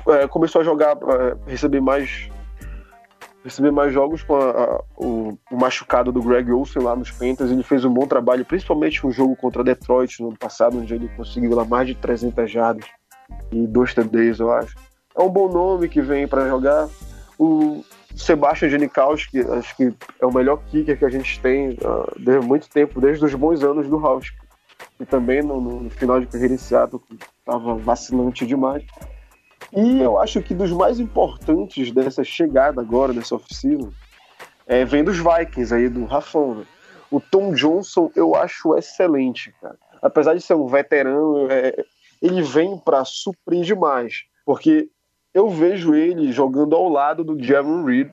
É, 0.08 0.28
começou 0.28 0.62
a 0.62 0.64
jogar, 0.64 0.96
é, 0.96 1.52
receber 1.52 1.82
mais 1.82 2.30
receber 3.44 3.70
mais 3.70 3.94
jogos 3.94 4.24
com 4.24 4.36
a- 4.36 4.50
a- 4.50 4.84
o, 4.98 5.38
o 5.52 5.56
machucado 5.56 6.12
do 6.12 6.20
Greg 6.24 6.52
Olsen 6.52 6.82
lá 6.82 6.96
nos 6.96 7.12
Panthers. 7.12 7.52
Ele 7.52 7.62
fez 7.62 7.86
um 7.86 7.94
bom 7.94 8.08
trabalho, 8.08 8.44
principalmente 8.44 9.06
um 9.06 9.12
jogo 9.12 9.36
contra 9.36 9.64
Detroit 9.64 10.20
no 10.20 10.30
ano 10.30 10.38
passado, 10.38 10.80
onde 10.80 10.96
ele 10.96 11.08
conseguiu 11.10 11.54
lá 11.56 11.64
mais 11.64 11.88
de 11.88 11.94
300 11.94 12.50
jardas 12.50 12.86
e 13.52 13.68
dois 13.68 13.94
TDs, 13.94 14.40
eu 14.40 14.52
acho. 14.52 14.76
É 15.16 15.22
um 15.22 15.30
bom 15.30 15.48
nome 15.48 15.88
que 15.88 16.02
vem 16.02 16.28
para 16.28 16.48
jogar. 16.50 16.88
O 17.38 17.84
Sebastian 18.16 18.70
Janikowski, 18.70 19.42
acho 19.42 19.78
que 19.78 19.94
é 20.20 20.26
o 20.26 20.34
melhor 20.34 20.58
kicker 20.72 20.98
que 20.98 21.06
a 21.06 21.10
gente 21.10 21.40
tem 21.40 21.78
ah, 21.86 22.12
desde 22.18 22.48
muito 22.48 22.68
tempo, 22.68 23.00
desde 23.00 23.24
os 23.26 23.36
bons 23.36 23.64
anos 23.64 23.88
do 23.88 24.00
House. 24.00 24.34
E 25.00 25.06
também 25.06 25.42
no, 25.42 25.60
no 25.60 25.90
final 25.90 26.20
de 26.20 26.28
carreira 26.28 26.54
em 26.54 26.58
Seattle, 26.58 27.02
estava 27.40 27.76
vacilante 27.76 28.46
demais. 28.46 28.84
E 29.76 30.02
eu 30.02 30.18
acho 30.20 30.42
que 30.42 30.54
dos 30.54 30.72
mais 30.72 31.00
importantes 31.00 31.92
dessa 31.92 32.24
chegada 32.24 32.82
agora, 32.82 33.14
dessa 33.14 33.36
oficina, 33.36 33.90
é, 34.66 34.86
vem 34.86 35.04
dos 35.04 35.18
Vikings 35.18 35.74
aí, 35.74 35.90
do 35.90 36.06
Rafão. 36.06 36.56
né? 36.56 36.66
O 37.12 37.20
Tom 37.20 37.54
Johnson 37.54 38.10
eu 38.16 38.36
acho 38.36 38.76
excelente, 38.78 39.54
cara. 39.62 39.78
Apesar 40.02 40.34
de 40.34 40.42
ser 40.42 40.54
um 40.56 40.68
veterano, 40.68 41.52
é, 41.52 41.84
ele 42.22 42.42
vem 42.42 42.78
para 42.78 43.04
suprir 43.04 43.64
demais. 43.64 44.24
Porque 44.46 44.90
eu 45.34 45.50
vejo 45.50 45.94
ele 45.94 46.32
jogando 46.32 46.76
ao 46.76 46.88
lado 46.88 47.24
do 47.24 47.42
Javon 47.42 47.84
Reed 47.84 48.12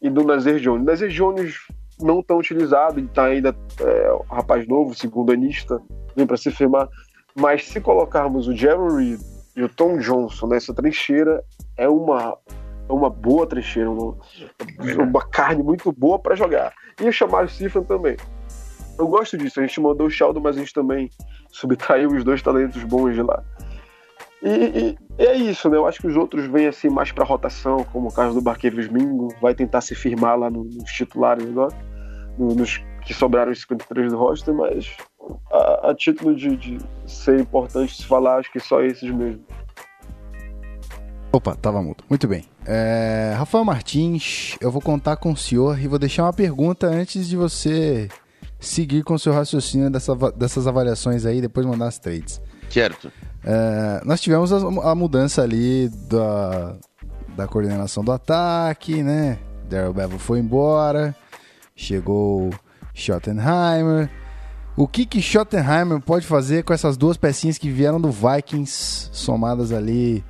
e 0.00 0.10
do 0.10 0.24
Nazir 0.24 0.58
Jones. 0.58 0.84
Nazir 0.84 1.08
Jones 1.08 1.54
não 2.00 2.22
tão 2.22 2.38
utilizado, 2.38 2.98
ele 2.98 3.08
tá 3.08 3.24
ainda 3.24 3.54
é, 3.80 4.18
rapaz 4.30 4.66
novo, 4.66 4.94
segundo 4.94 5.32
anista, 5.32 5.80
vem 6.16 6.26
para 6.26 6.36
se 6.36 6.50
firmar. 6.50 6.88
Mas 7.34 7.66
se 7.66 7.80
colocarmos 7.80 8.46
o 8.46 8.56
Javon 8.56 8.96
Reed 8.96 9.20
e 9.56 9.62
o 9.62 9.68
Tom 9.68 9.98
Johnson 9.98 10.46
nessa 10.46 10.72
trincheira, 10.72 11.42
é 11.76 11.88
uma, 11.88 12.36
é 12.88 12.92
uma 12.92 13.10
boa 13.10 13.46
trincheira, 13.46 13.90
uma, 13.90 14.16
uma 15.02 15.26
carne 15.28 15.62
muito 15.62 15.90
boa 15.92 16.18
para 16.18 16.34
jogar. 16.34 16.72
E 17.00 17.10
chamar 17.12 17.44
o 17.44 17.48
Sifan 17.48 17.82
também. 17.82 18.16
Eu 18.96 19.08
gosto 19.08 19.36
disso, 19.36 19.58
a 19.58 19.66
gente 19.66 19.80
mandou 19.80 20.06
o 20.06 20.10
Sheldon, 20.10 20.40
mas 20.40 20.56
a 20.56 20.60
gente 20.60 20.72
também 20.72 21.10
subtraiu 21.50 22.10
os 22.10 22.22
dois 22.22 22.40
talentos 22.40 22.82
bons 22.84 23.14
de 23.14 23.22
lá. 23.22 23.42
E, 24.44 24.48
e- 24.48 24.98
e 25.18 25.26
é 25.26 25.34
isso, 25.36 25.70
né? 25.70 25.76
Eu 25.78 25.86
acho 25.86 26.00
que 26.00 26.06
os 26.06 26.16
outros 26.16 26.44
vêm 26.46 26.66
assim 26.66 26.88
mais 26.90 27.10
para 27.10 27.24
rotação, 27.24 27.82
como 27.92 28.08
o 28.08 28.12
caso 28.12 28.34
do 28.34 28.42
Barqueiros 28.42 28.88
Mingo, 28.88 29.34
vai 29.40 29.54
tentar 29.54 29.80
se 29.80 29.94
firmar 29.94 30.38
lá 30.38 30.50
no- 30.50 30.64
nos 30.64 30.92
titulares 30.92 31.46
agora, 31.48 31.74
no- 32.38 32.54
nos 32.54 32.82
que 33.06 33.14
sobraram 33.14 33.52
os 33.52 33.60
53 33.60 34.12
do 34.12 34.18
roster, 34.18 34.52
mas 34.54 34.90
a, 35.52 35.90
a 35.90 35.94
título 35.94 36.34
de, 36.34 36.56
de 36.56 36.78
ser 37.06 37.38
importante 37.40 37.96
se 37.96 38.04
falar, 38.06 38.38
acho 38.38 38.52
que 38.52 38.60
só 38.60 38.82
esses 38.82 39.10
mesmo. 39.10 39.42
Opa, 41.32 41.54
tava 41.56 41.82
mudo. 41.82 42.04
Muito 42.08 42.28
bem. 42.28 42.44
É, 42.66 43.34
Rafael 43.36 43.64
Martins, 43.64 44.56
eu 44.60 44.70
vou 44.70 44.80
contar 44.80 45.16
com 45.16 45.32
o 45.32 45.36
senhor 45.36 45.78
e 45.80 45.88
vou 45.88 45.98
deixar 45.98 46.22
uma 46.22 46.32
pergunta 46.32 46.86
antes 46.86 47.26
de 47.28 47.36
você 47.36 48.08
seguir 48.60 49.02
com 49.02 49.14
o 49.14 49.18
seu 49.18 49.32
raciocínio 49.32 49.90
dessa, 49.90 50.14
dessas 50.32 50.66
avaliações 50.66 51.26
aí, 51.26 51.40
depois 51.40 51.66
mandar 51.66 51.88
as 51.88 51.98
trades. 51.98 52.40
Certo. 52.70 53.10
É, 53.44 54.00
nós 54.04 54.20
tivemos 54.20 54.52
a, 54.52 54.90
a 54.90 54.94
mudança 54.94 55.42
ali 55.42 55.88
da, 56.08 56.76
da 57.36 57.46
coordenação 57.46 58.02
do 58.02 58.12
ataque, 58.12 59.02
né? 59.02 59.38
Daryl 59.68 59.92
Bevel 59.92 60.18
foi 60.18 60.38
embora, 60.38 61.14
chegou 61.76 62.50
Schottenheimer. 62.94 64.10
O 64.76 64.88
que 64.88 65.06
que 65.06 65.20
Schottenheimer 65.22 66.00
pode 66.00 66.26
fazer 66.26 66.64
com 66.64 66.72
essas 66.72 66.96
duas 66.96 67.16
pecinhas 67.16 67.58
que 67.58 67.70
vieram 67.70 68.00
do 68.00 68.10
Vikings, 68.10 69.08
somadas 69.12 69.72
ali 69.72 70.24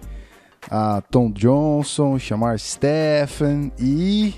a 0.71 1.03
Tom 1.11 1.31
Johnson, 1.31 2.19
Shamar 2.19 2.59
Stephen 2.59 3.73
e 3.79 4.35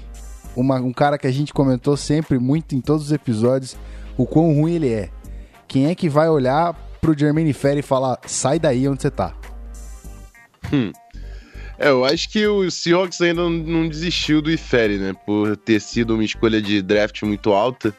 uma- 0.55 0.77
um 0.81 0.93
cara 0.93 1.19
que 1.19 1.27
a 1.27 1.33
gente 1.33 1.53
comentou 1.53 1.97
sempre 1.97 2.39
muito 2.39 2.75
em 2.75 2.81
todos 2.81 3.07
os 3.07 3.13
episódios, 3.13 3.77
o 4.17 4.25
quão 4.27 4.55
ruim 4.55 4.75
ele 4.75 4.93
é. 4.93 5.11
Quem 5.67 5.87
é 5.87 5.95
que 5.95 6.09
vai 6.09 6.29
olhar 6.29 6.75
pro 7.07 7.17
Jermaine 7.17 7.53
Ferry 7.53 7.79
e 7.79 7.83
falar, 7.83 8.19
sai 8.27 8.59
daí 8.59 8.89
onde 8.89 9.03
você 9.03 9.11
tá? 9.13 9.33
É, 11.79 11.91
eu 11.91 12.07
acho 12.07 12.31
que 12.31 12.45
o 12.47 12.69
Seahawks 12.71 13.21
ainda 13.21 13.49
não, 13.49 13.87
desistiu 13.87 14.41
do 14.41 14.51
Ifere, 14.51 14.97
né? 14.97 15.13
Por 15.27 15.57
ter 15.59 15.79
sido 15.79 16.15
uma 16.15 16.25
escolha 16.25 16.61
de 16.61 16.81
draft 16.81 17.23
muito 17.23 17.53
alta. 17.53 17.95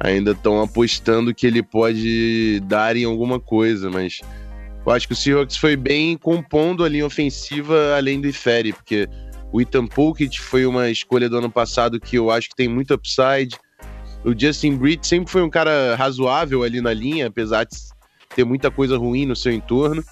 Ainda 0.00 0.32
estão 0.32 0.60
apostando 0.62 1.34
que 1.34 1.46
ele 1.46 1.62
pode 1.62 2.60
dar 2.60 2.96
em 2.96 3.04
alguma 3.04 3.38
coisa, 3.38 3.90
mas 3.90 4.20
eu 4.84 4.90
acho 4.90 5.06
que 5.06 5.12
o 5.12 5.16
Seahawks 5.16 5.56
foi 5.56 5.76
bem 5.76 6.16
compondo 6.16 6.82
a 6.82 6.88
linha 6.88 7.06
ofensiva 7.06 7.94
além 7.94 8.20
do 8.20 8.26
Ifere, 8.26 8.72
porque 8.72 9.06
o 9.52 9.60
Ethan 9.60 9.86
Pulkit 9.86 10.40
foi 10.40 10.64
uma 10.66 10.90
escolha 10.90 11.28
do 11.28 11.36
ano 11.36 11.50
passado 11.50 12.00
que 12.00 12.16
eu 12.16 12.30
acho 12.30 12.48
que 12.48 12.56
tem 12.56 12.68
muito 12.68 12.94
upside. 12.94 13.56
O 14.24 14.32
Justin 14.36 14.76
Britt 14.76 15.06
sempre 15.06 15.30
foi 15.30 15.42
um 15.42 15.50
cara 15.50 15.94
razoável 15.94 16.62
ali 16.62 16.80
na 16.80 16.94
linha, 16.94 17.26
apesar 17.26 17.64
de 17.64 17.76
ter 18.34 18.44
muita 18.44 18.70
coisa 18.70 18.96
ruim 18.96 19.26
no 19.26 19.36
seu 19.36 19.52
entorno. 19.52 20.02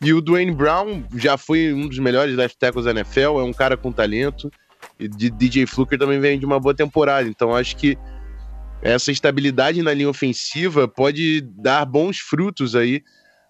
E 0.00 0.12
o 0.12 0.20
Dwayne 0.20 0.52
Brown 0.52 1.04
já 1.14 1.36
foi 1.36 1.72
um 1.72 1.88
dos 1.88 1.98
melhores 1.98 2.36
left 2.36 2.58
tackles 2.58 2.84
da 2.84 2.90
NFL, 2.90 3.38
é 3.38 3.42
um 3.42 3.52
cara 3.52 3.76
com 3.76 3.90
talento. 3.90 4.50
E 4.98 5.08
DJ 5.08 5.66
Fluker 5.66 5.98
também 5.98 6.20
vem 6.20 6.38
de 6.38 6.44
uma 6.44 6.60
boa 6.60 6.74
temporada. 6.74 7.28
Então 7.28 7.54
acho 7.54 7.76
que 7.76 7.96
essa 8.82 9.10
estabilidade 9.10 9.82
na 9.82 9.94
linha 9.94 10.10
ofensiva 10.10 10.86
pode 10.86 11.40
dar 11.56 11.86
bons 11.86 12.18
frutos 12.18 12.76
aí 12.76 13.02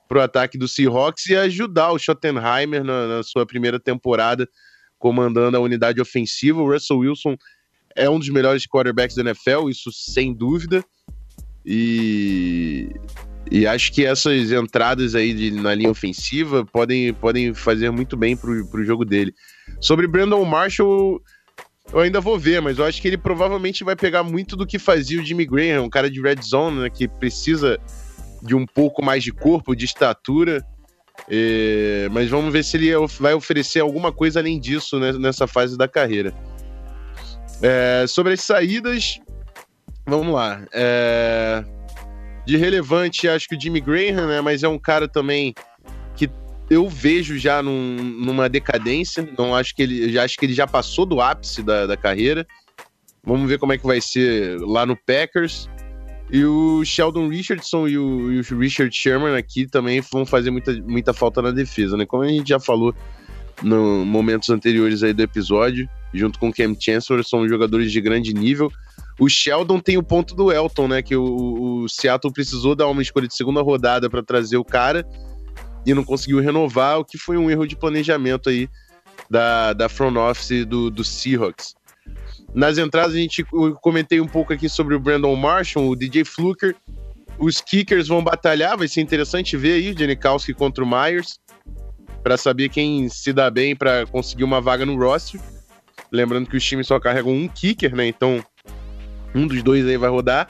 pro 0.09 0.21
ataque 0.21 0.57
do 0.57 0.69
Seahawks 0.69 1.27
e 1.27 1.35
ajudar 1.35 1.91
o 1.91 1.99
Schottenheimer 1.99 2.85
na, 2.85 3.07
na 3.09 3.23
sua 3.23 3.45
primeira 3.45 3.81
temporada 3.81 4.49
comandando 4.99 5.57
a 5.57 5.61
unidade 5.61 6.01
ofensiva. 6.01 6.62
O 6.62 6.71
Russell 6.71 6.99
Wilson 6.99 7.37
é 7.97 8.09
um 8.09 8.19
dos 8.19 8.29
melhores 8.29 8.67
quarterbacks 8.67 9.17
da 9.17 9.23
NFL, 9.23 9.69
isso 9.69 9.91
sem 9.93 10.33
dúvida. 10.33 10.85
E 11.67 12.91
e 13.51 13.66
acho 13.66 13.92
que 13.92 14.05
essas 14.05 14.51
entradas 14.53 15.14
aí 15.14 15.32
de- 15.34 15.51
na 15.51 15.74
linha 15.74 15.90
ofensiva 15.90 16.64
podem, 16.64 17.12
podem 17.12 17.53
fazer 17.55 17.90
muito 17.90 18.16
bem 18.16 18.36
pro, 18.36 18.66
pro 18.68 18.84
jogo 18.84 19.05
dele. 19.05 19.32
Sobre 19.80 20.07
Brandon 20.07 20.45
Marshall, 20.45 21.20
eu 21.92 22.01
ainda 22.01 22.20
vou 22.20 22.38
ver, 22.38 22.61
mas 22.62 22.78
eu 22.78 22.84
acho 22.84 23.01
que 23.01 23.09
ele 23.09 23.18
provavelmente 23.18 23.84
vai 23.84 23.95
pegar 23.95 24.22
muito 24.22 24.57
do 24.57 24.66
que 24.66 24.78
fazia 24.78 25.20
o 25.20 25.24
Jimmy 25.24 25.45
Graham, 25.45 25.82
um 25.82 25.90
cara 25.90 26.11
de 26.11 26.20
red 26.20 26.40
zone, 26.42 26.80
né, 26.80 26.90
que 26.90 27.07
precisa 27.07 27.78
de 28.42 28.55
um 28.55 28.66
pouco 28.66 29.03
mais 29.05 29.22
de 29.22 29.32
corpo, 29.32 29.74
de 29.74 29.84
estatura. 29.84 30.64
É, 31.30 32.09
mas 32.11 32.28
vamos 32.28 32.53
ver 32.53 32.62
se 32.64 32.76
ele 32.76 32.95
of- 32.95 33.22
vai 33.22 33.32
oferecer 33.34 33.80
alguma 33.80 34.12
coisa 34.12 34.40
além 34.40 34.59
disso 34.61 34.99
né, 34.99 35.12
nessa 35.12 35.47
fase 35.47 35.76
da 35.78 35.88
carreira. 35.88 36.34
É, 37.62 38.05
sobre 38.07 38.32
as 38.34 38.40
saídas, 38.40 39.18
vamos 40.07 40.34
lá. 40.34 40.62
É, 40.72 41.64
de 42.47 42.57
relevante, 42.57 43.28
acho 43.28 43.49
que 43.49 43.57
o 43.57 43.61
Jimmy 43.61 43.80
Graham, 43.80 44.26
né? 44.26 44.40
Mas 44.40 44.62
é 44.62 44.68
um 44.68 44.78
cara 44.78 45.09
também 45.09 45.55
que 46.16 46.28
eu 46.70 46.88
vejo 46.88 47.38
já 47.38 47.62
num- 47.62 47.97
numa 47.97 48.49
decadência. 48.49 49.26
Não 49.36 49.55
acho 49.55 49.74
que 49.74 49.82
ele, 49.82 50.12
já 50.12 50.24
acho 50.24 50.36
que 50.36 50.47
ele 50.47 50.55
já 50.55 50.66
passou 50.66 51.07
do 51.07 51.20
ápice 51.20 51.62
da, 51.62 51.86
da 51.86 51.97
carreira. 51.97 52.47
Vamos 53.24 53.49
ver 53.49 53.59
como 53.59 53.72
é 53.72 53.78
que 53.78 53.86
vai 53.86 54.01
ser 54.01 54.59
lá 54.61 54.84
no 54.84 54.97
Packers. 54.97 55.68
E 56.30 56.45
o 56.45 56.84
Sheldon 56.84 57.28
Richardson 57.28 57.86
e 57.86 57.99
o, 57.99 58.32
e 58.32 58.40
o 58.40 58.59
Richard 58.59 58.95
Sherman 58.95 59.36
aqui 59.36 59.66
também 59.66 60.01
vão 60.01 60.24
fazer 60.24 60.51
muita, 60.51 60.72
muita 60.82 61.12
falta 61.12 61.40
na 61.42 61.51
defesa, 61.51 61.97
né? 61.97 62.07
Como 62.07 62.22
a 62.22 62.28
gente 62.28 62.49
já 62.49 62.59
falou 62.59 62.95
no 63.62 64.05
momentos 64.05 64.51
anteriores 64.51 65.03
aí 65.03 65.12
do 65.12 65.22
episódio, 65.22 65.88
junto 66.12 66.38
com 66.38 66.49
o 66.49 66.53
Cam 66.53 66.74
Chancellor, 66.78 67.22
são 67.24 67.49
jogadores 67.49 67.92
de 67.92 68.01
grande 68.01 68.34
nível. 68.34 68.70
O 69.19 69.29
Sheldon 69.29 69.79
tem 69.79 69.97
o 69.97 70.03
ponto 70.03 70.35
do 70.35 70.53
Elton, 70.53 70.89
né? 70.89 71.03
Que 71.03 71.17
o, 71.17 71.83
o 71.83 71.89
Seattle 71.89 72.33
precisou 72.33 72.75
dar 72.75 72.89
uma 72.89 73.03
escolha 73.03 73.29
de 73.29 73.35
segunda 73.35 73.62
rodada 73.62 74.11
para 74.11 74.23
trazer 74.23 74.57
o 74.57 74.65
cara 74.65 75.07
e 75.87 75.95
não 75.95 76.05
conseguiu 76.05 76.41
renovar, 76.41 76.99
o 76.99 77.05
que 77.05 77.19
foi 77.19 77.37
um 77.37 77.51
erro 77.51 77.67
de 77.67 77.77
planejamento 77.77 78.49
aí 78.49 78.69
da, 79.29 79.73
da 79.73 79.89
front 79.89 80.17
office 80.17 80.65
do, 80.65 80.91
do 80.91 81.05
Seahawks. 81.05 81.75
Nas 82.55 82.79
entradas, 82.79 83.15
a 83.15 83.19
gente 83.19 83.45
comentei 83.83 84.21
um 84.21 84.29
pouco 84.29 84.53
aqui 84.53 84.69
sobre 84.69 84.95
o 84.95 85.01
Brandon 85.01 85.35
Marshall, 85.35 85.89
o 85.89 85.97
DJ 85.97 86.25
Fluker. 86.25 86.75
Os 87.39 87.61
kickers 87.61 88.07
vão 88.07 88.23
batalhar, 88.23 88.79
vai 88.79 88.87
ser 88.87 89.01
interessante 89.01 89.57
ver 89.57 89.75
aí 89.75 89.91
o 89.91 89.99
Janikowski 89.99 90.55
contra 90.55 90.85
o 90.85 90.87
Myers, 90.87 91.41
para 92.23 92.37
saber 92.37 92.69
quem 92.69 93.09
se 93.09 93.33
dá 93.33 93.51
bem 93.51 93.75
para 93.75 94.07
conseguir 94.07 94.45
uma 94.45 94.61
vaga 94.61 94.87
no 94.87 94.97
roster. 94.97 95.41
Lembrando 96.12 96.49
que 96.49 96.57
os 96.57 96.65
times 96.65 96.87
só 96.87 97.01
carregam 97.01 97.33
um 97.33 97.49
kicker, 97.49 97.95
né? 97.95 98.07
Então, 98.07 98.43
um 99.35 99.47
dos 99.47 99.62
dois 99.62 99.87
aí 99.87 99.97
vai 99.97 100.11
rodar. 100.11 100.49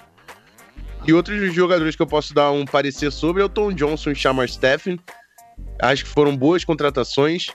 E 1.07 1.13
outros 1.13 1.53
jogadores 1.53 1.95
que 1.97 2.03
eu 2.03 2.07
posso 2.07 2.33
dar 2.33 2.51
um 2.51 2.65
parecer 2.65 3.13
sobre 3.13 3.43
é 3.43 3.45
o 3.45 3.49
Tom 3.49 3.73
Johnson 3.73 4.11
e 4.11 4.13
o 4.13 4.17
Shamar 4.17 4.49
Steffen. 4.49 4.99
Acho 5.81 6.05
que 6.05 6.11
foram 6.11 6.37
boas 6.37 6.65
contratações. 6.65 7.49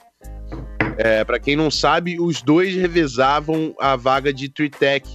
É, 0.96 1.24
para 1.24 1.38
quem 1.38 1.56
não 1.56 1.70
sabe, 1.70 2.20
os 2.20 2.42
dois 2.42 2.74
revezavam 2.74 3.74
a 3.80 3.96
vaga 3.96 4.32
de 4.32 4.48
Three 4.48 4.70
Tech, 4.70 5.08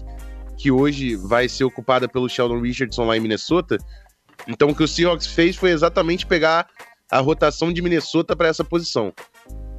que 0.58 0.72
hoje 0.72 1.16
vai 1.16 1.48
ser 1.48 1.64
ocupada 1.64 2.08
pelo 2.08 2.28
Sheldon 2.28 2.60
Richardson 2.60 3.06
lá 3.06 3.16
em 3.16 3.20
Minnesota. 3.20 3.78
Então, 4.48 4.70
o 4.70 4.76
que 4.76 4.84
o 4.84 4.88
Seahawks 4.88 5.28
fez 5.28 5.56
foi 5.56 5.72
exatamente 5.72 6.26
pegar 6.26 6.68
a 7.10 7.20
rotação 7.20 7.72
de 7.72 7.82
Minnesota 7.82 8.36
para 8.36 8.48
essa 8.48 8.64
posição. 8.64 9.14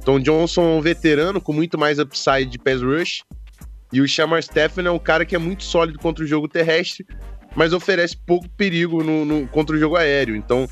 Tom 0.03 0.19
Johnson 0.19 0.61
é 0.61 0.77
um 0.77 0.81
veterano 0.81 1.41
com 1.41 1.51
muito 1.51 1.77
mais 1.77 1.99
upside 1.99 2.45
de 2.45 2.57
pass 2.57 2.81
rush. 2.81 3.23
E 3.91 4.01
o 4.01 4.07
Shamar 4.07 4.43
Steffen 4.43 4.85
é 4.85 4.91
um 4.91 4.99
cara 4.99 5.25
que 5.25 5.35
é 5.35 5.39
muito 5.39 5.63
sólido 5.63 5.97
contra 5.99 6.23
o 6.23 6.27
jogo 6.27 6.47
terrestre, 6.47 7.05
mas 7.55 7.73
oferece 7.73 8.17
pouco 8.17 8.47
perigo 8.49 9.03
no, 9.03 9.23
no- 9.25 9.47
contra 9.47 9.75
o 9.75 9.79
jogo 9.79 9.95
aéreo. 9.95 10.35
Então, 10.35 10.67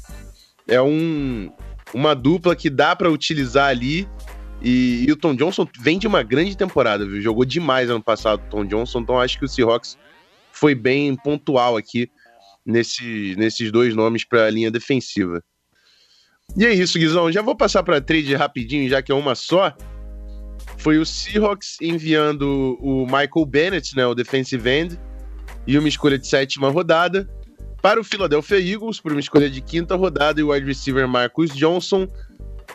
é 0.67 0.81
um, 0.81 1.51
uma 1.93 2.13
dupla 2.13 2.55
que 2.55 2.69
dá 2.69 2.95
para 2.95 3.09
utilizar 3.09 3.69
ali. 3.69 4.07
E, 4.61 5.05
e 5.07 5.11
o 5.11 5.15
Tom 5.15 5.35
Johnson 5.35 5.67
vem 5.79 5.99
de 5.99 6.07
uma 6.07 6.23
grande 6.23 6.55
temporada, 6.57 7.05
viu? 7.05 7.21
Jogou 7.21 7.45
demais 7.45 7.89
ano 7.89 8.01
passado 8.03 8.41
o 8.41 8.49
Tom 8.49 8.65
Johnson, 8.65 8.99
então 9.01 9.19
acho 9.19 9.37
que 9.37 9.45
o 9.45 9.47
Seahawks 9.47 9.97
foi 10.51 10.73
bem 10.73 11.15
pontual 11.15 11.75
aqui 11.77 12.09
nesse, 12.65 13.35
nesses 13.37 13.71
dois 13.71 13.93
nomes 13.93 14.23
para 14.25 14.45
a 14.45 14.49
linha 14.49 14.71
defensiva. 14.71 15.43
E 16.57 16.65
é 16.65 16.73
isso, 16.73 16.97
Guizão. 16.97 17.31
Já 17.31 17.41
vou 17.41 17.55
passar 17.55 17.83
para 17.83 17.99
trade 18.01 18.33
rapidinho, 18.35 18.87
já 18.89 19.01
que 19.01 19.11
é 19.11 19.15
uma 19.15 19.35
só. 19.35 19.75
Foi 20.77 20.97
o 20.97 21.05
Seahawks 21.05 21.77
enviando 21.81 22.77
o 22.81 23.05
Michael 23.05 23.45
Bennett, 23.47 23.95
né, 23.95 24.05
o 24.05 24.13
defensive 24.13 24.69
end, 24.69 24.99
e 25.65 25.77
uma 25.77 25.87
escolha 25.87 26.17
de 26.17 26.27
sétima 26.27 26.69
rodada 26.69 27.27
para 27.81 27.99
o 27.99 28.03
Philadelphia 28.03 28.59
Eagles 28.59 28.99
por 28.99 29.11
uma 29.11 29.19
escolha 29.19 29.49
de 29.49 29.61
quinta 29.61 29.95
rodada 29.95 30.39
e 30.39 30.43
o 30.43 30.51
wide 30.51 30.65
receiver 30.65 31.07
Marcus 31.07 31.51
Johnson. 31.55 32.07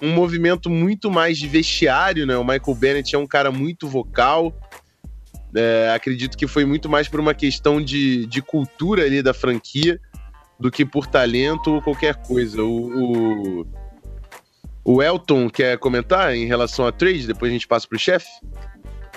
Um 0.00 0.12
movimento 0.12 0.70
muito 0.70 1.10
mais 1.10 1.36
de 1.36 1.48
vestiário, 1.48 2.24
né? 2.24 2.36
O 2.36 2.44
Michael 2.44 2.76
Bennett 2.76 3.14
é 3.14 3.18
um 3.18 3.26
cara 3.26 3.50
muito 3.50 3.88
vocal. 3.88 4.54
É, 5.52 5.92
acredito 5.94 6.38
que 6.38 6.46
foi 6.46 6.64
muito 6.64 6.88
mais 6.88 7.08
por 7.08 7.18
uma 7.18 7.34
questão 7.34 7.82
de, 7.82 8.24
de 8.26 8.40
cultura 8.40 9.04
ali 9.04 9.20
da 9.20 9.34
franquia 9.34 10.00
do 10.60 10.70
que 10.70 10.84
por 10.84 11.06
talento 11.08 11.74
ou 11.74 11.82
qualquer 11.82 12.14
coisa. 12.14 12.62
O, 12.62 13.60
o, 13.60 13.66
o 14.84 15.02
Elton 15.02 15.48
quer 15.50 15.78
comentar 15.78 16.34
em 16.34 16.46
relação 16.46 16.86
a 16.86 16.92
trade? 16.92 17.26
Depois 17.26 17.50
a 17.50 17.52
gente 17.52 17.68
passa 17.68 17.86
pro 17.86 17.98
chefe? 17.98 18.28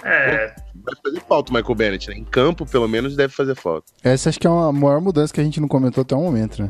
É, 0.03 0.53
Vai 0.75 0.95
fazer 1.01 1.21
falta 1.21 1.51
o 1.51 1.55
Michael 1.55 1.75
Bennett, 1.75 2.09
né? 2.09 2.15
Em 2.17 2.25
campo, 2.25 2.65
pelo 2.65 2.87
menos, 2.87 3.15
deve 3.15 3.33
fazer 3.33 3.55
falta. 3.55 3.91
Essa 4.03 4.29
acho 4.29 4.39
que 4.39 4.45
é 4.45 4.49
uma 4.49 4.71
maior 4.73 4.99
mudança 4.99 5.33
que 5.33 5.39
a 5.39 5.43
gente 5.43 5.61
não 5.61 5.67
comentou 5.67 6.01
até 6.01 6.13
o 6.13 6.19
momento, 6.19 6.61
né? 6.61 6.69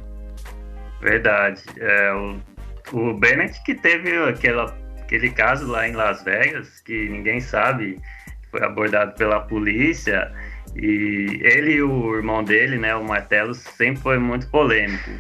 verdade. 1.03 1.61
É, 1.79 2.13
o, 2.13 2.39
o 2.93 3.13
Bennett 3.13 3.61
que 3.63 3.75
teve 3.75 4.15
aquela, 4.23 4.75
aquele 5.01 5.29
caso 5.29 5.67
lá 5.67 5.87
em 5.87 5.93
Las 5.93 6.23
Vegas, 6.23 6.79
que 6.79 7.09
ninguém 7.09 7.39
sabe, 7.39 7.99
foi 8.49 8.63
abordado 8.63 9.13
pela 9.15 9.41
polícia, 9.41 10.31
e 10.75 11.39
ele 11.43 11.73
e 11.73 11.83
o 11.83 12.15
irmão 12.15 12.43
dele, 12.43 12.77
né, 12.77 12.95
o 12.95 13.03
Martelo, 13.03 13.53
sempre 13.53 14.01
foi 14.01 14.17
muito 14.17 14.47
polêmico. 14.49 15.11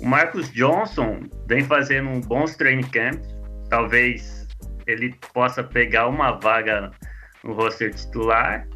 O 0.00 0.06
Marcus 0.06 0.50
Johnson 0.52 1.20
vem 1.46 1.64
fazendo 1.64 2.08
um 2.08 2.20
bons 2.20 2.56
training 2.56 2.88
camps, 2.88 3.28
talvez 3.68 4.46
ele 4.86 5.14
possa 5.34 5.62
pegar 5.62 6.08
uma 6.08 6.32
vaga 6.32 6.90
no 7.42 7.52
roster 7.52 7.92
titular, 7.92 8.66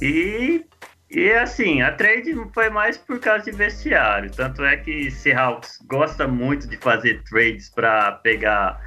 e 0.00 0.64
e 1.10 1.32
assim, 1.32 1.80
a 1.80 1.90
trade 1.90 2.34
foi 2.52 2.68
mais 2.68 2.98
por 2.98 3.18
causa 3.18 3.50
de 3.50 3.56
vestiário. 3.56 4.30
Tanto 4.30 4.62
é 4.62 4.76
que 4.76 5.10
Seahawks 5.10 5.78
gosta 5.86 6.28
muito 6.28 6.68
de 6.68 6.76
fazer 6.76 7.22
trades 7.22 7.70
para 7.70 8.12
pegar 8.12 8.78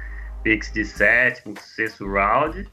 picks 0.44 0.72
de 0.72 0.84
sétimo, 0.84 1.54
sexto 1.58 2.06
round. 2.06 2.68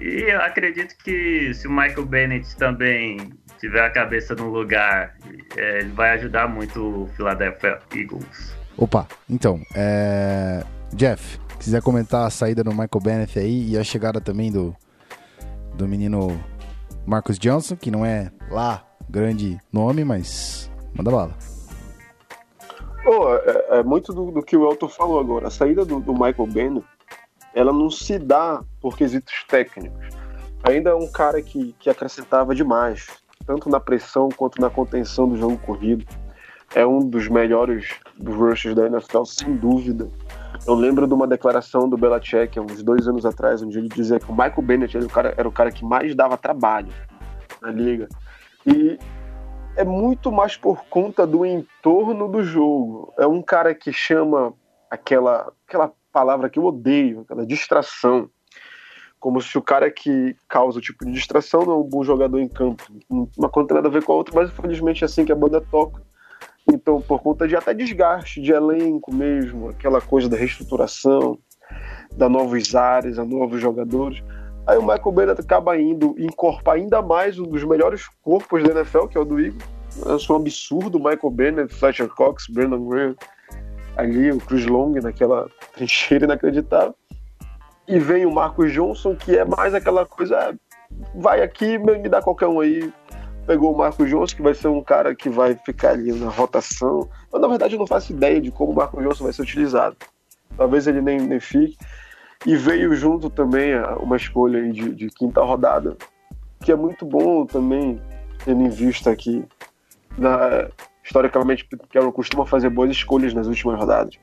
E 0.00 0.22
eu 0.22 0.40
acredito 0.40 0.96
que 1.04 1.52
se 1.52 1.68
o 1.68 1.70
Michael 1.70 2.06
Bennett 2.06 2.56
também 2.56 3.30
tiver 3.60 3.84
a 3.84 3.90
cabeça 3.90 4.34
no 4.34 4.48
lugar, 4.48 5.14
é, 5.54 5.80
ele 5.80 5.92
vai 5.92 6.12
ajudar 6.12 6.48
muito 6.48 7.02
o 7.02 7.08
Philadelphia 7.08 7.78
Eagles. 7.94 8.56
Opa, 8.76 9.06
então, 9.30 9.60
é... 9.74 10.64
Jeff, 10.92 11.38
quiser 11.58 11.82
comentar 11.82 12.26
a 12.26 12.30
saída 12.30 12.62
do 12.62 12.70
Michael 12.70 13.00
Bennett 13.02 13.38
aí 13.38 13.70
e 13.70 13.78
a 13.78 13.84
chegada 13.84 14.20
também 14.20 14.50
do, 14.50 14.74
do 15.74 15.88
menino 15.88 16.38
Marcus 17.06 17.38
Johnson, 17.38 17.76
que 17.76 17.90
não 17.90 18.04
é 18.04 18.30
lá 18.50 18.84
grande 19.08 19.58
nome, 19.72 20.04
mas 20.04 20.70
manda 20.94 21.10
bala. 21.10 21.34
Pô, 23.02 23.34
é, 23.34 23.78
é 23.78 23.82
muito 23.82 24.12
do, 24.12 24.30
do 24.30 24.42
que 24.42 24.56
o 24.56 24.68
Elton 24.68 24.88
falou 24.88 25.20
agora. 25.20 25.48
A 25.48 25.50
saída 25.50 25.84
do, 25.84 26.00
do 26.00 26.12
Michael 26.12 26.46
Bennett, 26.46 26.86
ela 27.54 27.72
não 27.72 27.90
se 27.90 28.18
dá 28.18 28.62
por 28.80 28.96
quesitos 28.96 29.44
técnicos. 29.48 30.08
Ainda 30.62 30.90
é 30.90 30.94
um 30.94 31.06
cara 31.06 31.42
que, 31.42 31.74
que 31.78 31.90
acrescentava 31.90 32.54
demais, 32.54 33.06
tanto 33.46 33.68
na 33.68 33.78
pressão 33.78 34.30
quanto 34.30 34.60
na 34.60 34.70
contenção 34.70 35.28
do 35.28 35.36
jogo 35.36 35.58
corrido. 35.58 36.06
É 36.74 36.84
um 36.84 36.98
dos 37.08 37.28
melhores 37.28 37.94
rushes 38.20 38.74
da 38.74 38.86
NFL, 38.86 39.24
sem 39.24 39.56
dúvida. 39.56 40.10
Eu 40.66 40.74
lembro 40.74 41.06
de 41.06 41.14
uma 41.14 41.26
declaração 41.26 41.88
do 41.88 41.96
Belichick, 41.96 42.58
há 42.58 42.62
uns 42.62 42.82
dois 42.82 43.06
anos 43.06 43.24
atrás, 43.24 43.62
onde 43.62 43.78
ele 43.78 43.88
dizia 43.88 44.18
que 44.18 44.30
o 44.30 44.32
Michael 44.32 44.62
Bennett 44.62 44.96
era 44.96 45.06
o 45.06 45.08
cara, 45.08 45.34
era 45.36 45.48
o 45.48 45.52
cara 45.52 45.70
que 45.70 45.84
mais 45.84 46.14
dava 46.14 46.36
trabalho 46.36 46.92
na 47.60 47.70
liga. 47.70 48.08
E 48.66 48.98
é 49.76 49.84
muito 49.84 50.32
mais 50.32 50.56
por 50.56 50.84
conta 50.86 51.26
do 51.26 51.44
entorno 51.44 52.28
do 52.28 52.42
jogo. 52.42 53.12
É 53.18 53.26
um 53.26 53.42
cara 53.42 53.74
que 53.74 53.92
chama 53.92 54.54
aquela, 54.90 55.52
aquela 55.66 55.92
palavra 56.12 56.48
que 56.48 56.58
eu 56.58 56.64
odeio, 56.64 57.20
aquela 57.20 57.46
distração. 57.46 58.30
Como 59.18 59.40
se 59.40 59.56
o 59.56 59.62
cara 59.62 59.90
que 59.90 60.36
causa 60.48 60.78
o 60.78 60.82
tipo 60.82 61.04
de 61.04 61.12
distração 61.12 61.64
não 61.64 61.72
é 61.72 61.76
um 61.76 61.88
bom 61.88 62.04
jogador 62.04 62.38
em 62.38 62.48
campo. 62.48 62.84
Uma 63.08 63.50
tem 63.50 63.74
nada 63.74 63.88
a 63.88 63.90
ver 63.90 64.04
com 64.04 64.12
a 64.12 64.16
outra, 64.16 64.34
mas 64.34 64.50
infelizmente 64.50 65.02
é 65.02 65.06
assim 65.06 65.24
que 65.24 65.32
a 65.32 65.36
banda 65.36 65.60
toca. 65.60 66.02
Então, 66.72 67.00
por 67.00 67.20
conta 67.22 67.46
de 67.46 67.54
até 67.54 67.74
desgaste 67.74 68.40
de 68.40 68.52
elenco 68.52 69.12
mesmo, 69.12 69.68
aquela 69.68 70.00
coisa 70.00 70.28
da 70.28 70.36
reestruturação, 70.36 71.38
da 72.16 72.28
novos 72.28 72.74
áreas, 72.74 73.18
a 73.18 73.24
novos 73.24 73.60
jogadores. 73.60 74.22
Aí 74.66 74.78
o 74.78 74.82
Michael 74.82 75.12
Bennett 75.12 75.40
acaba 75.40 75.78
indo 75.78 76.14
encorpar 76.18 76.76
ainda 76.76 77.02
mais 77.02 77.38
um 77.38 77.44
dos 77.44 77.62
melhores 77.64 78.08
corpos 78.22 78.62
da 78.62 78.72
NFL, 78.72 79.06
que 79.08 79.18
é 79.18 79.20
o 79.20 79.24
do 79.24 79.38
Eagles. 79.38 79.62
Eu 80.06 80.18
sou 80.18 80.36
um 80.36 80.40
absurdo, 80.40 80.98
Michael 80.98 81.30
Bennett, 81.30 81.74
Fletcher 81.74 82.08
Cox, 82.08 82.46
Brandon 82.48 82.88
Graham, 82.88 83.14
ali 83.96 84.32
o 84.32 84.40
Chris 84.40 84.66
Long 84.66 84.92
naquela 85.00 85.48
trincheira 85.74 86.24
inacreditável. 86.24 86.94
E 87.86 87.98
vem 87.98 88.24
o 88.24 88.32
Marcos 88.32 88.72
Johnson, 88.72 89.14
que 89.14 89.36
é 89.36 89.44
mais 89.44 89.74
aquela 89.74 90.06
coisa, 90.06 90.38
ah, 90.38 90.54
vai 91.14 91.42
aqui, 91.42 91.78
me 91.78 92.08
dá 92.08 92.22
qualquer 92.22 92.46
um 92.46 92.60
aí, 92.60 92.90
pegou 93.46 93.72
o 93.72 93.76
Marco 93.76 94.06
Johnson, 94.06 94.36
que 94.36 94.42
vai 94.42 94.54
ser 94.54 94.68
um 94.68 94.82
cara 94.82 95.14
que 95.14 95.28
vai 95.28 95.54
ficar 95.54 95.90
ali 95.90 96.12
na 96.12 96.28
rotação. 96.28 97.08
Mas 97.32 97.40
na 97.40 97.48
verdade 97.48 97.74
eu 97.74 97.78
não 97.78 97.86
faço 97.86 98.12
ideia 98.12 98.40
de 98.40 98.50
como 98.50 98.72
o 98.72 98.74
Marco 98.74 99.02
Johnson 99.02 99.24
vai 99.24 99.32
ser 99.32 99.42
utilizado. 99.42 99.96
Talvez 100.56 100.86
ele 100.86 101.00
nem, 101.00 101.20
nem 101.20 101.40
fique. 101.40 101.76
E 102.46 102.56
veio 102.56 102.94
junto 102.94 103.30
também 103.30 103.74
uma 104.00 104.16
escolha 104.16 104.70
de, 104.70 104.94
de 104.94 105.08
quinta 105.08 105.40
rodada, 105.42 105.96
que 106.60 106.70
é 106.70 106.76
muito 106.76 107.06
bom 107.06 107.46
também, 107.46 108.00
tendo 108.44 108.62
em 108.62 108.68
vista 108.68 109.14
que 109.16 109.44
na, 110.18 110.68
historicamente 111.02 111.66
Carroll 111.92 112.12
costuma 112.12 112.44
fazer 112.44 112.68
boas 112.68 112.90
escolhas 112.90 113.32
nas 113.32 113.46
últimas 113.46 113.78
rodadas. 113.78 114.14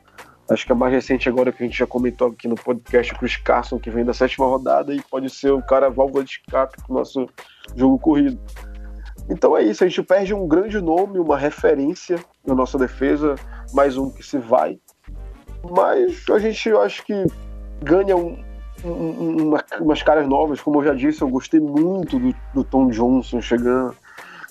Acho 0.50 0.66
que 0.66 0.72
a 0.72 0.76
mais 0.76 0.92
recente 0.92 1.30
agora 1.30 1.52
que 1.52 1.64
a 1.64 1.66
gente 1.66 1.78
já 1.78 1.88
comentou 1.88 2.28
aqui 2.28 2.48
no 2.48 2.56
podcast, 2.56 3.14
o 3.14 3.18
Chris 3.18 3.38
Carson, 3.38 3.80
que 3.80 3.90
vem 3.90 4.04
da 4.04 4.14
sétima 4.14 4.46
rodada 4.46 4.94
e 4.94 5.02
pode 5.02 5.30
ser 5.30 5.52
o 5.52 5.62
cara 5.62 5.90
válvula 5.90 6.24
de 6.24 6.32
escape 6.32 6.76
pro 6.84 6.94
nosso 6.94 7.30
jogo 7.76 7.98
corrido. 7.98 8.38
Então 9.32 9.56
é 9.56 9.64
isso, 9.64 9.82
a 9.82 9.88
gente 9.88 10.04
perde 10.04 10.34
um 10.34 10.46
grande 10.46 10.82
nome, 10.82 11.18
uma 11.18 11.38
referência 11.38 12.20
na 12.46 12.54
nossa 12.54 12.78
defesa, 12.78 13.36
mais 13.74 13.98
um 13.98 14.12
que 14.12 14.22
se 14.22 14.38
vai. 14.38 14.78
Mas 15.74 16.26
a 16.30 16.38
gente, 16.38 16.68
eu 16.68 16.82
acho 16.82 17.06
que 17.06 17.14
ganha 17.82 18.18
um- 18.18 18.38
um- 18.84 19.48
uma- 19.48 19.64
umas 19.80 20.04
caras 20.04 20.28
novas, 20.28 20.60
como 20.60 20.80
eu 20.80 20.84
já 20.84 20.94
disse, 20.94 21.22
eu 21.22 21.30
gostei 21.30 21.62
muito 21.62 22.20
do, 22.20 22.36
do 22.54 22.64
Tom 22.66 22.88
Johnson 22.90 23.40
chegando, 23.42 23.96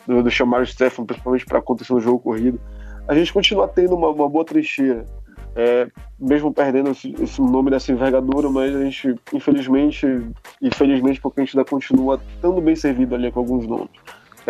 do, 0.06 0.22
do 0.22 0.30
Shamar 0.30 0.64
Stephen, 0.64 1.04
principalmente 1.04 1.44
para 1.44 1.58
acontecer 1.58 1.92
no 1.92 2.00
jogo 2.00 2.18
corrido. 2.18 2.58
A 3.06 3.14
gente 3.14 3.32
continua 3.34 3.68
tendo 3.68 3.94
uma, 3.94 4.08
uma 4.08 4.28
boa 4.30 4.46
trincheira, 4.46 5.04
é, 5.54 5.88
mesmo 6.18 6.54
perdendo 6.54 6.90
esse, 6.90 7.14
esse 7.20 7.42
nome 7.42 7.70
dessa 7.70 7.92
envergadura, 7.92 8.48
mas 8.48 8.74
a 8.74 8.82
gente, 8.82 9.14
infelizmente, 9.34 10.06
e 10.62 10.74
felizmente, 10.74 11.20
porque 11.20 11.40
a 11.40 11.44
gente 11.44 11.58
ainda 11.58 11.68
continua 11.68 12.18
estando 12.36 12.62
bem 12.62 12.76
servido 12.76 13.14
ali 13.14 13.30
com 13.30 13.40
alguns 13.40 13.66
nomes. 13.66 13.90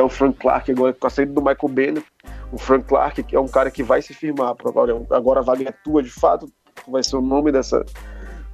É 0.00 0.02
o 0.02 0.08
Frank 0.08 0.38
Clark 0.38 0.70
agora 0.72 0.94
com 0.94 1.06
a 1.06 1.10
saída 1.10 1.34
do 1.34 1.42
Michael 1.42 1.68
Bennett. 1.68 2.06
O 2.50 2.56
Frank 2.56 2.86
Clark 2.86 3.22
que 3.22 3.36
é 3.36 3.40
um 3.40 3.46
cara 3.46 3.70
que 3.70 3.82
vai 3.82 4.00
se 4.00 4.14
firmar. 4.14 4.54
Agora, 4.64 4.98
agora 5.10 5.40
a 5.40 5.42
vaga 5.42 5.68
é 5.68 5.72
tua 5.84 6.02
de 6.02 6.08
fato, 6.08 6.50
vai 6.88 7.02
ser 7.02 7.16
o 7.16 7.20
nome 7.20 7.52
dessa, 7.52 7.84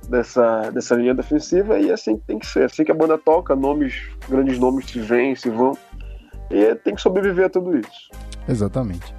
dessa, 0.09 0.73
dessa 0.73 0.97
linha 0.97 1.15
defensiva 1.15 1.79
e 1.79 1.91
é 1.91 1.93
assim 1.93 2.17
tem 2.27 2.41
que 2.41 2.47
ser. 2.47 2.65
Assim 2.65 2.83
que 2.83 2.91
a 2.91 2.95
banda 2.95 3.17
toca, 3.17 3.55
nomes, 3.55 3.95
grandes 4.29 4.59
nomes 4.59 4.91
se 4.91 4.99
vêm, 4.99 5.37
se 5.37 5.49
vão. 5.49 5.79
E 6.51 6.75
tem 6.75 6.97
que 6.97 7.01
sobreviver 7.01 7.47
a 7.47 7.49
tudo 7.49 7.79
isso. 7.79 8.11
Exatamente. 8.49 9.15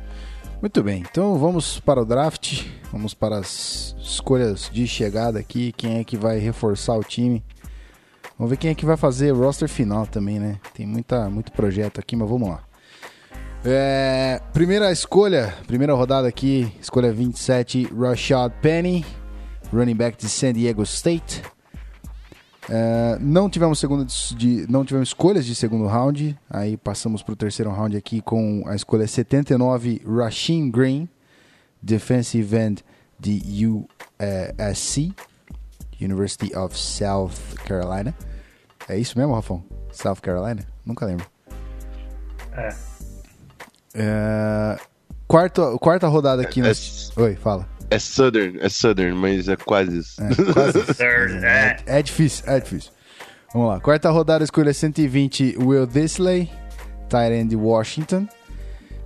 Muito 0.60 0.84
bem, 0.84 1.04
então 1.10 1.38
vamos 1.38 1.80
para 1.80 2.02
o 2.02 2.06
draft, 2.06 2.66
vamos 2.92 3.14
para 3.14 3.38
as 3.38 3.96
escolhas 4.00 4.70
de 4.74 4.86
chegada 4.86 5.40
aqui, 5.40 5.72
quem 5.72 6.00
é 6.00 6.04
que 6.04 6.18
vai 6.18 6.40
reforçar 6.40 6.98
o 6.98 7.04
time. 7.04 7.42
Vamos 8.38 8.52
ver 8.52 8.58
quem 8.58 8.70
é 8.70 8.76
que 8.76 8.86
vai 8.86 8.96
fazer 8.96 9.32
o 9.32 9.40
roster 9.40 9.68
final 9.68 10.06
também, 10.06 10.40
né? 10.40 10.60
Tem 10.74 10.86
muita, 10.86 11.30
muito 11.30 11.52
projeto 11.52 12.00
aqui, 12.00 12.16
mas 12.16 12.30
vamos 12.30 12.50
lá. 12.50 12.64
É, 13.66 14.40
primeira 14.54 14.92
escolha, 14.92 15.54
primeira 15.66 15.94
rodada 15.94 16.28
aqui, 16.28 16.72
escolha 16.80 17.12
27, 17.12 17.90
Rashad 17.94 18.54
Penny, 18.62 19.04
running 19.74 19.96
back 19.96 20.18
de 20.18 20.30
San 20.30 20.54
Diego 20.54 20.84
State. 20.84 21.42
É, 22.70 23.18
não 23.20 23.50
tivemos 23.50 23.80
segunda 23.80 24.06
de, 24.06 24.68
não 24.70 24.86
tivemos 24.86 25.10
escolhas 25.10 25.46
de 25.46 25.56
segundo 25.56 25.88
round. 25.88 26.38
Aí 26.50 26.78
passamos 26.78 27.24
para 27.24 27.34
o 27.34 27.36
terceiro 27.36 27.72
round 27.72 27.98
aqui 27.98 28.22
com 28.22 28.64
a 28.68 28.76
escolha 28.76 29.08
79, 29.08 30.02
Rasheem 30.06 30.70
Green, 30.70 31.10
defensive 31.82 32.56
end 32.56 32.86
de 33.20 33.66
USC, 33.66 35.14
University 36.02 36.56
of 36.56 36.78
South 36.78 37.32
Carolina. 37.66 38.14
É 38.88 38.98
isso 38.98 39.18
mesmo, 39.18 39.34
Rafão? 39.34 39.64
South 39.92 40.18
Carolina? 40.22 40.64
Nunca 40.86 41.06
lembro. 41.06 41.26
É. 42.54 42.70
É, 43.96 44.78
quarta, 45.28 45.78
quarta 45.80 46.08
rodada 46.08 46.42
aqui. 46.42 46.60
É, 46.62 46.64
nós- 46.68 47.12
Oi, 47.18 47.36
fala. 47.36 47.68
É 47.90 47.98
Southern, 48.00 48.60
é 48.60 48.68
Southern, 48.70 49.16
mas 49.16 49.48
é 49.48 49.56
quase 49.56 50.00
isso. 50.00 50.22
É, 50.22 50.28
quase. 50.54 50.84
Third, 50.94 51.34
é. 51.46 51.78
É 51.86 52.02
difícil, 52.02 52.44
é 52.48 52.60
difícil. 52.60 52.92
Vamos 53.54 53.70
lá. 53.70 53.80
Quarta 53.80 54.10
rodada, 54.10 54.44
escolha 54.44 54.74
120, 54.74 55.56
Will 55.58 55.88
Disley, 55.88 56.52
tight 57.10 57.34
end 57.34 57.50
de 57.50 57.56
Washington. 57.56 58.28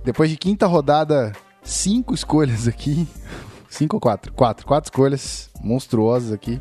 Depois 0.04 0.28
de 0.28 0.36
quinta 0.36 0.66
rodada, 0.66 1.32
cinco 1.62 2.12
escolhas 2.12 2.66
aqui. 2.66 3.06
Cinco 3.72 3.96
ou 3.96 4.00
quatro? 4.00 4.30
Quatro. 4.34 4.66
Quatro 4.66 4.88
escolhas 4.88 5.48
monstruosas 5.62 6.30
aqui. 6.30 6.60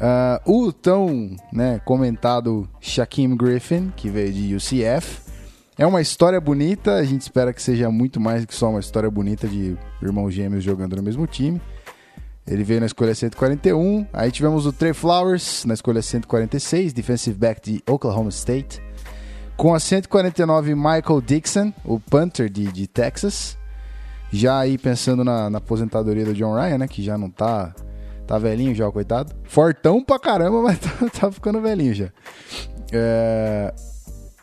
Ah, 0.00 0.40
o 0.46 0.72
tão 0.72 1.36
né, 1.52 1.78
comentado 1.84 2.66
Shaquem 2.80 3.36
Griffin, 3.36 3.92
que 3.94 4.08
veio 4.08 4.32
de 4.32 4.54
UCF. 4.54 5.20
É 5.76 5.86
uma 5.86 6.00
história 6.00 6.40
bonita, 6.40 6.94
a 6.94 7.04
gente 7.04 7.20
espera 7.20 7.52
que 7.52 7.60
seja 7.60 7.90
muito 7.90 8.18
mais 8.18 8.46
que 8.46 8.54
só 8.54 8.70
uma 8.70 8.80
história 8.80 9.10
bonita 9.10 9.46
de 9.46 9.76
irmãos 10.00 10.30
gêmeos 10.30 10.64
jogando 10.64 10.96
no 10.96 11.02
mesmo 11.02 11.26
time. 11.26 11.60
Ele 12.46 12.64
veio 12.64 12.80
na 12.80 12.86
escolha 12.86 13.14
141. 13.14 14.06
Aí 14.10 14.30
tivemos 14.30 14.64
o 14.64 14.72
Trey 14.72 14.94
Flowers 14.94 15.66
na 15.66 15.74
escolha 15.74 16.00
146, 16.00 16.94
defensive 16.94 17.36
back 17.36 17.60
de 17.70 17.82
Oklahoma 17.86 18.30
State. 18.30 18.82
Com 19.58 19.74
a 19.74 19.78
149, 19.78 20.74
Michael 20.74 21.20
Dixon, 21.20 21.72
o 21.84 22.00
punter 22.00 22.48
de, 22.48 22.72
de 22.72 22.86
Texas. 22.86 23.58
Já 24.34 24.58
aí 24.58 24.76
pensando 24.76 25.22
na, 25.22 25.48
na 25.48 25.58
aposentadoria 25.58 26.24
do 26.24 26.34
John 26.34 26.54
Ryan, 26.54 26.78
né? 26.78 26.88
Que 26.88 27.02
já 27.02 27.16
não 27.16 27.30
tá. 27.30 27.72
Tá 28.26 28.36
velhinho 28.36 28.74
já, 28.74 28.90
coitado. 28.90 29.32
Fortão 29.44 30.02
pra 30.02 30.18
caramba, 30.18 30.60
mas 30.62 30.78
tá, 30.78 30.90
tá 31.20 31.30
ficando 31.30 31.60
velhinho 31.60 31.94
já. 31.94 32.08
É, 32.90 33.72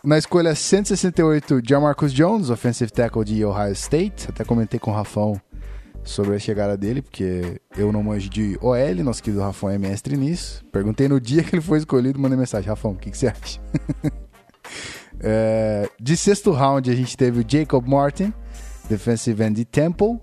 na 0.03 0.17
escolha 0.17 0.55
168, 0.55 1.61
Jamarcus 1.67 2.13
Jones, 2.13 2.49
offensive 2.49 2.89
tackle 2.91 3.25
de 3.25 3.43
Ohio 3.43 3.73
State. 3.73 4.29
Até 4.29 4.45
comentei 4.45 4.79
com 4.79 4.91
o 4.91 4.93
Rafão 4.93 5.41
sobre 6.03 6.35
a 6.35 6.39
chegada 6.39 6.77
dele, 6.77 7.01
porque 7.01 7.59
eu 7.75 7.91
não 7.91 8.01
manjo 8.01 8.29
de 8.29 8.57
OL, 8.61 9.03
nosso 9.03 9.21
querido 9.21 9.41
Rafão 9.41 9.69
é 9.69 9.77
mestre 9.77 10.15
nisso. 10.15 10.63
Perguntei 10.71 11.09
no 11.09 11.19
dia 11.19 11.43
que 11.43 11.55
ele 11.55 11.61
foi 11.61 11.79
escolhido, 11.79 12.17
mandei 12.17 12.37
mensagem. 12.37 12.69
Rafão, 12.69 12.91
o 12.91 12.95
que, 12.95 13.11
que 13.11 13.17
você 13.17 13.27
acha? 13.27 13.59
É, 15.23 15.87
de 15.99 16.17
sexto 16.17 16.51
round, 16.51 16.89
a 16.89 16.95
gente 16.95 17.15
teve 17.15 17.41
o 17.41 17.45
Jacob 17.47 17.87
Martin, 17.87 18.33
defensive 18.91 19.43
end 19.43 19.55
de 19.55 19.65
Temple. 19.65 20.19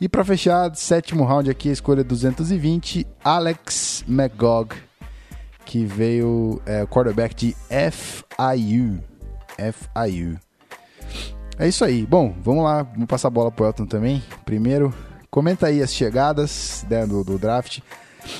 E 0.00 0.08
para 0.08 0.24
fechar, 0.24 0.74
sétimo 0.76 1.24
round 1.24 1.50
aqui, 1.50 1.70
a 1.70 1.72
escolha 1.72 2.04
220, 2.04 3.06
Alex 3.24 4.04
McGog, 4.08 4.76
que 5.64 5.84
veio 5.84 6.60
é, 6.66 6.86
quarterback 6.86 7.34
de 7.34 7.56
FIU. 7.68 9.02
FIU. 9.58 10.38
É 11.58 11.66
isso 11.66 11.84
aí. 11.84 12.06
Bom, 12.06 12.34
vamos 12.42 12.62
lá. 12.62 12.84
Vamos 12.84 13.06
passar 13.06 13.28
a 13.28 13.30
bola 13.32 13.50
pro 13.50 13.66
Elton 13.66 13.86
também. 13.86 14.22
Primeiro, 14.44 14.94
comenta 15.30 15.66
aí 15.66 15.82
as 15.82 15.92
chegadas 15.92 16.86
né, 16.88 17.04
do, 17.04 17.24
do 17.24 17.38
draft. 17.38 17.80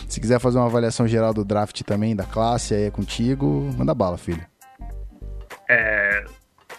Se 0.09 0.21
quiser 0.21 0.39
fazer 0.39 0.59
uma 0.59 0.67
avaliação 0.67 1.09
geral 1.09 1.35
do 1.35 1.45
draft 1.45 1.83
também, 1.83 2.15
da 2.15 2.25
classe, 2.25 2.75
aí 2.75 2.85
é 2.85 2.91
contigo. 2.91 3.69
Manda 3.77 3.95
bala, 3.95 4.17
filho. 4.17 4.45
É, 5.69 6.08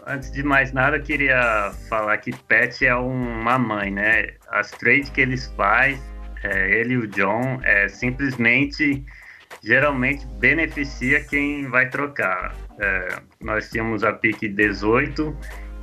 antes 0.10 0.32
de 0.32 0.42
mais 0.44 0.74
nada, 0.74 1.00
queria 1.00 1.72
falar 1.88 2.18
que 2.18 2.36
Pet 2.36 2.86
é 2.86 2.96
uma 2.96 3.58
mãe, 3.60 3.92
né? 3.92 4.32
As 4.50 4.72
trades 4.72 5.10
que 5.10 5.22
eles 5.22 5.48
fazem, 5.56 6.02
é, 6.44 6.80
ele 6.80 6.96
e 6.96 6.98
o 6.98 7.08
John, 7.08 7.60
é 7.64 7.88
simplesmente, 7.88 9.06
geralmente 9.64 10.26
beneficia 10.40 11.24
quem 11.24 11.68
vai 11.68 11.90
trocar. 11.90 12.56
É, 12.80 13.22
nós 13.40 13.70
tínhamos 13.70 14.04
a 14.04 14.12
pique 14.12 14.48
18 14.48 15.38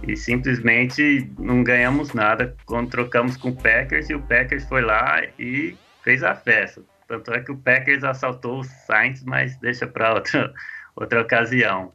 e 0.07 0.17
simplesmente 0.17 1.31
não 1.39 1.63
ganhamos 1.63 2.13
nada 2.13 2.55
quando 2.67 2.91
trocamos 2.91 3.37
com 3.37 3.51
o 3.51 3.57
Packers 3.57 4.11
e 4.11 4.15
o 4.15 4.23
Packers 4.23 4.65
foi 4.65 4.83
lá 4.83 5.23
e 5.39 5.77
fez 6.03 6.23
a 6.25 6.35
festa. 6.35 6.83
Tanto 7.07 7.33
é 7.33 7.41
que 7.41 7.53
o 7.53 7.57
Packers 7.57 8.03
assaltou 8.03 8.59
o 8.59 8.65
Saints, 8.65 9.23
mas 9.25 9.57
deixa 9.59 9.87
para 9.87 10.15
outra, 10.15 10.53
outra 10.97 11.23
ocasião. 11.23 11.93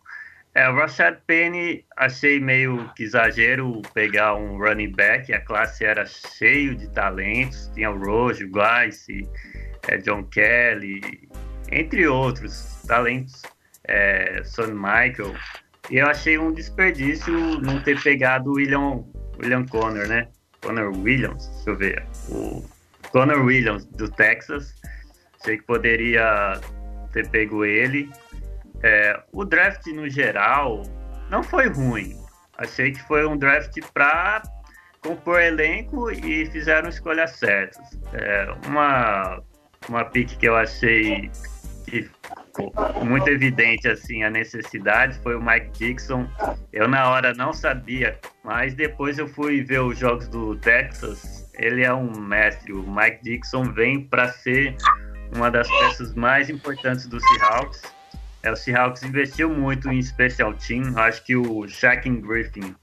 É, 0.53 0.67
o 0.67 0.75
Rashad 0.75 1.17
Penny, 1.25 1.85
achei 1.95 2.39
meio 2.39 2.91
que 2.95 3.03
exagero 3.03 3.81
pegar 3.93 4.35
um 4.35 4.57
running 4.57 4.91
back. 4.91 5.33
A 5.33 5.39
classe 5.39 5.85
era 5.85 6.05
cheio 6.05 6.75
de 6.75 6.89
talentos. 6.89 7.71
Tinha 7.73 7.89
o 7.89 7.97
Rojo, 7.97 8.47
o 8.47 8.51
Guice, 8.51 9.27
é, 9.87 9.97
John 9.97 10.23
Kelly, 10.25 11.29
entre 11.71 12.05
outros 12.05 12.83
talentos. 12.85 13.41
É, 13.87 14.43
Son 14.43 14.67
Michael. 14.67 15.33
E 15.89 15.97
eu 15.97 16.07
achei 16.07 16.37
um 16.37 16.53
desperdício 16.53 17.33
não 17.61 17.81
ter 17.81 18.01
pegado 18.01 18.51
o 18.51 18.55
William, 18.55 19.03
William 19.41 19.65
Connor, 19.65 20.07
né? 20.07 20.27
Connor 20.61 20.95
Williams, 20.97 21.47
deixa 21.47 21.69
eu 21.69 21.77
ver. 21.77 22.05
O 22.29 22.63
Connor 23.11 23.43
Williams, 23.43 23.85
do 23.85 24.09
Texas. 24.09 24.75
Achei 25.41 25.57
que 25.57 25.63
poderia 25.63 26.59
ter 27.11 27.27
pego 27.29 27.65
ele. 27.65 28.09
É, 28.83 29.19
o 29.31 29.45
draft 29.45 29.85
no 29.87 30.09
geral 30.09 30.83
não 31.29 31.43
foi 31.43 31.67
ruim. 31.67 32.15
Achei 32.57 32.91
que 32.91 33.01
foi 33.03 33.25
um 33.25 33.37
draft 33.37 33.79
para 33.93 34.41
compor 35.01 35.41
elenco 35.41 36.11
e 36.11 36.45
fizeram 36.47 36.89
escolhas 36.89 37.31
certas. 37.31 37.99
É, 38.13 38.47
uma, 38.67 39.41
uma 39.89 40.05
pick 40.05 40.37
que 40.37 40.47
eu 40.47 40.55
achei 40.55 41.31
que 41.87 42.09
muito 43.03 43.27
evidente 43.27 43.87
assim 43.87 44.23
a 44.23 44.29
necessidade 44.29 45.17
foi 45.19 45.35
o 45.35 45.41
Mike 45.41 45.71
Dixon. 45.71 46.27
Eu 46.71 46.87
na 46.87 47.09
hora 47.09 47.33
não 47.33 47.53
sabia, 47.53 48.19
mas 48.43 48.73
depois 48.73 49.17
eu 49.17 49.27
fui 49.27 49.63
ver 49.63 49.79
os 49.79 49.97
jogos 49.97 50.27
do 50.27 50.55
Texas. 50.57 51.49
Ele 51.55 51.83
é 51.83 51.93
um 51.93 52.11
mestre. 52.19 52.73
O 52.73 52.83
Mike 52.89 53.23
Dixon 53.23 53.63
vem 53.73 54.01
para 54.07 54.29
ser 54.29 54.75
uma 55.35 55.49
das 55.49 55.67
peças 55.67 56.13
mais 56.13 56.49
importantes 56.49 57.07
do 57.07 57.19
Seahawks. 57.19 57.81
É, 58.43 58.51
o 58.51 58.55
Seahawks 58.55 59.03
investiu 59.03 59.49
muito 59.49 59.89
em 59.89 60.01
special 60.01 60.53
team. 60.53 60.97
Acho 60.97 61.23
que 61.23 61.35
o 61.35 61.67
Shaquem 61.67 62.19
Griffin 62.19 62.75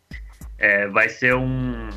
é, 0.59 0.87
vai 0.89 1.09
ser 1.09 1.35
um, 1.35 1.89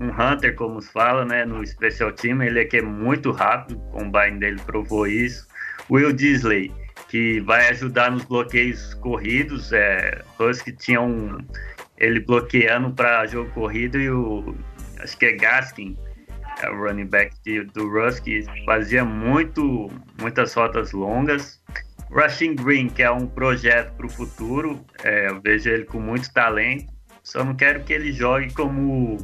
um 0.00 0.10
hunter, 0.10 0.54
como 0.54 0.80
se 0.80 0.92
fala, 0.92 1.24
né, 1.24 1.44
no 1.44 1.66
special 1.66 2.12
team. 2.12 2.42
Ele 2.42 2.60
aqui 2.60 2.78
é 2.78 2.82
muito 2.82 3.30
rápido, 3.30 3.78
o 3.78 3.90
combine 3.90 4.38
dele 4.38 4.60
provou 4.64 5.06
isso. 5.06 5.46
Will 5.90 6.12
Disley, 6.12 6.72
que 7.08 7.40
vai 7.40 7.68
ajudar 7.68 8.10
nos 8.10 8.24
bloqueios 8.24 8.94
corridos. 8.94 9.72
É, 9.72 10.22
Husky 10.38 10.72
tinha 10.72 11.00
um 11.00 11.38
ele 11.96 12.20
bloqueando 12.20 12.92
para 12.92 13.26
jogo 13.26 13.50
corrido 13.50 13.98
e 13.98 14.08
o 14.08 14.54
acho 15.00 15.18
que 15.18 15.26
é 15.26 15.32
Gaskin, 15.32 15.96
é 16.62 16.70
o 16.70 16.76
running 16.76 17.06
back 17.06 17.34
de, 17.44 17.64
do 17.64 17.90
que 18.22 18.44
fazia 18.64 19.04
muito 19.04 19.90
muitas 20.20 20.54
rotas 20.54 20.92
longas. 20.92 21.60
Rushing 22.10 22.54
Green, 22.54 22.88
que 22.88 23.02
é 23.02 23.10
um 23.10 23.26
projeto 23.26 23.92
para 23.94 24.06
o 24.06 24.08
futuro, 24.08 24.84
é, 25.04 25.28
eu 25.28 25.40
vejo 25.40 25.68
ele 25.70 25.84
com 25.84 26.00
muito 26.00 26.32
talento. 26.32 26.92
Só 27.22 27.44
não 27.44 27.54
quero 27.54 27.84
que 27.84 27.92
ele 27.92 28.12
jogue 28.12 28.52
como 28.54 29.18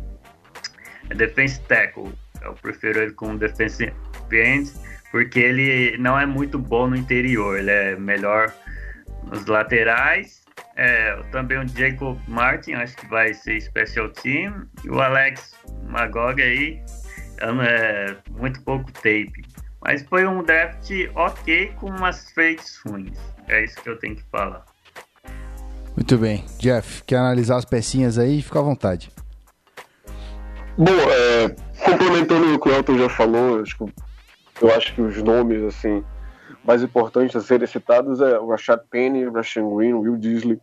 defense 1.17 1.61
tackle. 1.63 2.13
Eu 2.43 2.53
prefiro 2.55 3.01
ele 3.01 3.13
como 3.13 3.39
defensive 3.39 3.93
end 4.31 4.71
porque 5.15 5.39
ele 5.39 5.97
não 5.97 6.19
é 6.19 6.27
muito 6.27 6.59
bom 6.59 6.89
no 6.89 6.97
interior, 6.97 7.57
ele 7.57 7.71
é 7.71 7.95
melhor 7.95 8.53
nos 9.23 9.47
laterais. 9.47 10.43
É, 10.75 11.15
também 11.31 11.57
o 11.57 11.69
Jacob 11.69 12.19
Martin, 12.27 12.73
acho 12.73 12.97
que 12.97 13.07
vai 13.07 13.33
ser 13.33 13.61
special 13.61 14.09
team. 14.09 14.69
E 14.83 14.91
o 14.91 15.01
Alex 15.01 15.55
Magog 15.89 16.43
aí, 16.43 16.83
é 17.39 18.17
muito 18.33 18.61
pouco 18.63 18.91
tape. 18.91 19.54
Mas 19.85 20.03
foi 20.03 20.27
um 20.27 20.43
draft 20.43 20.91
ok 21.15 21.73
com 21.79 21.91
umas 21.91 22.31
feitas 22.33 22.81
ruins. 22.85 23.19
É 23.47 23.65
isso 23.65 23.81
que 23.83 23.91
eu 23.91 23.99
tenho 23.99 24.17
que 24.17 24.25
falar. 24.31 24.65
Muito 25.95 26.17
bem. 26.19 26.45
Jeff, 26.59 27.05
quer 27.05 27.19
analisar 27.19 27.59
as 27.59 27.67
pecinhas 27.67 28.19
aí? 28.19 28.43
Fica 28.43 28.59
à 28.59 28.63
vontade. 28.63 29.11
Bom, 30.77 30.91
é, 30.91 31.55
complementando 31.85 32.53
o 32.53 32.59
que 32.59 32.69
o 32.69 32.73
Elton 32.73 32.99
já 32.99 33.09
falou, 33.09 33.61
acho 33.61 33.77
que 33.77 33.85
eu 34.61 34.75
acho 34.75 34.95
que 34.95 35.03
os 35.03 35.23
nomes 35.23 35.63
assim 35.63 36.03
mais 36.65 36.83
importantes 36.83 37.37
a 37.37 37.41
serem 37.41 37.67
citados 37.67 38.21
é 38.21 38.39
o 38.39 38.49
Rashad 38.49 38.81
Penny, 38.91 39.27
o 39.27 39.33
Rashan 39.33 39.69
Green, 39.77 39.93
o 39.93 40.01
Will 40.01 40.17
Disley, 40.17 40.59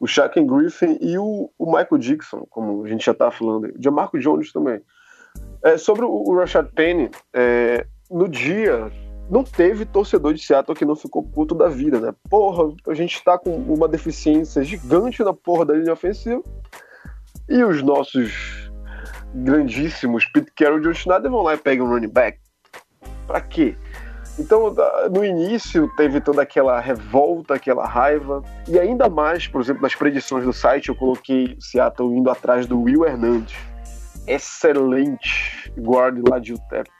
o 0.00 0.06
Shaquem 0.06 0.46
Griffin 0.46 0.98
e 1.00 1.18
o, 1.18 1.50
o, 1.58 1.66
Michael 1.66 1.98
Dixon, 1.98 2.46
como 2.50 2.84
a 2.84 2.88
gente 2.88 3.04
já 3.04 3.12
está 3.12 3.30
falando, 3.30 3.66
o 3.66 3.82
Jamarco 3.82 4.18
Jones 4.18 4.52
também. 4.52 4.80
É, 5.62 5.76
sobre 5.76 6.04
o, 6.04 6.10
o 6.10 6.36
Rashad 6.36 6.66
Penny, 6.74 7.10
é, 7.32 7.86
no 8.10 8.28
dia 8.28 8.90
não 9.30 9.42
teve 9.42 9.84
torcedor 9.84 10.34
de 10.34 10.44
Seattle 10.44 10.76
que 10.76 10.84
não 10.84 10.94
ficou 10.94 11.22
puto 11.22 11.54
da 11.54 11.68
vida, 11.68 11.98
né? 11.98 12.14
Porra, 12.28 12.74
a 12.88 12.94
gente 12.94 13.22
tá 13.24 13.38
com 13.38 13.56
uma 13.56 13.88
deficiência 13.88 14.62
gigante 14.62 15.22
na 15.22 15.32
porra 15.32 15.64
da 15.64 15.74
linha 15.74 15.92
ofensiva 15.92 16.42
e 17.48 17.62
os 17.62 17.82
nossos 17.82 18.70
grandíssimos 19.34 20.26
Pete 20.26 20.52
Carroll 20.56 20.78
e 20.78 20.82
John 20.82 20.94
Schneider 20.94 21.30
vão 21.30 21.42
lá 21.42 21.54
e 21.54 21.58
pegam 21.58 21.86
um 21.86 21.90
running 21.90 22.08
back. 22.08 22.38
Pra 23.26 23.40
quê? 23.40 23.76
Então, 24.38 24.74
no 25.12 25.24
início, 25.24 25.88
teve 25.96 26.20
toda 26.20 26.42
aquela 26.42 26.80
revolta, 26.80 27.54
aquela 27.54 27.86
raiva, 27.86 28.42
e 28.68 28.78
ainda 28.78 29.08
mais, 29.08 29.46
por 29.46 29.60
exemplo, 29.60 29.82
nas 29.82 29.94
predições 29.94 30.44
do 30.44 30.52
site, 30.52 30.88
eu 30.88 30.96
coloquei 30.96 31.56
Seattle 31.60 32.16
indo 32.16 32.28
atrás 32.28 32.66
do 32.66 32.80
Will 32.82 33.06
Hernandes. 33.06 33.56
Excelente 34.26 35.72
guarda 35.78 36.20
lá 36.28 36.38
de 36.40 36.52
UTEP. 36.52 36.90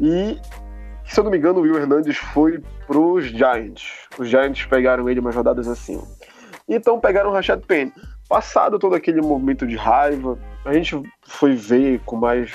E, 0.00 0.38
se 1.04 1.18
eu 1.18 1.24
não 1.24 1.30
me 1.30 1.38
engano, 1.38 1.60
o 1.60 1.62
Will 1.62 1.76
Hernandes 1.76 2.16
foi 2.16 2.62
pros 2.86 3.26
Giants. 3.26 4.08
Os 4.18 4.28
Giants 4.28 4.64
pegaram 4.66 5.08
ele 5.08 5.20
umas 5.20 5.34
rodadas 5.34 5.68
assim. 5.68 6.00
Então 6.68 7.00
pegaram 7.00 7.30
o 7.30 7.32
Rashad 7.32 7.60
Penny. 7.66 7.92
Passado 8.28 8.78
todo 8.78 8.94
aquele 8.94 9.20
momento 9.20 9.66
de 9.66 9.76
raiva, 9.76 10.38
a 10.64 10.72
gente 10.72 11.00
foi 11.22 11.54
ver 11.54 12.00
com 12.06 12.16
mais 12.16 12.50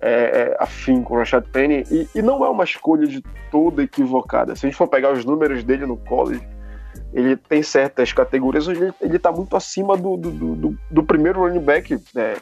é, 0.00 0.12
é, 0.52 0.56
afim 0.60 1.02
com 1.02 1.14
o 1.14 1.18
Rashad 1.18 1.44
Penny 1.50 1.82
e, 1.90 2.08
e, 2.14 2.22
não 2.22 2.44
é 2.44 2.48
uma 2.48 2.64
escolha 2.64 3.06
de 3.06 3.22
toda 3.50 3.82
equivocada. 3.82 4.54
Se 4.54 4.66
a 4.66 4.68
gente 4.68 4.76
for 4.76 4.86
pegar 4.86 5.12
os 5.12 5.24
números 5.24 5.64
dele 5.64 5.86
no 5.86 5.96
college, 5.96 6.46
ele 7.12 7.36
tem 7.36 7.62
certas 7.62 8.12
categorias 8.12 8.68
onde 8.68 8.82
ele, 8.82 8.94
ele 9.00 9.18
tá 9.18 9.32
muito 9.32 9.56
acima 9.56 9.96
do, 9.96 10.16
do, 10.16 10.30
do, 10.30 10.78
do 10.90 11.02
primeiro 11.02 11.40
running 11.40 11.60
back 11.60 11.98
é, 12.16 12.36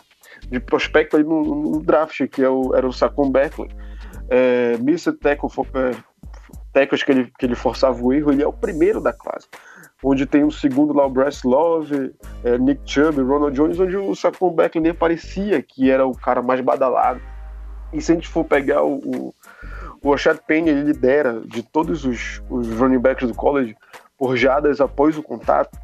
de 0.48 0.58
prospecto 0.58 1.16
aí 1.16 1.22
no, 1.22 1.42
no, 1.42 1.80
draft, 1.80 2.26
que 2.28 2.42
é 2.42 2.48
o, 2.48 2.74
era 2.74 2.86
o 2.86 2.92
Saquon 2.92 3.30
Berkeley. 3.30 3.70
É, 4.34 4.74
Mr. 4.74 5.12
Tackle, 5.12 5.50
é, 5.74 5.94
tackles 6.72 7.02
que 7.02 7.12
ele, 7.12 7.32
que 7.38 7.44
ele 7.44 7.54
forçava 7.54 8.02
o 8.02 8.12
erro, 8.12 8.32
ele 8.32 8.42
é 8.42 8.46
o 8.46 8.52
primeiro 8.52 9.00
da 9.00 9.12
classe 9.12 9.46
onde 10.02 10.26
tem 10.26 10.42
um 10.42 10.50
segundo 10.50 10.92
lá, 10.92 11.06
o 11.06 11.10
Bryce 11.10 11.46
Love, 11.46 12.12
é, 12.42 12.58
Nick 12.58 12.80
Chubb, 12.84 13.22
Ronald 13.22 13.54
Jones, 13.54 13.78
onde 13.78 13.96
o 13.96 14.14
Saquon 14.16 14.50
Berkeley 14.50 14.82
nem 14.82 14.94
parecia 14.94 15.62
que 15.62 15.90
era 15.90 16.04
o 16.04 16.12
cara 16.12 16.42
mais 16.42 16.60
badalado. 16.60 17.20
E 17.92 18.00
se 18.00 18.10
a 18.10 18.14
gente 18.14 18.26
for 18.26 18.44
pegar 18.44 18.82
o, 18.82 18.96
o, 18.96 19.34
o 20.02 20.10
Rashad 20.10 20.38
Penny, 20.46 20.70
ele 20.70 20.82
lidera 20.82 21.40
de 21.44 21.62
todos 21.62 22.04
os, 22.04 22.42
os 22.50 22.68
running 22.72 22.98
backs 22.98 23.28
do 23.28 23.34
college 23.34 23.76
por 24.18 24.36
jadas 24.36 24.80
após 24.80 25.16
o 25.16 25.22
contato. 25.22 25.78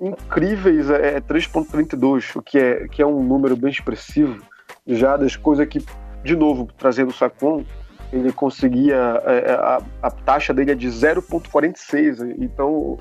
Incríveis 0.00 0.90
é 0.90 1.20
3.32, 1.20 2.36
o 2.36 2.42
que 2.42 2.58
é, 2.58 2.86
que 2.86 3.02
é 3.02 3.06
um 3.06 3.22
número 3.22 3.56
bem 3.56 3.70
expressivo 3.70 4.40
jadas, 4.86 5.36
coisa 5.36 5.66
que, 5.66 5.84
de 6.22 6.36
novo, 6.36 6.68
trazendo 6.78 7.10
o 7.10 7.14
Sacon, 7.14 7.64
ele 8.12 8.32
conseguia, 8.32 8.96
é, 9.24 9.52
a, 9.52 9.82
a 10.02 10.10
taxa 10.10 10.54
dele 10.54 10.72
é 10.72 10.74
de 10.74 10.88
0.46, 10.88 12.36
então 12.38 12.98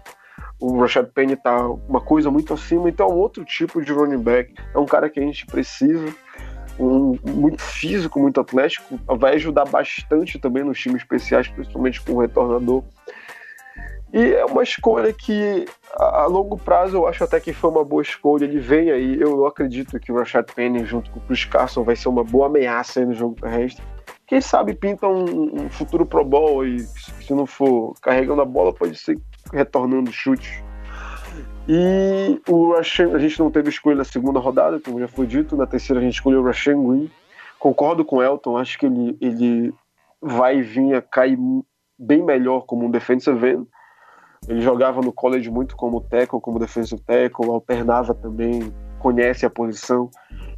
o 0.60 0.80
Rashad 0.80 1.08
Penny 1.14 1.36
tá 1.36 1.68
uma 1.88 2.02
coisa 2.02 2.32
muito 2.32 2.54
acima, 2.54 2.90
então 2.90 3.08
é 3.08 3.12
um 3.12 3.18
outro 3.18 3.46
tipo 3.46 3.82
de 3.82 3.92
running 3.92 4.22
back, 4.22 4.54
é 4.74 4.78
um 4.78 4.86
cara 4.86 5.10
que 5.10 5.20
a 5.20 5.24
gente 5.24 5.46
precisa, 5.46 6.14
um, 6.80 7.18
muito 7.24 7.62
físico, 7.62 8.20
muito 8.20 8.40
atlético, 8.40 9.00
vai 9.18 9.36
ajudar 9.36 9.66
bastante 9.66 10.40
também 10.40 10.64
nos 10.64 10.80
times 10.80 11.02
especiais, 11.02 11.48
principalmente 11.48 12.02
com 12.02 12.14
o 12.14 12.22
retornador. 12.22 12.84
E 14.14 14.34
é 14.34 14.46
uma 14.46 14.64
escolha 14.64 15.12
que, 15.12 15.66
a, 15.94 16.26
longo 16.26 16.58
prazo, 16.58 16.98
eu 16.98 17.08
acho 17.08 17.24
até 17.24 17.40
que 17.40 17.52
foi 17.52 17.70
uma 17.70 17.84
boa 17.84 18.02
escolha. 18.02 18.46
Ele 18.46 18.58
vem 18.58 18.90
aí, 18.90 19.20
eu, 19.20 19.46
acredito 19.46 20.00
que 20.00 20.12
o 20.12 20.16
Rashad 20.16 20.46
Penny, 20.54 20.86
junto 20.86 21.12
com 21.12 21.20
o 21.20 21.22
Chris 21.24 21.44
Carson, 21.44 21.84
vai 21.84 21.96
ser 21.96 22.08
uma 22.08 22.24
boa 22.24 22.48
ameaça 22.48 23.06
no 23.06 23.14
jogo 23.14 23.36
terrestre. 23.40 23.84
Quem 24.28 24.42
sabe 24.42 24.74
pinta 24.74 25.08
um, 25.08 25.64
um 25.64 25.70
futuro 25.70 26.06
Pro 26.06 26.24
Bowl 26.24 26.66
e, 26.66 26.80
se 26.80 27.34
não 27.34 27.46
for 27.46 27.94
carregando 28.02 28.42
a 28.42 28.46
bola, 28.46 28.74
pode 28.74 28.98
ser 28.98 29.18
retornando 29.54 30.12
chute. 30.12 30.62
E 31.68 32.42
o 32.48 32.74
Rashan, 32.74 33.16
a 33.16 33.20
gente 33.20 33.40
não 33.40 33.50
teve 33.50 33.70
escolha 33.70 33.96
na 33.96 34.04
segunda 34.04 34.40
rodada, 34.40 34.82
como 34.82 35.00
já 35.00 35.08
foi 35.08 35.26
dito. 35.26 35.56
Na 35.56 35.66
terceira 35.66 36.02
a 36.02 36.04
gente 36.04 36.16
escolheu 36.16 36.42
o 36.42 36.44
Rashan 36.44 36.84
Green. 36.84 37.12
Concordo 37.58 38.04
com 38.04 38.18
o 38.18 38.24
Elton, 38.24 38.58
acho 38.58 38.78
que 38.78 38.86
ele, 38.86 39.18
ele 39.22 39.74
vai 40.22 40.62
vir 40.62 40.94
a 40.96 41.02
cair 41.02 41.38
bem 41.98 42.22
melhor 42.22 42.66
como 42.66 42.86
um 42.86 42.92
defensive 42.92 43.48
end. 43.48 43.68
Ele 44.48 44.62
jogava 44.62 45.02
no 45.02 45.12
college 45.12 45.50
muito 45.50 45.76
como 45.76 46.02
tackle, 46.02 46.42
como 46.42 46.60
defensive 46.60 47.02
tackle, 47.02 47.50
alternava 47.50 48.14
também, 48.14 48.74
conhece 49.00 49.46
a 49.46 49.50
posição. 49.50 50.10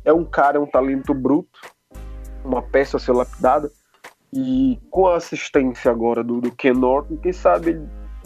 É 0.03 0.11
um 0.11 0.25
cara, 0.25 0.57
é 0.57 0.59
um 0.59 0.65
talento 0.65 1.13
bruto, 1.13 1.59
uma 2.43 2.61
peça 2.61 2.97
a 2.97 2.99
ser 2.99 3.11
lapidada. 3.13 3.71
E 4.31 4.79
com 4.91 5.07
a 5.07 5.15
assistência 5.15 5.89
agora 5.89 6.23
do, 6.23 6.39
do 6.39 6.51
Ken 6.51 6.73
Norton, 6.73 7.17
quem 7.17 7.33
sabe 7.33 7.81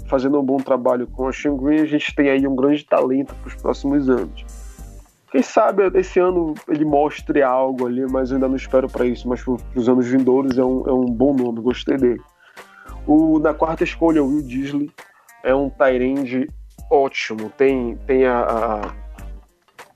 fazendo 0.08 0.40
um 0.40 0.44
bom 0.44 0.58
trabalho 0.58 1.08
com 1.08 1.28
o 1.28 1.34
Sean 1.34 1.56
a 1.82 1.86
gente 1.86 2.14
tem 2.14 2.30
aí 2.30 2.48
um 2.48 2.56
grande 2.56 2.84
talento 2.86 3.34
para 3.36 3.48
os 3.48 3.56
próximos 3.56 4.10
anos. 4.10 4.46
Quem 5.32 5.42
sabe 5.42 5.90
esse 5.98 6.20
ano 6.20 6.54
ele 6.68 6.86
mostre 6.86 7.42
algo 7.42 7.88
ali, 7.88 8.06
mas 8.12 8.32
ainda 8.32 8.48
não 8.48 8.56
espero 8.56 8.88
para 8.88 9.06
isso. 9.06 9.28
Mas 9.28 9.42
para 9.42 9.58
os 9.76 9.90
anos 9.90 10.08
vindouros 10.08 10.58
é 10.58 10.64
um, 10.64 10.88
é 10.88 10.94
um 10.94 11.06
bom 11.06 11.34
nome, 11.34 11.62
gostei 11.62 11.98
dele. 11.98 12.22
O, 13.08 13.40
na 13.40 13.54
quarta 13.54 13.84
escolha, 13.84 14.24
o 14.24 14.28
Will 14.28 14.44
Disley 14.44 14.92
é 15.44 15.56
um 15.56 15.70
Tyrande 15.70 16.48
ótimo. 16.90 17.50
Tem, 17.58 17.98
tem, 18.06 18.26
a, 18.26 18.42
a, 18.42 18.94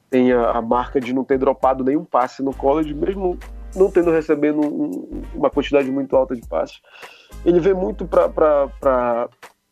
tem 0.09 0.31
a, 0.31 0.51
a, 0.51 0.61
marca 0.61 0.99
de 0.99 1.13
não 1.13 1.23
ter 1.23 1.37
dropado 1.37 1.83
nenhum 1.83 2.03
passe 2.03 2.41
no 2.41 2.53
college, 2.53 2.93
mesmo 2.95 3.37
não 3.77 3.91
tendo 3.91 4.11
recebendo 4.11 4.59
um, 4.59 5.21
uma 5.35 5.49
quantidade 5.49 5.89
muito 5.89 6.15
alta 6.15 6.35
de 6.35 6.45
passes. 6.47 6.81
Ele 7.45 7.59
vem 7.59 7.73
muito 7.73 8.05
para 8.05 9.29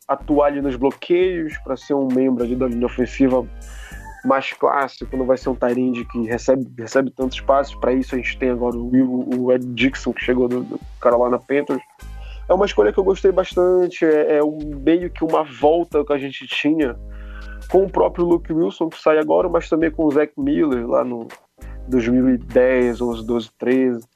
atuar 0.08 0.46
ali 0.46 0.62
nos 0.62 0.76
bloqueios, 0.76 1.58
para 1.58 1.76
ser 1.76 1.94
um 1.94 2.06
membro 2.06 2.44
ali 2.44 2.54
da 2.54 2.66
linha 2.66 2.86
ofensiva 2.86 3.46
mais 4.24 4.52
clássico, 4.52 5.16
não 5.16 5.24
vai 5.24 5.36
ser 5.36 5.48
um 5.48 5.54
Tyrande 5.54 6.04
que 6.04 6.24
recebe, 6.24 6.66
recebe 6.78 7.10
tantos 7.10 7.40
passes. 7.40 7.74
Para 7.76 7.92
isso 7.92 8.14
a 8.14 8.18
gente 8.18 8.38
tem 8.38 8.50
agora 8.50 8.76
o, 8.76 8.90
Will, 8.90 9.28
o 9.38 9.52
Ed 9.52 9.64
Dixon, 9.74 10.12
que 10.12 10.24
chegou 10.24 10.48
do, 10.48 10.62
do 10.62 10.80
Carolina 11.00 11.38
Panthers. 11.38 11.82
é 12.48 12.52
uma 12.52 12.66
escolha 12.66 12.92
que 12.92 12.98
eu 12.98 13.04
gostei 13.04 13.30
bastante. 13.30 14.04
É, 14.04 14.38
é 14.38 14.44
um, 14.44 14.58
meio 14.84 15.10
que 15.10 15.24
uma 15.24 15.44
volta 15.44 16.04
que 16.04 16.12
a 16.12 16.18
gente 16.18 16.46
tinha 16.46 16.96
com 17.70 17.84
o 17.84 17.90
próprio 17.90 18.24
Luke 18.24 18.52
Wilson, 18.52 18.88
que 18.88 19.00
sai 19.00 19.18
agora, 19.18 19.48
mas 19.48 19.68
também 19.68 19.90
com 19.90 20.04
o 20.04 20.10
Zack 20.10 20.32
Miller 20.36 20.86
lá 20.86 21.04
no 21.04 21.28
2010, 21.88 23.00
11, 23.00 23.26
12, 23.26 23.50
13. 23.58 24.06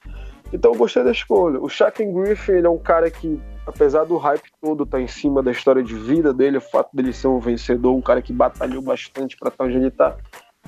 Então 0.52 0.72
eu 0.72 0.78
gostei 0.78 1.04
da 1.04 1.12
escolha. 1.12 1.60
O 1.60 1.68
Shaquem 1.68 2.12
Griffin 2.12 2.52
ele 2.52 2.66
é 2.66 2.70
um 2.70 2.78
cara 2.78 3.10
que, 3.10 3.40
apesar 3.66 4.04
do 4.04 4.16
hype 4.16 4.50
todo 4.60 4.84
estar 4.84 4.98
tá 4.98 5.02
em 5.02 5.06
cima 5.06 5.42
da 5.42 5.50
história 5.50 5.82
de 5.82 5.94
vida 5.94 6.32
dele, 6.32 6.58
o 6.58 6.60
fato 6.60 6.94
dele 6.94 7.12
ser 7.12 7.28
um 7.28 7.38
vencedor, 7.38 7.94
um 7.94 8.02
cara 8.02 8.20
que 8.20 8.32
batalhou 8.32 8.82
bastante 8.82 9.36
para 9.36 9.48
estar 9.48 9.64
onde 9.64 9.76
ele 9.76 9.88
está, 9.88 10.16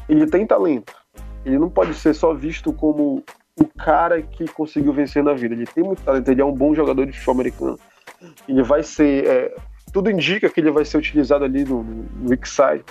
ele 0.09 0.27
tem 0.27 0.47
talento. 0.47 0.95
Ele 1.45 1.59
não 1.59 1.69
pode 1.69 1.95
ser 1.95 2.15
só 2.15 2.33
visto 2.33 2.73
como 2.73 3.25
o 3.59 3.67
cara 3.67 4.23
que 4.23 4.47
conseguiu 4.47 4.93
vencer 4.93 5.23
na 5.23 5.35
vida. 5.35 5.55
Ele 5.55 5.67
tem 5.67 5.83
muito 5.83 6.03
talento, 6.03 6.29
ele 6.31 6.41
é 6.41 6.45
um 6.45 6.55
bom 6.55 6.75
jogador 6.75 7.05
de 7.05 7.13
futebol 7.13 7.35
americano. 7.35 7.79
Ele 8.49 8.63
vai 8.63 8.83
ser. 8.83 9.27
É, 9.27 9.55
tudo 9.93 10.11
indica 10.11 10.49
que 10.49 10.61
ele 10.61 10.71
vai 10.71 10.85
ser 10.85 10.97
utilizado 10.97 11.45
ali 11.45 11.65
no, 11.65 11.83
no 11.83 12.47
side. 12.47 12.85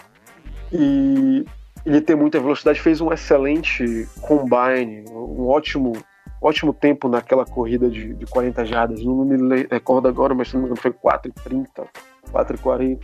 E 0.72 1.45
ele 1.86 2.02
tem 2.02 2.16
muita 2.16 2.40
velocidade, 2.40 2.80
fez 2.80 3.02
um 3.02 3.12
excelente 3.12 4.08
combine, 4.22 5.04
um 5.10 5.48
ótimo, 5.48 5.94
ótimo 6.42 6.74
tempo 6.74 7.08
naquela 7.08 7.46
corrida 7.46 7.90
de, 7.90 8.14
de 8.14 8.26
40 8.26 8.66
jardas. 8.66 9.04
Não 9.04 9.26
me 9.26 9.68
recordo 9.70 10.08
agora, 10.08 10.34
mas 10.34 10.50
se 10.50 10.56
não 10.56 10.62
me 10.62 10.68
engano 10.68 10.82
foi 10.82 10.92
4,30, 10.92 11.88
4,40. 12.32 13.00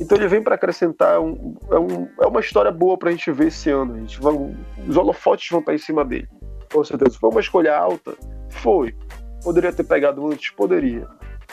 Então 0.00 0.16
ele 0.18 0.28
vem 0.28 0.42
para 0.42 0.54
acrescentar 0.54 1.20
um, 1.20 1.54
é, 1.70 1.78
um, 1.78 2.08
é, 2.20 2.26
uma 2.26 2.40
história 2.40 2.70
boa 2.70 2.98
para 2.98 3.08
a 3.08 3.12
gente 3.12 3.30
ver 3.32 3.48
esse 3.48 3.70
ano. 3.70 3.94
A 3.94 3.98
gente 3.98 4.20
vai, 4.20 4.34
os 4.86 4.96
holofotes 4.96 5.48
vão 5.50 5.60
estar 5.60 5.74
em 5.74 5.78
cima 5.78 6.04
dele. 6.04 6.28
Com 6.72 6.84
certeza. 6.84 7.18
Foi 7.18 7.30
uma 7.30 7.40
escolha 7.40 7.76
alta? 7.76 8.14
Foi. 8.50 8.94
Poderia 9.42 9.72
ter 9.72 9.84
pegado 9.84 10.26
antes? 10.26 10.50
Poderia. 10.50 11.06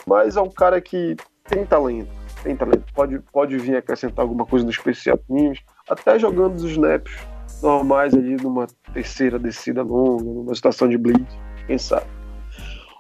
Mas 0.06 0.36
é 0.36 0.42
um 0.42 0.50
cara 0.50 0.82
que 0.82 1.16
tem 1.46 1.66
talento. 1.66 2.10
Tem 2.44 2.56
talento. 2.56 2.84
Pode, 2.94 3.20
pode 3.32 3.58
vir 3.58 3.78
acrescentar 3.78 4.24
alguma 4.24 4.46
coisa 4.46 4.66
no 4.66 4.72
especial 4.72 5.18
teams, 5.18 5.60
até 5.90 6.18
jogando 6.18 6.56
os 6.56 6.64
snaps 6.64 7.14
normais 7.62 8.14
ali 8.14 8.36
numa 8.36 8.68
terceira 8.94 9.40
descida 9.40 9.82
longa, 9.82 10.24
numa 10.24 10.56
situação 10.56 10.88
de 10.88 10.98
blitz, 10.98 11.36
quem 11.68 11.78
sabe. 11.78 12.06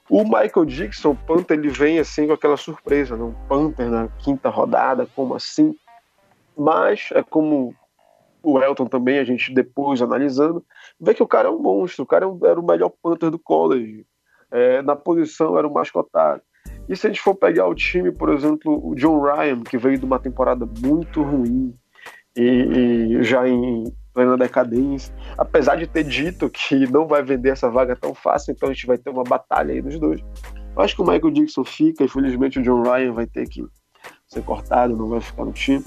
O 0.10 0.24
Michael 0.24 0.66
Dixon, 0.66 1.16
Panther, 1.16 1.58
ele 1.58 1.70
vem 1.70 2.00
assim 2.00 2.28
com 2.28 2.34
aquela 2.34 2.58
surpresa, 2.58 3.16
né? 3.16 3.24
um 3.24 3.34
Panther 3.48 3.90
na 3.90 4.08
quinta 4.20 4.50
rodada, 4.50 5.08
como 5.16 5.34
assim? 5.34 5.76
Mas 6.58 7.10
é 7.14 7.24
como 7.24 7.74
o 8.42 8.60
Elton 8.60 8.86
também, 8.86 9.20
a 9.20 9.24
gente 9.24 9.54
depois 9.54 10.02
analisando, 10.02 10.64
vê 11.00 11.14
que 11.14 11.24
o 11.24 11.28
cara 11.28 11.48
é 11.48 11.52
um 11.52 11.60
monstro, 11.60 12.04
o 12.04 12.08
cara 12.08 12.26
é 12.26 12.48
era 12.48 12.60
o 12.60 12.66
melhor 12.66 12.92
Panther 13.02 13.32
do 13.32 13.40
college, 13.40 14.06
é, 14.52 14.82
na 14.82 14.96
posição 14.96 15.58
era 15.58 15.68
o 15.68 15.74
mais. 15.74 15.90
E 16.88 16.96
se 16.96 17.08
a 17.08 17.10
gente 17.10 17.22
for 17.22 17.36
pegar 17.36 17.68
o 17.68 17.74
time, 17.74 18.12
por 18.12 18.30
exemplo, 18.30 18.86
o 18.86 18.94
John 18.96 19.22
Ryan, 19.22 19.62
que 19.62 19.78
veio 19.78 19.98
de 19.98 20.06
uma 20.06 20.20
temporada 20.20 20.68
muito 20.82 21.24
ruim 21.24 21.74
e, 22.36 23.18
e 23.20 23.24
já 23.24 23.48
em 23.48 23.84
plena 24.14 24.38
decadência, 24.38 25.14
apesar 25.38 25.76
de 25.76 25.88
ter 25.88 26.04
dito 26.04 26.50
que 26.50 26.92
não 26.92 27.08
vai 27.08 27.24
vender 27.24 27.50
essa 27.50 27.70
vaga 27.70 27.96
tão 27.96 28.14
fácil, 28.14 28.52
então 28.52 28.70
a 28.70 28.74
gente 28.74 28.86
vai 28.86 28.98
ter 28.98 29.10
uma 29.10 29.24
batalha 29.24 29.74
aí 29.74 29.82
dos 29.82 30.00
dois. 30.00 30.22
Eu 30.76 30.82
acho 30.82 30.96
que 30.96 31.02
o 31.02 31.06
Michael 31.06 31.32
Dixon 31.32 31.64
fica, 31.64 32.04
infelizmente 32.04 32.60
o 32.60 32.64
John 32.64 32.84
Ryan 32.84 33.14
vai 33.14 33.26
ter 33.26 33.48
que 33.48 33.66
ser 34.28 34.44
cortado, 34.44 34.96
não 34.96 35.10
vai 35.10 35.22
ficar 35.22 35.46
no 35.46 35.52
time. 35.52 35.84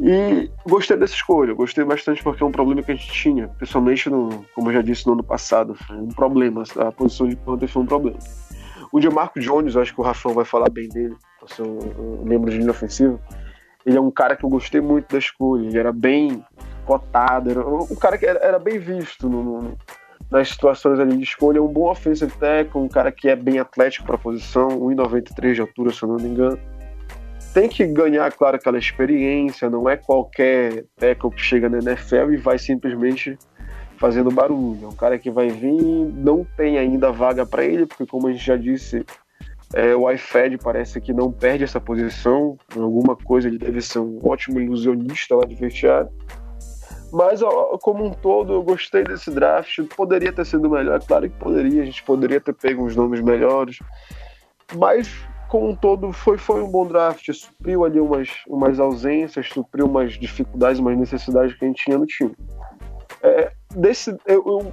E 0.00 0.48
gostei 0.64 0.96
dessa 0.96 1.14
escolha, 1.14 1.52
gostei 1.54 1.84
bastante 1.84 2.22
porque 2.22 2.42
é 2.42 2.46
um 2.46 2.52
problema 2.52 2.82
que 2.82 2.92
a 2.92 2.94
gente 2.94 3.10
tinha, 3.10 3.48
principalmente 3.48 4.08
no, 4.08 4.44
como 4.54 4.68
eu 4.68 4.74
já 4.74 4.82
disse 4.82 5.04
no 5.06 5.14
ano 5.14 5.24
passado, 5.24 5.76
um 5.90 6.08
problema, 6.08 6.62
a 6.76 6.92
posição 6.92 7.28
de 7.28 7.34
Panther 7.34 7.68
foi 7.68 7.82
um 7.82 7.86
problema. 7.86 8.18
O 8.92 9.00
Marco 9.12 9.40
Jones, 9.40 9.74
eu 9.74 9.82
acho 9.82 9.92
que 9.92 10.00
o 10.00 10.04
Rafão 10.04 10.32
vai 10.32 10.44
falar 10.44 10.70
bem 10.70 10.88
dele, 10.88 11.16
ser 11.48 11.62
um, 11.62 12.22
um 12.22 12.24
membro 12.24 12.50
de 12.50 12.58
linha 12.58 12.70
ofensiva. 12.70 13.20
Ele 13.86 13.96
é 13.96 14.00
um 14.00 14.10
cara 14.10 14.36
que 14.36 14.44
eu 14.44 14.50
gostei 14.50 14.80
muito 14.80 15.12
da 15.12 15.18
escolha, 15.18 15.66
ele 15.66 15.78
era 15.78 15.92
bem 15.92 16.44
cotado, 16.84 17.50
era 17.50 17.66
um 17.66 17.94
cara 17.94 18.18
que 18.18 18.26
era, 18.26 18.38
era 18.40 18.58
bem 18.58 18.78
visto 18.78 19.28
no, 19.28 19.42
no, 19.42 19.78
nas 20.30 20.48
situações 20.48 20.98
ali 20.98 21.16
de 21.16 21.24
escolha, 21.24 21.62
um 21.62 21.68
bom 21.68 21.90
offensive 21.90 22.32
tackle, 22.38 22.80
um 22.80 22.88
cara 22.88 23.10
que 23.10 23.28
é 23.28 23.36
bem 23.36 23.58
atlético 23.58 24.06
para 24.06 24.16
a 24.16 24.18
posição, 24.18 24.68
1,93 24.68 25.54
de 25.54 25.60
altura, 25.60 25.92
se 25.92 26.02
eu 26.02 26.08
não 26.08 26.16
me 26.16 26.28
engano. 26.28 26.58
Tem 27.54 27.68
que 27.68 27.86
ganhar, 27.86 28.30
claro, 28.32 28.56
aquela 28.56 28.78
experiência, 28.78 29.70
não 29.70 29.88
é 29.88 29.96
qualquer 29.96 30.84
tackle 30.96 31.30
que 31.30 31.40
chega 31.40 31.68
na 31.68 31.78
NFL 31.78 32.32
e 32.32 32.36
vai 32.36 32.58
simplesmente 32.58 33.38
fazendo 33.96 34.30
barulho. 34.30 34.84
É 34.84 34.86
um 34.86 34.94
cara 34.94 35.18
que 35.18 35.30
vai 35.30 35.48
vir, 35.48 35.72
não 35.72 36.46
tem 36.56 36.78
ainda 36.78 37.10
vaga 37.10 37.46
para 37.46 37.64
ele, 37.64 37.86
porque 37.86 38.06
como 38.06 38.28
a 38.28 38.32
gente 38.32 38.44
já 38.44 38.56
disse, 38.56 39.04
é, 39.74 39.94
o 39.94 40.10
iFed 40.10 40.58
parece 40.58 41.00
que 41.00 41.12
não 41.12 41.30
perde 41.30 41.64
essa 41.64 41.80
posição. 41.80 42.56
Alguma 42.74 43.14
coisa 43.16 43.48
ele 43.48 43.58
deve 43.58 43.80
ser 43.80 43.98
um 43.98 44.18
ótimo 44.22 44.60
ilusionista 44.60 45.36
lá 45.36 45.44
de 45.44 45.54
vestiário. 45.54 46.10
Mas 47.12 47.42
ó, 47.42 47.78
como 47.78 48.04
um 48.04 48.10
todo, 48.10 48.52
eu 48.52 48.62
gostei 48.62 49.04
desse 49.04 49.30
draft. 49.30 49.80
Poderia 49.96 50.32
ter 50.32 50.44
sido 50.44 50.68
melhor, 50.70 51.00
claro 51.02 51.28
que 51.28 51.38
poderia. 51.38 51.82
A 51.82 51.86
gente 51.86 52.02
poderia 52.02 52.40
ter 52.40 52.54
pego 52.54 52.84
uns 52.84 52.96
nomes 52.96 53.20
melhores. 53.20 53.78
Mas 54.74 55.08
como 55.48 55.70
um 55.70 55.74
todo, 55.74 56.12
foi, 56.12 56.36
foi 56.36 56.62
um 56.62 56.70
bom 56.70 56.86
draft, 56.86 57.32
supriu 57.32 57.84
ali 57.84 57.98
umas, 57.98 58.28
umas 58.46 58.78
ausências, 58.78 59.48
supriu 59.48 59.86
umas 59.86 60.12
dificuldades, 60.12 60.78
umas 60.78 60.96
necessidades 60.96 61.54
que 61.54 61.64
a 61.64 61.68
gente 61.68 61.84
tinha 61.84 61.96
no 61.96 62.04
time. 62.04 62.34
É, 63.22 63.52
desse, 63.74 64.10
eu, 64.26 64.44
eu, 64.46 64.72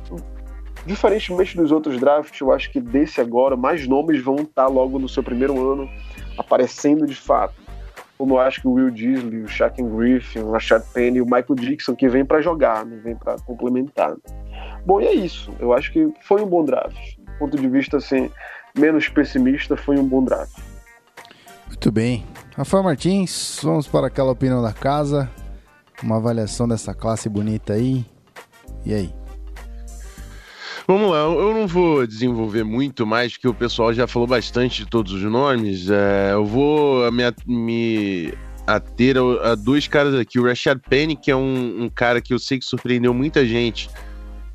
diferentemente 0.85 1.57
dos 1.57 1.71
outros 1.71 1.99
drafts, 1.99 2.39
eu 2.39 2.51
acho 2.51 2.71
que 2.71 2.79
desse 2.79 3.19
agora, 3.19 3.55
mais 3.55 3.87
nomes 3.87 4.21
vão 4.21 4.35
estar 4.35 4.67
logo 4.67 4.99
no 4.99 5.09
seu 5.09 5.23
primeiro 5.23 5.71
ano 5.71 5.89
aparecendo 6.37 7.05
de 7.05 7.15
fato. 7.15 7.55
Como 8.17 8.35
eu 8.35 8.39
acho 8.39 8.61
que 8.61 8.67
o 8.67 8.73
Will 8.73 8.91
Disley, 8.91 9.41
o 9.41 9.47
Shaquem 9.47 9.89
Griffin, 9.89 10.39
o 10.39 10.51
Rashad 10.51 10.81
Penny 10.93 11.17
e 11.17 11.21
o 11.21 11.25
Michael 11.25 11.55
Dixon, 11.55 11.95
que 11.95 12.07
vem 12.07 12.23
para 12.23 12.41
jogar, 12.41 12.85
não 12.85 12.97
vem 13.01 13.15
para 13.15 13.37
complementar. 13.39 14.15
Bom, 14.85 15.01
e 15.01 15.05
é 15.05 15.13
isso. 15.13 15.51
Eu 15.59 15.73
acho 15.73 15.91
que 15.91 16.13
foi 16.21 16.41
um 16.41 16.47
bom 16.47 16.63
draft. 16.63 17.17
Do 17.17 17.31
ponto 17.39 17.57
de 17.57 17.67
vista 17.67 17.97
assim, 17.97 18.31
menos 18.77 19.09
pessimista, 19.09 19.75
foi 19.75 19.97
um 19.97 20.07
bom 20.07 20.23
draft. 20.23 20.57
Muito 21.67 21.91
bem. 21.91 22.25
Rafael 22.55 22.83
Martins, 22.83 23.59
vamos 23.61 23.85
para 23.85 24.07
aquela 24.07 24.31
opinião 24.31 24.61
da 24.61 24.71
casa. 24.71 25.29
Uma 26.01 26.17
avaliação 26.17 26.67
dessa 26.67 26.93
classe 26.93 27.27
bonita 27.27 27.73
aí. 27.73 28.05
E 28.85 28.93
aí? 28.93 29.24
Vamos 30.87 31.11
lá, 31.11 31.17
eu 31.17 31.53
não 31.53 31.67
vou 31.67 32.05
desenvolver 32.05 32.63
muito 32.63 33.07
mais, 33.07 33.33
porque 33.33 33.47
o 33.47 33.53
pessoal 33.53 33.91
já 33.91 34.05
falou 34.05 34.27
bastante 34.27 34.83
de 34.83 34.89
todos 34.89 35.13
os 35.13 35.23
nomes. 35.23 35.89
É, 35.89 36.33
eu 36.33 36.45
vou 36.45 37.11
me, 37.11 37.23
me 37.47 38.33
ater 38.67 39.17
a, 39.17 39.51
a, 39.51 39.55
dois 39.55 39.87
caras 39.87 40.13
aqui. 40.13 40.39
O 40.39 40.45
Rashad 40.45 40.79
Penny, 40.87 41.15
que 41.15 41.31
é 41.31 41.35
um, 41.35 41.85
um 41.85 41.89
cara 41.89 42.21
que 42.21 42.33
eu 42.33 42.39
sei 42.39 42.59
que 42.59 42.65
surpreendeu 42.65 43.13
muita 43.13 43.45
gente 43.45 43.89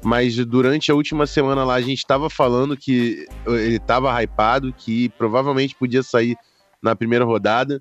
mas 0.03 0.37
durante 0.47 0.91
a 0.91 0.95
última 0.95 1.27
semana 1.27 1.65
lá 1.65 1.75
a 1.75 1.81
gente 1.81 1.99
estava 1.99 2.31
falando 2.31 2.77
que 2.77 3.27
ele 3.47 3.77
estava 3.77 4.11
hypado, 4.23 4.73
que 4.73 5.11
provavelmente 5.11 5.75
podia 5.75 6.03
sair 6.03 6.37
na 6.83 6.97
primeira 6.97 7.25
rodada. 7.25 7.79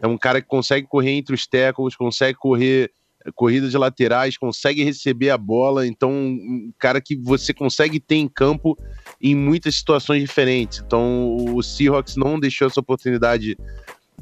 É 0.00 0.06
um 0.06 0.18
cara 0.18 0.42
que 0.42 0.48
consegue 0.48 0.86
correr 0.86 1.12
entre 1.12 1.34
os 1.34 1.46
tackles, 1.46 1.96
consegue 1.96 2.38
correr 2.38 2.90
corridas 3.34 3.70
de 3.70 3.78
laterais, 3.78 4.36
consegue 4.36 4.84
receber 4.84 5.30
a 5.30 5.38
bola, 5.38 5.86
então 5.86 6.10
um 6.10 6.72
cara 6.78 7.00
que 7.00 7.16
você 7.16 7.52
consegue 7.52 7.98
ter 7.98 8.16
em 8.16 8.28
campo 8.28 8.76
em 9.20 9.34
muitas 9.34 9.76
situações 9.76 10.22
diferentes. 10.22 10.82
Então 10.84 11.36
o 11.36 11.62
Seahawks 11.62 12.16
não 12.16 12.38
deixou 12.38 12.66
essa 12.66 12.80
oportunidade 12.80 13.56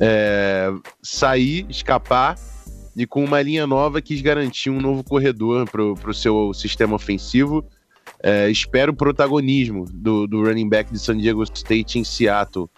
é, 0.00 0.72
sair, 1.02 1.66
escapar 1.68 2.36
e 2.96 3.07
com 3.07 3.24
uma 3.24 3.42
linha 3.42 3.66
nova 3.66 4.00
quis 4.00 4.20
garantir 4.20 4.70
um 4.70 4.80
novo 4.80 5.02
corredor 5.02 5.68
para 5.68 6.11
o 6.11 6.14
seu 6.14 6.52
sistema 6.55 6.94
ofensivo. 6.94 7.64
É, 8.22 8.48
espero 8.48 8.92
o 8.92 8.96
protagonismo 8.96 9.84
do, 9.92 10.26
do 10.26 10.42
running 10.42 10.68
back 10.68 10.90
de 10.90 10.98
San 10.98 11.18
Diego 11.18 11.42
State 11.42 11.98
em 11.98 12.05
Seattle. 12.05 12.70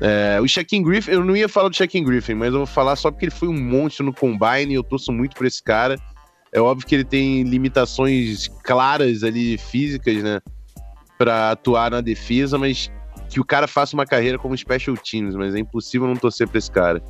É, 0.00 0.40
o 0.40 0.48
Shaquem 0.48 0.82
Griffin, 0.82 1.12
eu 1.12 1.24
não 1.24 1.36
ia 1.36 1.48
falar 1.48 1.68
do 1.68 1.76
Shaquem 1.76 2.04
Griffin, 2.04 2.34
mas 2.34 2.52
eu 2.52 2.58
vou 2.58 2.66
falar 2.66 2.96
só 2.96 3.10
porque 3.10 3.26
ele 3.26 3.32
foi 3.32 3.48
um 3.48 3.58
monstro 3.58 4.04
no 4.04 4.12
combine 4.12 4.72
e 4.72 4.74
eu 4.74 4.82
torço 4.82 5.12
muito 5.12 5.36
por 5.36 5.46
esse 5.46 5.62
cara. 5.62 5.98
É 6.52 6.60
óbvio 6.60 6.86
que 6.86 6.94
ele 6.94 7.04
tem 7.04 7.42
limitações 7.42 8.48
claras 8.62 9.22
ali 9.22 9.58
físicas, 9.58 10.22
né, 10.22 10.40
para 11.18 11.52
atuar 11.52 11.90
na 11.90 12.00
defesa, 12.00 12.58
mas 12.58 12.90
que 13.28 13.40
o 13.40 13.44
cara 13.44 13.66
faça 13.66 13.94
uma 13.94 14.06
carreira 14.06 14.38
como 14.38 14.56
special 14.56 14.96
teams, 14.96 15.34
mas 15.34 15.54
é 15.54 15.58
impossível 15.58 16.06
não 16.06 16.16
torcer 16.16 16.46
para 16.46 16.58
esse 16.58 16.70
cara. 16.70 17.02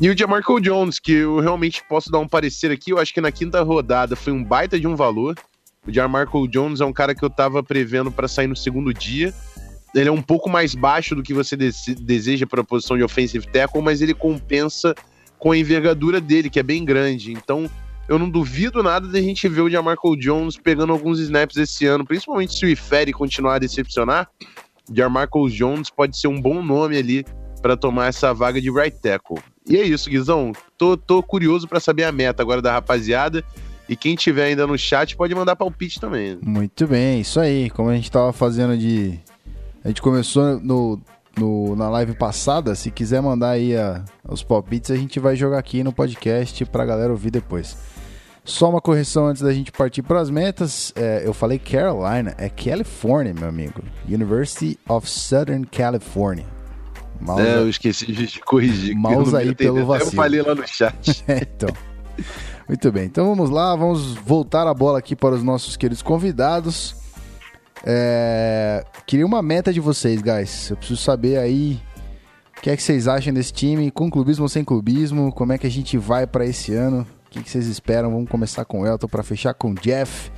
E 0.00 0.08
o 0.08 0.18
Jamarco 0.18 0.60
Jones, 0.60 0.98
que 0.98 1.12
eu 1.12 1.38
realmente 1.38 1.82
posso 1.88 2.10
dar 2.10 2.18
um 2.18 2.28
parecer 2.28 2.70
aqui, 2.70 2.90
eu 2.90 2.98
acho 2.98 3.14
que 3.14 3.20
na 3.20 3.30
quinta 3.30 3.62
rodada 3.62 4.16
foi 4.16 4.32
um 4.32 4.42
baita 4.42 4.78
de 4.78 4.86
um 4.86 4.96
valor. 4.96 5.36
O 5.86 5.92
Jamarco 5.92 6.48
Jones 6.48 6.80
é 6.80 6.84
um 6.84 6.92
cara 6.92 7.14
que 7.14 7.24
eu 7.24 7.30
tava 7.30 7.62
prevendo 7.62 8.10
para 8.10 8.26
sair 8.26 8.48
no 8.48 8.56
segundo 8.56 8.92
dia. 8.92 9.32
Ele 9.94 10.08
é 10.08 10.12
um 10.12 10.22
pouco 10.22 10.50
mais 10.50 10.74
baixo 10.74 11.14
do 11.14 11.22
que 11.22 11.32
você 11.32 11.56
deseja 11.56 12.46
para 12.46 12.62
a 12.62 12.64
posição 12.64 12.96
de 12.96 13.04
offensive 13.04 13.46
tackle, 13.46 13.82
mas 13.82 14.02
ele 14.02 14.14
compensa 14.14 14.94
com 15.38 15.52
a 15.52 15.58
envergadura 15.58 16.20
dele, 16.20 16.50
que 16.50 16.58
é 16.58 16.62
bem 16.62 16.84
grande. 16.84 17.32
Então, 17.32 17.70
eu 18.08 18.18
não 18.18 18.28
duvido 18.28 18.82
nada 18.82 19.06
da 19.06 19.20
gente 19.20 19.48
ver 19.48 19.60
o 19.60 19.70
Jamarco 19.70 20.16
Jones 20.16 20.56
pegando 20.56 20.92
alguns 20.92 21.20
snaps 21.20 21.56
esse 21.56 21.86
ano, 21.86 22.04
principalmente 22.04 22.54
se 22.54 22.64
o 22.64 22.68
Ifere 22.68 23.12
continuar 23.12 23.54
a 23.54 23.58
decepcionar. 23.58 24.28
Jarmarco 24.92 25.48
Jones 25.48 25.90
pode 25.90 26.18
ser 26.18 26.28
um 26.28 26.40
bom 26.40 26.62
nome 26.62 26.96
ali 26.96 27.24
para 27.62 27.76
tomar 27.76 28.08
essa 28.08 28.34
vaga 28.34 28.60
de 28.60 28.70
right 28.70 28.98
tackle. 29.00 29.38
E 29.66 29.76
é 29.76 29.82
isso, 29.82 30.10
Guizão. 30.10 30.52
Tô, 30.76 30.96
tô 30.96 31.22
curioso 31.22 31.66
para 31.66 31.80
saber 31.80 32.04
a 32.04 32.12
meta 32.12 32.42
agora 32.42 32.60
da 32.60 32.72
rapaziada. 32.72 33.42
E 33.88 33.96
quem 33.96 34.14
tiver 34.14 34.44
ainda 34.44 34.66
no 34.66 34.76
chat 34.76 35.16
pode 35.16 35.34
mandar 35.34 35.56
palpite 35.56 36.00
também. 36.00 36.38
Muito 36.42 36.86
bem, 36.86 37.20
isso 37.20 37.40
aí. 37.40 37.70
Como 37.70 37.88
a 37.88 37.94
gente 37.94 38.10
tava 38.10 38.32
fazendo 38.32 38.76
de. 38.76 39.18
A 39.84 39.88
gente 39.88 40.00
começou 40.00 40.58
no, 40.60 40.98
no- 41.36 41.76
na 41.76 41.88
live 41.90 42.14
passada. 42.14 42.74
Se 42.74 42.90
quiser 42.90 43.20
mandar 43.20 43.50
aí 43.50 43.76
a- 43.76 44.02
os 44.26 44.42
palpites, 44.42 44.90
a 44.90 44.96
gente 44.96 45.20
vai 45.20 45.36
jogar 45.36 45.58
aqui 45.58 45.84
no 45.84 45.92
podcast 45.92 46.64
pra 46.66 46.84
galera 46.86 47.10
ouvir 47.12 47.30
depois. 47.30 47.76
Só 48.44 48.68
uma 48.70 48.80
correção 48.80 49.26
antes 49.26 49.42
da 49.42 49.52
gente 49.52 49.72
partir 49.72 50.02
para 50.02 50.20
as 50.20 50.28
metas. 50.30 50.92
É, 50.96 51.22
eu 51.24 51.32
falei 51.32 51.58
Carolina, 51.58 52.34
é 52.38 52.48
California, 52.48 53.32
meu 53.34 53.48
amigo. 53.48 53.82
University 54.08 54.78
of 54.88 55.08
Southern 55.08 55.64
California. 55.66 56.46
Mal 57.20 57.40
É, 57.40 57.56
eu 57.56 57.68
esqueci 57.68 58.06
de 58.12 58.40
corrigir. 58.40 58.94
Mouse 58.94 59.32
não 59.32 59.38
aí 59.38 59.54
pelo 59.54 59.86
vacilo. 59.86 60.10
Eu 60.10 60.16
falei 60.16 60.42
lá 60.42 60.54
no 60.54 60.66
chat. 60.66 61.24
então. 61.28 61.70
Muito 62.68 62.90
bem, 62.92 63.04
então 63.04 63.26
vamos 63.28 63.50
lá, 63.50 63.76
vamos 63.76 64.14
voltar 64.14 64.66
a 64.66 64.72
bola 64.72 64.98
aqui 64.98 65.14
para 65.14 65.34
os 65.34 65.42
nossos 65.42 65.76
queridos 65.76 66.02
convidados. 66.02 66.96
É, 67.84 68.84
Queria 69.06 69.26
uma 69.26 69.42
meta 69.42 69.72
de 69.72 69.80
vocês, 69.80 70.20
guys. 70.22 70.70
Eu 70.70 70.76
preciso 70.76 71.00
saber 71.00 71.38
aí 71.38 71.80
o 72.56 72.60
que 72.60 72.70
é 72.70 72.76
que 72.76 72.82
vocês 72.82 73.06
acham 73.08 73.32
desse 73.34 73.52
time, 73.52 73.90
com 73.90 74.10
clubismo 74.10 74.44
ou 74.44 74.48
sem 74.48 74.64
clubismo, 74.64 75.32
como 75.32 75.52
é 75.52 75.58
que 75.58 75.66
a 75.66 75.70
gente 75.70 75.98
vai 75.98 76.26
para 76.26 76.44
esse 76.46 76.72
ano, 76.74 77.06
o 77.26 77.30
que, 77.30 77.42
que 77.42 77.50
vocês 77.50 77.66
esperam. 77.66 78.10
Vamos 78.10 78.28
começar 78.30 78.64
com 78.64 78.80
o 78.82 78.86
Elton 78.86 79.08
para 79.08 79.22
fechar 79.22 79.52
com 79.54 79.70
o 79.72 79.74
Jeff. 79.74 80.30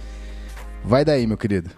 Vai 0.82 1.04
daí, 1.04 1.26
meu 1.26 1.36
querido. 1.36 1.70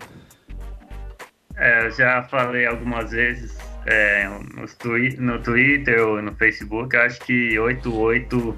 É, 1.57 1.87
eu 1.87 1.91
já 1.91 2.23
falei 2.23 2.67
algumas 2.67 3.11
vezes 3.11 3.57
é, 3.85 4.29
nos 4.55 4.75
twi- 4.75 5.17
no 5.19 5.43
Twitter 5.43 6.01
ou 6.07 6.23
no 6.23 6.33
Facebook, 6.37 6.97
acho 6.97 7.21
que 7.21 7.57
8-8 7.57 8.55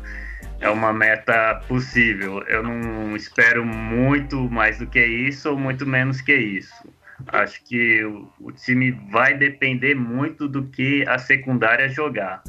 é 0.60 0.68
uma 0.68 0.92
meta 0.92 1.62
possível. 1.66 2.42
Eu 2.42 2.62
não 2.62 3.16
espero 3.16 3.64
muito 3.64 4.48
mais 4.50 4.78
do 4.78 4.86
que 4.86 5.04
isso 5.04 5.50
ou 5.50 5.58
muito 5.58 5.86
menos 5.86 6.20
que 6.20 6.34
isso. 6.34 6.74
Acho 7.28 7.62
que 7.64 8.04
o, 8.04 8.30
o 8.40 8.52
time 8.52 8.92
vai 9.10 9.36
depender 9.36 9.94
muito 9.94 10.48
do 10.48 10.64
que 10.68 11.04
a 11.08 11.18
secundária 11.18 11.88
jogar. 11.88 12.42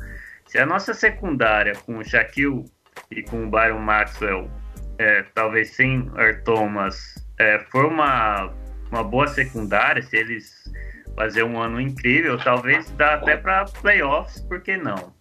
Se 0.45 0.57
a 0.57 0.65
nossa 0.65 0.93
secundária 0.93 1.73
com 1.85 1.97
o 1.97 2.03
Shaquille 2.03 2.65
e 3.09 3.23
com 3.23 3.45
o 3.45 3.49
Byron 3.49 3.79
Maxwell, 3.79 4.49
é, 4.97 5.23
talvez 5.33 5.71
sem 5.71 6.11
Earl 6.17 6.43
Thomas, 6.43 7.15
é, 7.39 7.59
for 7.71 7.85
uma 7.85 8.53
uma 8.91 9.03
boa 9.03 9.25
secundária, 9.25 10.01
se 10.01 10.17
eles 10.17 10.69
fazer 11.15 11.43
um 11.43 11.59
ano 11.59 11.79
incrível, 11.79 12.37
talvez 12.37 12.89
dá 12.91 13.15
até 13.15 13.37
para 13.37 13.65
playoffs, 13.65 14.41
por 14.41 14.61
que 14.61 14.77
não? 14.77 15.13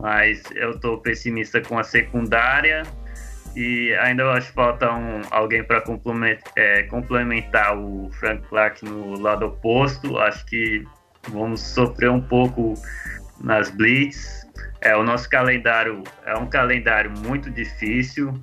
Mas 0.00 0.42
eu 0.54 0.78
tô 0.80 0.98
pessimista 0.98 1.60
com 1.60 1.78
a 1.78 1.84
secundária 1.84 2.82
e 3.54 3.92
ainda 3.94 4.30
acho 4.32 4.48
que 4.48 4.54
falta 4.54 4.92
um, 4.92 5.20
alguém 5.30 5.62
para 5.64 5.82
complementar 5.82 7.76
o 7.76 8.10
Frank 8.12 8.42
Clark 8.48 8.84
no 8.84 9.18
lado 9.20 9.46
oposto. 9.46 10.18
Acho 10.18 10.46
que 10.46 10.84
vamos 11.28 11.60
sofrer 11.60 12.10
um 12.10 12.20
pouco 12.20 12.74
nas 13.40 13.70
blitz. 13.70 14.46
É, 14.80 14.96
o 14.96 15.02
nosso 15.02 15.28
calendário 15.28 16.02
é 16.24 16.34
um 16.36 16.46
calendário 16.46 17.10
muito 17.10 17.50
difícil. 17.50 18.40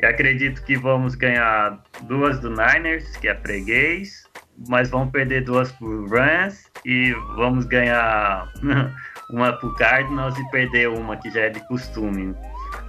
E 0.00 0.06
acredito 0.06 0.62
que 0.62 0.76
vamos 0.76 1.14
ganhar 1.14 1.82
duas 2.02 2.40
do 2.40 2.50
Niners, 2.50 3.16
que 3.16 3.28
é 3.28 3.34
freguês, 3.34 4.26
mas 4.68 4.88
vamos 4.88 5.10
perder 5.10 5.44
duas 5.44 5.72
pro 5.72 6.06
Rams 6.06 6.70
e 6.84 7.12
vamos 7.34 7.66
ganhar 7.66 8.50
uma 9.32 9.52
pro 9.52 9.74
Cardinals 9.76 10.38
e 10.38 10.50
perder 10.50 10.88
uma 10.88 11.16
que 11.16 11.30
já 11.30 11.42
é 11.42 11.48
de 11.50 11.60
costume. 11.66 12.34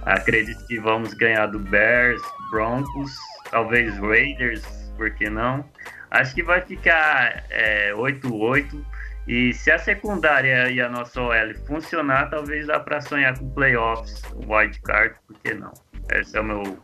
Acredito 0.04 0.64
que 0.66 0.78
vamos 0.78 1.14
ganhar 1.14 1.46
do 1.46 1.58
Bears, 1.58 2.22
Broncos, 2.50 3.12
talvez 3.50 3.96
Raiders, 3.98 4.62
por 4.96 5.10
que 5.10 5.28
não? 5.28 5.64
Acho 6.10 6.34
que 6.34 6.42
vai 6.42 6.60
ficar 6.60 7.44
é, 7.50 7.92
8-8. 7.92 8.84
E 9.26 9.52
se 9.52 9.70
a 9.70 9.78
secundária 9.78 10.68
e 10.70 10.80
a 10.80 10.88
nossa 10.88 11.20
OL 11.20 11.54
funcionar, 11.66 12.28
talvez 12.28 12.66
dá 12.66 12.80
para 12.80 13.00
sonhar 13.00 13.38
com 13.38 13.48
playoffs, 13.50 14.22
wild 14.46 14.80
card, 14.82 15.14
por 15.26 15.38
que 15.38 15.54
não? 15.54 15.72
Esse 16.10 16.36
é 16.36 16.40
o 16.40 16.44
meu 16.44 16.78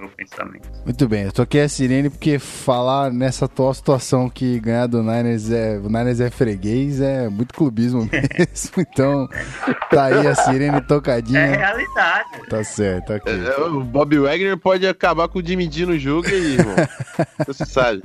meu 0.00 0.08
pensamento. 0.10 0.68
Muito 0.84 1.08
bem, 1.08 1.24
eu 1.24 1.32
toquei 1.32 1.62
a 1.62 1.68
sirene 1.68 2.10
porque 2.10 2.38
falar 2.38 3.12
nessa 3.12 3.44
atual 3.44 3.72
situação 3.74 4.28
que 4.28 4.58
ganhar 4.60 4.86
do 4.86 5.02
Niners 5.02 5.50
é, 5.50 5.78
o 5.78 5.88
Niners 5.88 6.20
é 6.20 6.30
freguês 6.30 7.00
é 7.00 7.28
muito 7.28 7.54
clubismo 7.54 8.00
mesmo. 8.10 8.70
Então, 8.78 9.28
tá 9.90 10.04
aí 10.06 10.26
a 10.26 10.34
sirene 10.34 10.78
É 10.78 10.80
tocadinha. 10.80 11.46
realidade. 11.46 12.28
Tá 12.48 12.64
certo, 12.64 13.12
ok. 13.12 13.32
É, 13.32 13.60
o 13.60 13.80
Bob 13.82 14.18
Wagner 14.18 14.56
pode 14.58 14.86
acabar 14.86 15.28
com 15.28 15.38
o 15.38 15.44
Jimmy 15.46 15.68
D 15.68 15.86
no 15.86 15.98
jogo 15.98 16.28
e 16.28 16.32
aí, 16.34 16.52
irmão. 16.54 16.74
Você 17.46 17.64
sabe. 17.66 18.02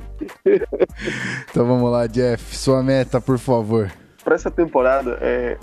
Então 1.50 1.66
vamos 1.66 1.90
lá, 1.90 2.06
Jeff, 2.06 2.56
sua 2.56 2.82
meta, 2.82 3.20
por 3.20 3.38
favor. 3.38 3.90
Pra 4.24 4.34
essa 4.34 4.50
temporada, 4.50 5.18
é, 5.20 5.56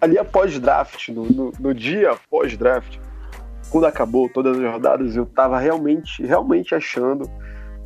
ali 0.00 0.18
após 0.18 0.58
draft, 0.58 1.08
no, 1.08 1.24
no, 1.24 1.52
no 1.58 1.74
dia 1.74 2.12
após 2.12 2.56
draft, 2.56 2.96
quando 3.70 3.86
acabou 3.86 4.28
todas 4.28 4.58
as 4.58 4.72
rodadas, 4.72 5.16
eu 5.16 5.26
tava 5.26 5.58
realmente, 5.58 6.24
realmente 6.24 6.74
achando, 6.74 7.28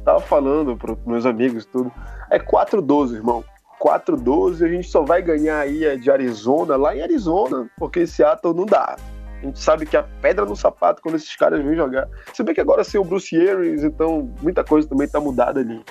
tava 0.05 0.20
falando 0.20 0.76
pros 0.76 0.99
meus 1.07 1.26
amigos 1.26 1.64
tudo, 1.66 1.93
é 2.30 2.39
4-12, 2.39 3.14
irmão. 3.14 3.45
4-12, 3.80 4.64
a 4.64 4.68
gente 4.68 4.89
só 4.89 5.03
vai 5.03 5.20
ganhar 5.20 5.59
aí 5.59 5.99
de 5.99 6.11
Arizona, 6.11 6.76
lá 6.76 6.95
em 6.95 7.03
Arizona, 7.03 7.68
porque 7.76 8.07
Seattle 8.07 8.55
não 8.55 8.64
dá. 8.64 8.97
A 9.43 9.45
gente 9.45 9.59
sabe 9.59 9.85
que 9.87 9.97
a 9.97 10.05
pedra 10.05 10.45
no 10.45 10.55
sapato 10.55 11.03
quando 11.03 11.16
esses 11.16 11.35
caras 11.35 11.61
vêm 11.64 11.74
jogar. 11.74 12.09
Se 12.33 12.45
bem 12.45 12.55
que 12.55 12.61
agora 12.61 12.85
sem 12.85 13.01
o 13.01 13.05
Bruce 13.05 13.37
Arians, 13.37 13.83
então 13.83 14.33
muita 14.41 14.62
coisa 14.62 14.89
também 14.89 15.09
tá 15.09 15.20
mudada 15.20 15.59
ali. 15.59 15.85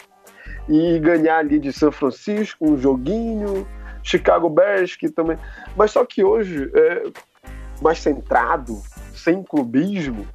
E 0.69 0.99
ganhar 0.99 1.39
ali 1.39 1.59
de 1.59 1.73
São 1.73 1.91
Francisco, 1.91 2.65
um 2.65 2.77
joguinho, 2.77 3.67
Chicago 4.01 4.49
Bears, 4.49 4.95
que 4.95 5.09
também. 5.09 5.37
Mas 5.75 5.91
só 5.91 6.05
que 6.05 6.23
hoje, 6.23 6.71
é, 6.73 7.03
mais 7.81 7.99
centrado, 7.99 8.81
sem 9.23 9.43
clubismo, 9.43 10.25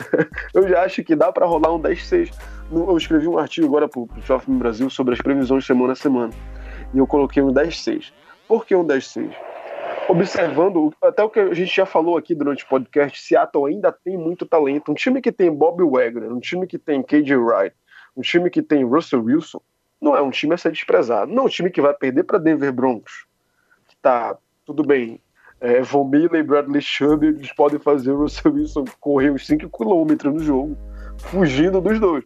eu 0.54 0.68
já 0.68 0.82
acho 0.84 1.02
que 1.02 1.14
dá 1.16 1.32
para 1.32 1.46
rolar 1.46 1.74
um 1.74 1.80
10-6. 1.80 2.32
No- 2.70 2.90
Eu 2.90 2.96
escrevi 2.96 3.26
um 3.28 3.38
artigo 3.38 3.66
agora 3.66 3.88
pro, 3.88 4.06
pro 4.06 4.22
Shopping 4.22 4.58
Brasil 4.58 4.88
sobre 4.90 5.14
as 5.14 5.20
previsões 5.20 5.64
semana 5.66 5.92
a 5.92 5.96
semana. 5.96 6.32
E 6.94 6.98
eu 6.98 7.06
coloquei 7.06 7.42
um 7.42 7.52
10-6. 7.52 8.12
Por 8.46 8.64
que 8.66 8.74
um 8.74 8.84
10-6? 8.86 9.32
Observando, 10.08 10.94
até 11.02 11.22
o 11.22 11.28
que 11.28 11.40
a 11.40 11.52
gente 11.52 11.74
já 11.74 11.84
falou 11.84 12.16
aqui 12.16 12.34
durante 12.34 12.64
o 12.64 12.68
podcast, 12.68 13.20
Seattle 13.20 13.66
ainda 13.66 13.90
tem 13.90 14.16
muito 14.16 14.46
talento. 14.46 14.92
Um 14.92 14.94
time 14.94 15.20
que 15.20 15.32
tem 15.32 15.52
Bob 15.52 15.82
Wagner, 15.82 16.32
um 16.32 16.38
time 16.38 16.66
que 16.66 16.78
tem 16.78 17.02
KJ 17.02 17.34
Wright, 17.36 17.74
um 18.16 18.20
time 18.22 18.48
que 18.48 18.62
tem 18.62 18.84
Russell 18.84 19.24
Wilson, 19.24 19.60
não 20.00 20.14
é 20.16 20.22
um 20.22 20.30
time 20.30 20.54
a 20.54 20.58
ser 20.58 20.70
desprezado. 20.70 21.32
Não 21.32 21.42
é 21.44 21.46
um 21.46 21.48
time 21.48 21.70
que 21.70 21.80
vai 21.80 21.92
perder 21.94 22.22
para 22.22 22.38
Denver 22.38 22.72
Broncos. 22.72 23.26
Que 23.88 23.96
tá, 23.96 24.36
tudo 24.64 24.84
bem. 24.84 25.20
É, 25.60 25.80
Von 25.82 26.04
Miller 26.04 26.40
e 26.40 26.42
Bradley 26.42 26.82
Chubb 26.82 27.26
eles 27.26 27.52
podem 27.52 27.78
fazer 27.78 28.12
o 28.12 28.22
Russell 28.22 28.52
Wilson 28.52 28.84
correr 29.00 29.30
uns 29.30 29.46
5 29.46 29.70
km 29.70 30.30
no 30.30 30.38
jogo, 30.38 30.76
fugindo 31.18 31.80
dos 31.80 31.98
dois. 31.98 32.24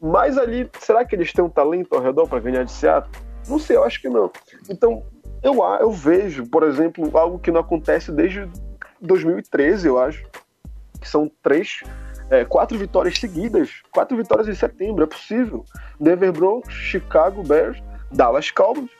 Mas 0.00 0.36
ali, 0.38 0.68
será 0.80 1.04
que 1.04 1.14
eles 1.14 1.32
têm 1.32 1.44
um 1.44 1.48
talento 1.48 1.94
ao 1.94 2.02
redor 2.02 2.26
para 2.28 2.40
ganhar 2.40 2.64
de 2.64 2.72
Seattle? 2.72 3.12
Não 3.48 3.58
sei, 3.58 3.76
eu 3.76 3.84
acho 3.84 4.00
que 4.00 4.08
não. 4.08 4.30
Então, 4.68 5.02
eu, 5.42 5.54
eu 5.80 5.92
vejo, 5.92 6.46
por 6.46 6.62
exemplo, 6.62 7.16
algo 7.16 7.38
que 7.38 7.50
não 7.50 7.60
acontece 7.60 8.12
desde 8.12 8.48
2013, 9.00 9.88
eu 9.88 9.98
acho, 9.98 10.24
que 11.00 11.08
são 11.08 11.30
três, 11.42 11.80
é, 12.30 12.44
quatro 12.44 12.78
vitórias 12.78 13.18
seguidas, 13.18 13.82
quatro 13.90 14.16
vitórias 14.16 14.48
em 14.48 14.54
setembro, 14.54 15.02
é 15.02 15.06
possível. 15.06 15.64
Denver 16.00 16.32
Broncos, 16.32 16.72
Chicago 16.72 17.42
Bears, 17.42 17.82
Dallas 18.10 18.50
Cowboys 18.50 18.90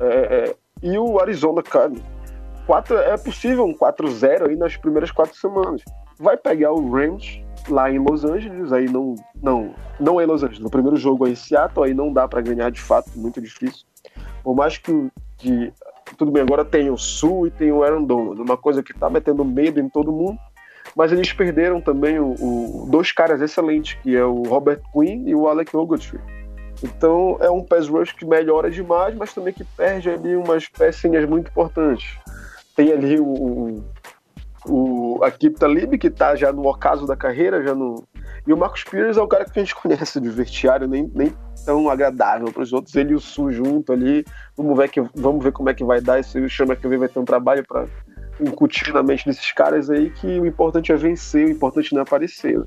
é, 0.00 0.06
é, 0.50 0.56
e 0.82 0.98
o 0.98 1.20
Arizona 1.20 1.62
Cardinals. 1.62 2.13
Quatro, 2.66 2.96
é 2.96 3.16
possível 3.16 3.64
um 3.64 3.74
4-0 3.74 4.48
aí 4.48 4.56
nas 4.56 4.76
primeiras 4.76 5.10
quatro 5.10 5.36
semanas. 5.36 5.82
Vai 6.18 6.36
pegar 6.36 6.72
o 6.72 6.90
Rams 6.90 7.40
lá 7.68 7.90
em 7.90 7.98
Los 7.98 8.24
Angeles, 8.24 8.72
aí 8.72 8.86
não, 8.86 9.14
não, 9.42 9.74
não 10.00 10.20
é 10.20 10.24
em 10.24 10.26
Los 10.26 10.42
Angeles, 10.42 10.60
no 10.62 10.70
primeiro 10.70 10.96
jogo 10.96 11.26
é 11.26 11.30
em 11.30 11.34
Seattle, 11.34 11.84
aí 11.86 11.94
não 11.94 12.12
dá 12.12 12.26
para 12.28 12.40
ganhar 12.40 12.70
de 12.70 12.80
fato, 12.80 13.10
muito 13.16 13.40
difícil. 13.40 13.84
Por 14.42 14.54
mais 14.54 14.78
que, 14.78 15.08
que 15.38 15.72
tudo 16.16 16.30
bem, 16.30 16.42
agora 16.42 16.64
tem 16.64 16.90
o 16.90 16.96
Sul 16.96 17.46
e 17.46 17.50
tem 17.50 17.72
o 17.72 17.82
Aaron 17.82 18.04
Donald, 18.04 18.40
uma 18.40 18.56
coisa 18.56 18.82
que 18.82 18.92
tá 18.94 19.08
metendo 19.10 19.44
medo 19.44 19.80
em 19.80 19.88
todo 19.88 20.12
mundo, 20.12 20.38
mas 20.94 21.10
eles 21.12 21.32
perderam 21.32 21.80
também 21.80 22.18
o, 22.18 22.34
o- 22.34 22.86
dois 22.90 23.10
caras 23.12 23.40
excelentes, 23.40 23.94
que 24.02 24.14
é 24.14 24.24
o 24.24 24.42
Robert 24.42 24.80
Quinn 24.92 25.24
e 25.26 25.34
o 25.34 25.48
Alec 25.48 25.74
Ogletree. 25.76 26.20
Então 26.82 27.38
é 27.40 27.48
um 27.50 27.62
pass 27.62 27.88
rush 27.88 28.12
que 28.12 28.26
melhora 28.26 28.70
demais, 28.70 29.14
mas 29.14 29.32
também 29.32 29.52
que 29.54 29.64
perde 29.64 30.10
ali 30.10 30.36
umas 30.36 30.68
pecinhas 30.68 31.26
muito 31.28 31.48
importantes. 31.50 32.18
Tem 32.74 32.92
ali 32.92 33.18
o, 33.18 33.26
o, 33.26 33.84
o 34.66 35.24
Akip 35.24 35.58
Talib, 35.58 35.98
que 35.98 36.10
tá 36.10 36.34
já 36.34 36.52
no 36.52 36.66
ocaso 36.66 37.06
da 37.06 37.16
carreira, 37.16 37.62
já 37.62 37.74
no. 37.74 38.04
E 38.46 38.52
o 38.52 38.56
Marcos 38.56 38.84
Pires 38.84 39.16
é 39.16 39.22
o 39.22 39.28
cara 39.28 39.44
que 39.44 39.58
a 39.58 39.62
gente 39.62 39.74
conhece 39.76 40.20
de 40.20 40.28
vestiário, 40.28 40.88
nem, 40.88 41.10
nem 41.14 41.32
tão 41.64 41.88
agradável 41.88 42.52
para 42.52 42.62
os 42.62 42.72
outros. 42.72 42.94
Ele 42.94 43.12
e 43.12 43.14
o 43.14 43.20
Su 43.20 43.50
junto 43.50 43.92
ali. 43.92 44.24
Vamos 44.56 44.76
ver, 44.76 44.88
que, 44.88 45.00
vamos 45.14 45.42
ver 45.42 45.52
como 45.52 45.70
é 45.70 45.74
que 45.74 45.84
vai 45.84 46.00
dar. 46.00 46.18
Esse 46.18 46.38
o 46.38 46.48
Chama 46.48 46.76
que 46.76 46.86
vai 46.86 47.08
ter 47.08 47.18
um 47.18 47.24
trabalho 47.24 47.64
para 47.66 47.86
incutir 48.40 48.92
na 48.92 49.02
mente 49.02 49.24
desses 49.24 49.52
caras 49.52 49.88
aí 49.88 50.10
que 50.10 50.26
o 50.40 50.46
importante 50.46 50.90
é 50.90 50.96
vencer, 50.96 51.46
o 51.46 51.50
importante 51.50 51.92
não 51.92 52.00
é 52.00 52.02
aparecer. 52.02 52.60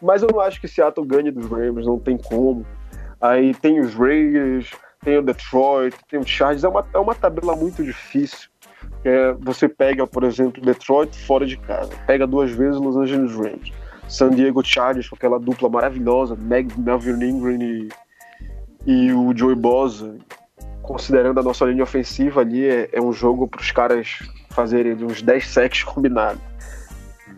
Mas 0.00 0.22
eu 0.22 0.28
não 0.30 0.40
acho 0.40 0.60
que 0.60 0.68
Seattle 0.68 1.06
ganhe 1.06 1.30
dos 1.30 1.46
Rams, 1.46 1.86
não 1.86 1.98
tem 1.98 2.16
como. 2.16 2.64
Aí 3.20 3.54
tem 3.54 3.80
os 3.80 3.94
Raiders, 3.94 4.70
tem 5.02 5.18
o 5.18 5.22
Detroit, 5.22 5.96
tem 6.08 6.20
o 6.20 6.26
Chargers. 6.26 6.64
É 6.64 6.68
uma, 6.68 6.86
é 6.92 6.98
uma 6.98 7.14
tabela 7.14 7.56
muito 7.56 7.82
difícil. 7.82 8.49
É, 9.04 9.32
você 9.32 9.68
pega, 9.68 10.06
por 10.06 10.24
exemplo, 10.24 10.62
Detroit 10.62 11.16
fora 11.26 11.46
de 11.46 11.56
casa, 11.56 11.90
pega 12.06 12.26
duas 12.26 12.50
vezes 12.50 12.78
Los 12.78 12.96
Angeles 12.96 13.34
Rams, 13.34 13.72
San 14.08 14.30
Diego 14.30 14.62
Chargers 14.62 15.08
com 15.08 15.16
aquela 15.16 15.38
dupla 15.38 15.68
maravilhosa, 15.68 16.36
Meg, 16.36 16.72
Melvin 16.78 17.24
Ingram 17.24 17.62
e, 17.62 17.88
e 18.86 19.12
o 19.12 19.34
Joey 19.34 19.54
Bosa. 19.54 20.16
Considerando 20.82 21.38
a 21.38 21.42
nossa 21.42 21.64
linha 21.64 21.84
ofensiva 21.84 22.40
ali, 22.40 22.66
é, 22.66 22.90
é 22.92 23.00
um 23.00 23.12
jogo 23.12 23.46
para 23.46 23.60
os 23.60 23.70
caras 23.70 24.18
fazerem 24.50 24.92
uns 25.04 25.22
10 25.22 25.46
sacks 25.46 25.82
combinados. 25.84 26.42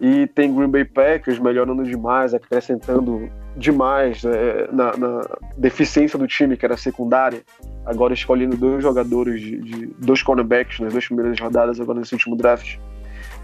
E 0.03 0.27
tem 0.27 0.53
Green 0.53 0.69
Bay 0.69 0.85
Packers 0.85 1.39
melhorando 1.39 1.85
demais, 1.85 2.35
acrescentando 2.35 3.31
demais 3.57 4.25
é, 4.25 4.69
na, 4.73 4.97
na, 4.97 5.21
deficiência 5.57 6.19
do 6.19 6.27
time, 6.27 6.57
que 6.57 6.65
era 6.67 6.77
secundária. 6.77 7.41
Agora 7.87 8.13
escolhendo 8.13 8.57
dois 8.57 8.83
jogadores, 8.83 9.41
de, 9.41 9.59
de 9.59 9.87
dois 9.99 10.21
cornerbacks 10.21 10.81
nas 10.81 10.93
duas 10.93 11.07
primeiras 11.07 11.39
rodadas, 11.39 11.79
agora 11.79 12.01
nesse 12.01 12.15
último 12.15 12.35
draft. 12.35 12.79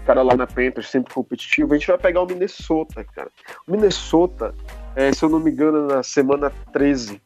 Cara 0.05 0.21
lá 0.21 0.35
na 0.35 0.45
Panthers, 0.45 0.89
sempre 0.89 1.13
competitivo. 1.13 1.73
A 1.73 1.77
gente 1.77 1.87
vai 1.87 1.97
pegar 1.97 2.23
o 2.23 2.25
Minnesota, 2.25 3.05
cara. 3.05 3.29
O 3.65 3.71
Minnesota, 3.71 4.53
é, 4.97 5.13
se 5.13 5.23
eu 5.23 5.29
não 5.29 5.39
me 5.39 5.51
engano, 5.51 5.87
na 5.87 6.03
semana 6.03 6.51
13. 6.73 7.21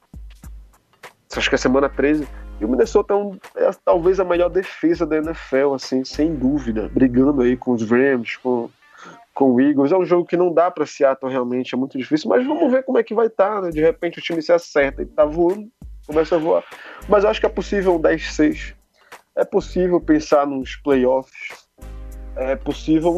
Acho 1.35 1.49
que 1.49 1.55
é 1.55 1.57
semana 1.57 1.89
13. 1.89 2.27
E 2.61 2.65
o 2.65 2.69
Minnesota 2.69 3.15
é, 3.15 3.17
um, 3.17 3.35
é 3.55 3.71
talvez 3.83 4.19
a 4.19 4.23
melhor 4.23 4.49
defesa 4.49 5.07
da 5.07 5.17
NFL, 5.17 5.73
assim, 5.73 6.05
sem 6.05 6.35
dúvida. 6.35 6.87
Brigando 6.93 7.41
aí 7.41 7.57
com 7.57 7.71
os 7.71 7.81
Rams, 7.89 8.37
com 8.37 8.69
com 9.33 9.53
o 9.53 9.61
Eagles. 9.61 9.91
É 9.91 9.97
um 9.97 10.05
jogo 10.05 10.25
que 10.25 10.37
não 10.37 10.53
dá 10.53 10.69
para 10.69 10.85
Seattle 10.85 11.31
realmente, 11.31 11.73
é 11.73 11.77
muito 11.77 11.97
difícil, 11.97 12.29
mas 12.29 12.45
vamos 12.45 12.71
ver 12.71 12.83
como 12.83 12.97
é 12.97 13.03
que 13.03 13.13
vai 13.13 13.27
estar, 13.27 13.55
tá, 13.55 13.61
né? 13.61 13.69
De 13.69 13.81
repente 13.81 14.19
o 14.19 14.21
time 14.21 14.41
se 14.41 14.51
acerta 14.51 15.01
e 15.01 15.05
tá 15.05 15.25
voando, 15.25 15.69
começa 16.05 16.35
a 16.35 16.39
voar. 16.39 16.63
Mas 17.07 17.23
eu 17.23 17.29
acho 17.29 17.39
que 17.39 17.45
é 17.45 17.49
possível 17.49 17.95
um 17.95 18.01
10-6. 18.01 18.75
É 19.35 19.43
possível 19.43 19.99
pensar 19.99 20.45
nos 20.45 20.75
playoffs. 20.75 21.67
É 22.35 22.55
possível, 22.55 23.13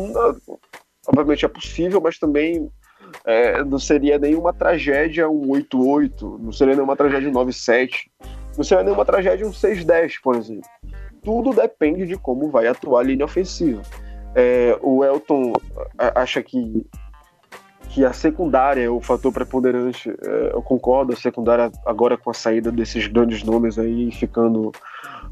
obviamente 1.07 1.45
é 1.45 1.47
possível, 1.47 2.01
mas 2.01 2.17
também 2.17 2.69
é, 3.23 3.63
não 3.63 3.79
seria 3.79 4.17
nenhuma 4.17 4.51
tragédia 4.53 5.29
um 5.29 5.47
8-8, 5.47 6.39
não 6.39 6.51
seria 6.51 6.75
nenhuma 6.75 6.95
tragédia 6.95 7.29
um 7.29 7.33
9-7, 7.33 7.91
não 8.57 8.63
seria 8.63 8.83
nenhuma 8.83 9.05
tragédia 9.05 9.47
um 9.47 9.51
6-10, 9.51 10.15
por 10.21 10.35
exemplo. 10.35 10.69
Tudo 11.23 11.53
depende 11.53 12.05
de 12.05 12.17
como 12.17 12.49
vai 12.49 12.67
atuar 12.67 13.01
a 13.01 13.03
linha 13.03 13.25
ofensiva. 13.25 13.81
É, 14.35 14.77
o 14.81 15.03
Elton 15.03 15.53
acha 15.97 16.43
que, 16.43 16.85
que 17.87 18.03
a 18.03 18.11
secundária 18.11 18.81
é 18.81 18.89
o 18.89 18.99
fator 18.99 19.31
preponderante. 19.31 20.09
É, 20.09 20.51
eu 20.53 20.61
concordo, 20.61 21.13
a 21.13 21.15
secundária 21.15 21.71
agora 21.85 22.17
com 22.17 22.29
a 22.29 22.33
saída 22.33 22.69
desses 22.69 23.07
grandes 23.07 23.43
nomes 23.43 23.79
aí, 23.79 24.11
ficando 24.11 24.73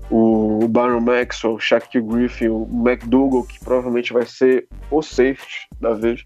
o 0.10 0.66
Byron 0.70 1.02
Maxwell, 1.02 1.56
o 1.56 1.60
Shaq 1.60 2.00
Griffin, 2.00 2.48
o 2.48 2.68
McDougall, 2.72 3.44
que 3.44 3.60
provavelmente 3.60 4.14
vai 4.14 4.26
ser 4.26 4.68
o 4.90 5.02
safety 5.02 5.68
da 5.82 5.94
vez. 5.94 6.24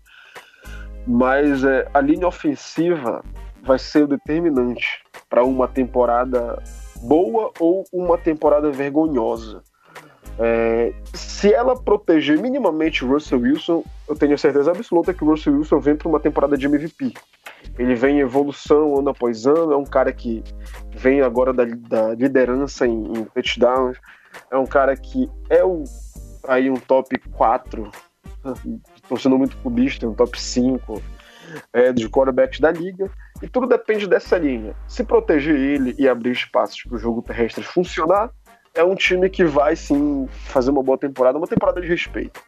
Mas 1.08 1.64
é, 1.64 1.88
a 1.94 2.00
linha 2.00 2.28
ofensiva 2.28 3.24
vai 3.64 3.80
ser 3.80 4.04
o 4.04 4.08
determinante 4.08 5.04
para 5.28 5.44
uma 5.44 5.68
temporada 5.68 6.62
boa 7.02 7.52
ou 7.60 7.84
uma 7.92 8.18
temporada 8.18 8.70
vergonhosa. 8.70 9.64
É, 10.40 10.94
se 11.14 11.52
ela 11.52 11.76
proteger 11.76 12.40
minimamente 12.40 13.04
o 13.04 13.10
Russell 13.10 13.40
Wilson, 13.40 13.84
eu 14.08 14.16
tenho 14.16 14.38
certeza 14.38 14.72
absoluta 14.72 15.14
que 15.14 15.24
o 15.24 15.28
Russell 15.28 15.54
Wilson 15.54 15.80
vem 15.80 15.96
para 15.96 16.08
uma 16.08 16.20
temporada 16.20 16.58
de 16.58 16.68
MVP. 16.68 17.14
Ele 17.78 17.96
vem 17.96 18.18
em 18.18 18.22
evolução 18.22 19.00
ano 19.00 19.10
após 19.10 19.48
ano, 19.48 19.74
é 19.74 19.78
um 19.78 19.86
cara 19.86 20.12
que 20.12 20.44
vem 20.92 21.22
agora 21.22 21.52
da, 21.52 21.66
da 21.66 22.14
liderança 22.14 22.86
em, 22.86 23.18
em 23.18 23.24
touchdowns, 23.26 23.98
é 24.52 24.58
um 24.58 24.66
cara 24.66 24.96
que 24.96 25.30
é 25.50 25.64
o, 25.64 25.84
aí 26.48 26.70
um 26.70 26.78
top 26.78 27.18
4, 27.32 27.92
estou 28.96 29.18
sendo 29.18 29.38
muito 29.38 29.58
clubista, 29.58 30.08
um 30.08 30.14
top 30.14 30.40
5 30.40 31.02
é, 31.74 31.92
de 31.92 32.10
quarterbacks 32.10 32.60
da 32.60 32.72
liga, 32.72 33.10
e 33.42 33.48
tudo 33.48 33.68
depende 33.68 34.08
dessa 34.08 34.38
linha. 34.38 34.76
Se 34.88 35.04
proteger 35.04 35.56
ele 35.56 35.96
e 35.98 36.08
abrir 36.08 36.32
espaços 36.32 36.84
para 36.84 36.96
o 36.96 37.00
jogo 37.00 37.22
terrestre 37.22 37.64
funcionar, 37.64 38.32
é 38.78 38.84
um 38.84 38.96
time 38.96 39.30
que 39.30 39.44
vai 39.44 39.76
sim 39.76 40.28
fazer 40.46 40.70
uma 40.70 40.84
boa 40.84 40.98
temporada, 40.98 41.38
uma 41.38 41.48
temporada 41.48 41.82
de 41.82 41.88
respeito. 41.88 42.40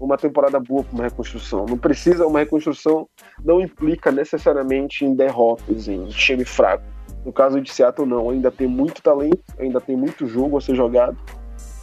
Uma 0.00 0.16
temporada 0.16 0.58
boa 0.58 0.82
para 0.82 0.94
uma 0.94 1.04
reconstrução. 1.04 1.64
Não 1.66 1.78
precisa, 1.78 2.26
uma 2.26 2.40
reconstrução 2.40 3.08
não 3.44 3.60
implica 3.60 4.10
necessariamente 4.10 5.04
em 5.04 5.14
derrotas, 5.14 5.88
em 5.88 6.06
time 6.08 6.44
fraco. 6.44 6.82
No 7.24 7.32
caso 7.32 7.60
de 7.60 7.70
Seattle, 7.72 8.08
não. 8.08 8.30
Ainda 8.30 8.50
tem 8.50 8.66
muito 8.66 9.02
talento, 9.02 9.42
ainda 9.58 9.80
tem 9.80 9.96
muito 9.96 10.26
jogo 10.26 10.56
a 10.56 10.60
ser 10.60 10.74
jogado. 10.74 11.16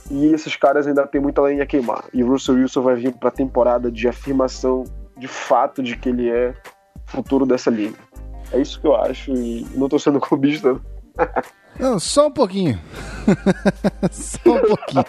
E 0.10 0.34
esses 0.34 0.56
caras 0.56 0.88
ainda 0.88 1.06
tem 1.06 1.22
muita 1.22 1.42
lenha 1.42 1.64
a 1.64 1.66
queimar. 1.66 2.06
E 2.12 2.24
Russell 2.24 2.56
Wilson 2.56 2.82
vai 2.82 2.96
vir 2.96 3.14
para 3.14 3.30
a 3.30 3.32
temporada 3.32 3.92
de 3.92 4.08
afirmação 4.08 4.84
de 5.18 5.28
fato 5.28 5.82
de 5.82 5.96
que 5.96 6.10
ele 6.10 6.30
é 6.30 6.54
futuro 7.06 7.46
dessa 7.46 7.70
liga. 7.70 7.98
É 8.52 8.60
isso 8.60 8.82
que 8.82 8.88
eu 8.88 8.96
acho. 8.96 9.32
E 9.32 9.66
não 9.76 9.86
estou 9.86 10.00
sendo 10.00 10.20
clubista. 10.20 10.82
Não, 11.80 12.00
só 12.00 12.28
um 12.28 12.32
pouquinho. 12.32 12.80
só 14.12 14.56
um 14.56 14.62
pouquinho. 14.62 15.06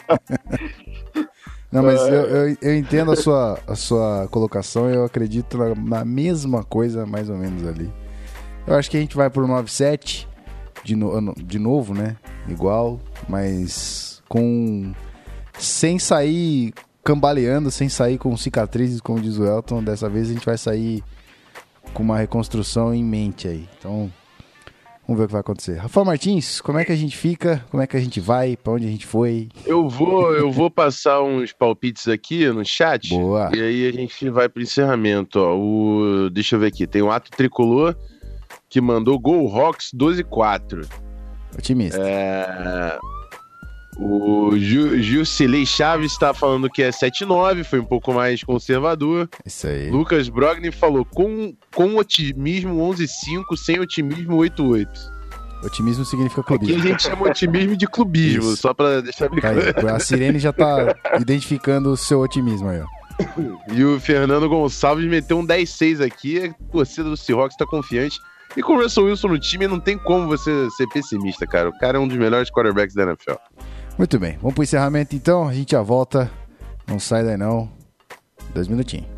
Não, 1.71 1.83
mas 1.83 2.01
eu, 2.01 2.25
eu, 2.25 2.57
eu, 2.63 2.77
entendo 2.77 3.13
a 3.13 3.17
sua, 3.17 3.59
a 3.67 3.75
sua 3.75 4.27
colocação 4.31 4.89
eu 4.89 5.05
acredito 5.05 5.59
na, 5.59 5.75
na, 5.75 6.05
mesma 6.05 6.65
coisa, 6.65 7.05
mais 7.05 7.29
ou 7.29 7.37
menos 7.37 7.67
ali. 7.67 7.93
Eu 8.67 8.75
acho 8.75 8.91
que 8.91 8.97
a 8.97 9.01
gente 9.01 9.17
vai 9.17 9.29
pro 9.29 9.47
9-7 9.47 10.27
de, 10.83 10.97
no, 10.97 11.35
de 11.35 11.59
novo, 11.59 11.95
né? 11.95 12.17
Igual, 12.49 12.99
mas 13.29 14.23
com. 14.29 14.93
Sem 15.59 15.99
sair 15.99 16.73
cambaleando, 17.03 17.71
sem 17.71 17.89
sair 17.89 18.17
com 18.17 18.37
cicatrizes, 18.37 19.01
como 19.01 19.21
diz 19.21 19.39
o 19.39 19.45
Elton. 19.45 19.83
Dessa 19.83 20.09
vez 20.09 20.31
a 20.31 20.33
gente 20.33 20.47
vai 20.47 20.57
sair 20.57 21.03
com 21.93 22.03
uma 22.03 22.17
reconstrução 22.17 22.95
em 22.95 23.05
mente 23.05 23.49
aí. 23.49 23.69
Então, 23.79 24.11
Vamos 25.09 25.21
ver 25.21 25.25
o 25.25 25.27
que 25.27 25.33
vai 25.33 25.41
acontecer. 25.41 25.77
Rafael 25.77 26.05
Martins, 26.05 26.61
como 26.61 26.79
é 26.79 26.85
que 26.85 26.93
a 26.93 26.97
gente 26.97 27.17
fica? 27.17 27.65
Como 27.71 27.83
é 27.83 27.87
que 27.87 27.97
a 27.97 28.01
gente 28.01 28.21
vai? 28.21 28.59
Para 28.59 28.75
onde 28.75 28.87
a 28.87 28.91
gente 28.91 29.07
foi? 29.07 29.49
Eu 29.65 29.89
vou, 29.89 30.35
eu 30.35 30.53
vou 30.53 30.71
passar 30.71 31.23
uns 31.23 31.51
palpites 31.51 32.07
aqui 32.09 32.47
no 32.49 32.63
chat. 32.63 33.09
Boa. 33.09 33.51
E 33.57 33.59
aí 33.63 33.89
a 33.89 33.93
gente 33.93 34.29
vai 34.29 34.51
pro 34.51 34.63
encerramento. 34.63 35.41
Ó. 35.41 35.57
O, 35.57 36.29
deixa 36.29 36.57
eu 36.57 36.61
ver 36.61 36.67
aqui. 36.67 36.87
Tem 36.87 37.01
o 37.01 37.11
Ato 37.11 37.31
Tricolor 37.31 37.97
que 38.69 38.83
mandou 38.83 39.19
Gol 39.19 39.47
Rocks 39.47 39.93
12-4. 39.97 40.87
Otimista. 41.57 41.99
É... 42.03 42.99
O 43.99 44.57
Gilcilei 44.57 45.67
Chaves 45.67 46.13
está 46.13 46.33
falando 46.33 46.71
que 46.71 46.83
é 46.83 46.91
7-9, 46.91 47.65
foi 47.65 47.81
um 47.81 47.85
pouco 47.85 48.13
mais 48.13 48.45
conservador. 48.45 49.29
Isso 49.45 49.67
aí. 49.67 49.91
Lucas 49.91 50.29
Brogni 50.29 50.71
falou 50.71 51.05
com, 51.05 51.53
com 51.75 51.97
otimismo 51.97 52.77
11-5, 52.77 53.09
sem 53.57 53.81
otimismo 53.81 54.37
8-8. 54.37 54.87
Otimismo 55.65 56.05
significa 56.05 56.45
clubismo. 56.45 56.77
Aqui 56.79 56.87
a 56.87 56.91
gente 56.93 57.03
chama 57.03 57.27
otimismo 57.27 57.77
de 57.77 57.87
clubismo, 57.89 58.53
Isso. 58.53 58.59
só 58.59 58.73
pra 58.73 59.01
deixar 59.01 59.29
bem 59.29 59.41
claro. 59.41 59.75
Tá 59.75 59.97
a 59.97 59.99
Sirene 59.99 60.39
já 60.39 60.53
tá 60.53 60.95
identificando 61.21 61.91
o 61.91 61.97
seu 61.97 62.21
otimismo 62.21 62.69
aí, 62.69 62.81
ó. 62.81 62.87
E 63.75 63.85
o 63.85 63.99
Fernando 63.99 64.49
Gonçalves 64.49 65.05
meteu 65.07 65.39
um 65.39 65.45
10-6 65.45 66.05
aqui. 66.05 66.55
A 66.55 66.73
torcida 66.73 67.11
do 67.11 67.17
Seahawks 67.17 67.57
tá 67.57 67.67
confiante. 67.67 68.21
E 68.57 68.63
com 68.63 68.75
o 68.75 68.83
Russell 68.83 69.05
Wilson 69.05 69.29
no 69.29 69.39
time, 69.39 69.67
não 69.67 69.79
tem 69.79 69.99
como 69.99 70.27
você 70.27 70.69
ser 70.71 70.87
pessimista, 70.89 71.47
cara. 71.47 71.69
O 71.69 71.79
cara 71.79 71.99
é 71.99 72.01
um 72.01 72.09
dos 72.09 72.17
melhores 72.17 72.51
quarterbacks 72.51 72.95
da 72.95 73.03
NFL. 73.03 73.35
Muito 73.99 74.17
bem, 74.17 74.37
vamos 74.37 74.55
pro 74.55 74.63
encerramento 74.63 75.17
então. 75.17 75.49
A 75.49 75.53
gente 75.53 75.73
já 75.73 75.83
volta. 75.83 76.31
Não 76.87 77.01
sai 77.01 77.25
daí 77.25 77.37
não. 77.37 77.69
Dois 78.55 78.69
minutinhos. 78.69 79.09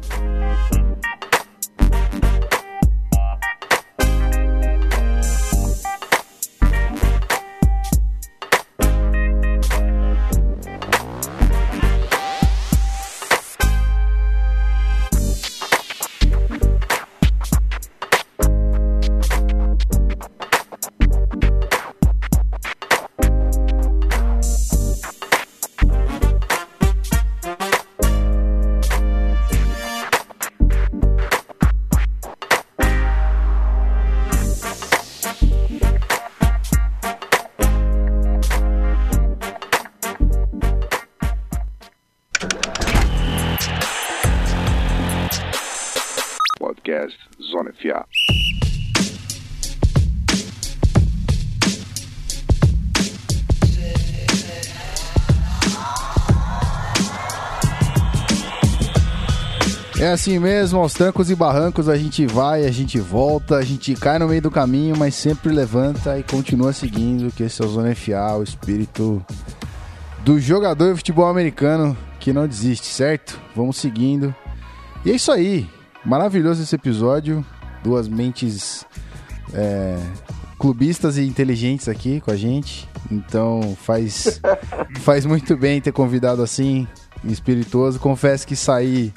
Podcast 46.81 47.19
Zona 47.43 47.73
FA. 47.73 48.07
É 60.01 60.09
assim 60.13 60.39
mesmo, 60.39 60.81
aos 60.81 60.95
trancos 60.95 61.31
e 61.31 61.35
barrancos 61.35 61.87
a 61.87 61.97
gente 61.97 62.25
vai, 62.25 62.65
a 62.65 62.71
gente 62.71 62.99
volta, 62.99 63.57
a 63.57 63.63
gente 63.63 63.95
cai 63.95 64.19
no 64.19 64.29
meio 64.29 64.41
do 64.41 64.51
caminho, 64.51 64.97
mas 64.97 65.15
sempre 65.15 65.53
levanta 65.53 66.19
e 66.19 66.23
continua 66.23 66.73
seguindo, 66.73 67.31
que 67.31 67.43
esse 67.43 67.61
é 67.61 67.67
o 67.67 67.69
Zona 67.69 67.95
FA, 67.95 68.39
o 68.39 68.43
espírito 68.43 69.23
do 70.25 70.41
jogador 70.41 70.93
de 70.93 70.97
futebol 70.97 71.29
americano 71.29 71.95
que 72.19 72.33
não 72.33 72.49
desiste, 72.49 72.87
certo? 72.87 73.39
Vamos 73.55 73.77
seguindo. 73.77 74.35
E 75.05 75.11
é 75.11 75.15
isso 75.15 75.31
aí, 75.31 75.69
maravilhoso 76.05 76.63
esse 76.63 76.75
episódio, 76.75 77.45
duas 77.83 78.09
mentes 78.09 78.87
é, 79.53 79.99
clubistas 80.59 81.17
e 81.17 81.27
inteligentes 81.27 81.89
aqui 81.89 82.21
com 82.21 82.31
a 82.31 82.37
gente, 82.37 82.89
então 83.11 83.77
faz, 83.83 84.41
faz 85.01 85.25
muito 85.25 85.57
bem 85.57 85.81
ter 85.81 85.93
convidado 85.93 86.43
assim, 86.43 86.87
espirituoso. 87.25 87.99
Confesso 87.99 88.47
que 88.47 88.57
saí 88.57 89.13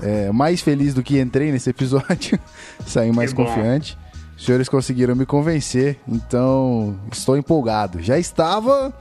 é, 0.00 0.30
mais 0.32 0.60
feliz 0.60 0.94
do 0.94 1.02
que 1.02 1.20
entrei 1.20 1.50
nesse 1.50 1.70
episódio. 1.70 2.38
Saí 2.86 3.12
mais 3.12 3.32
confiante. 3.32 3.98
Os 4.36 4.44
senhores 4.44 4.68
conseguiram 4.68 5.16
me 5.16 5.26
convencer, 5.26 5.98
então 6.06 6.96
estou 7.10 7.36
empolgado. 7.36 8.00
Já 8.00 8.18
estava 8.18 8.94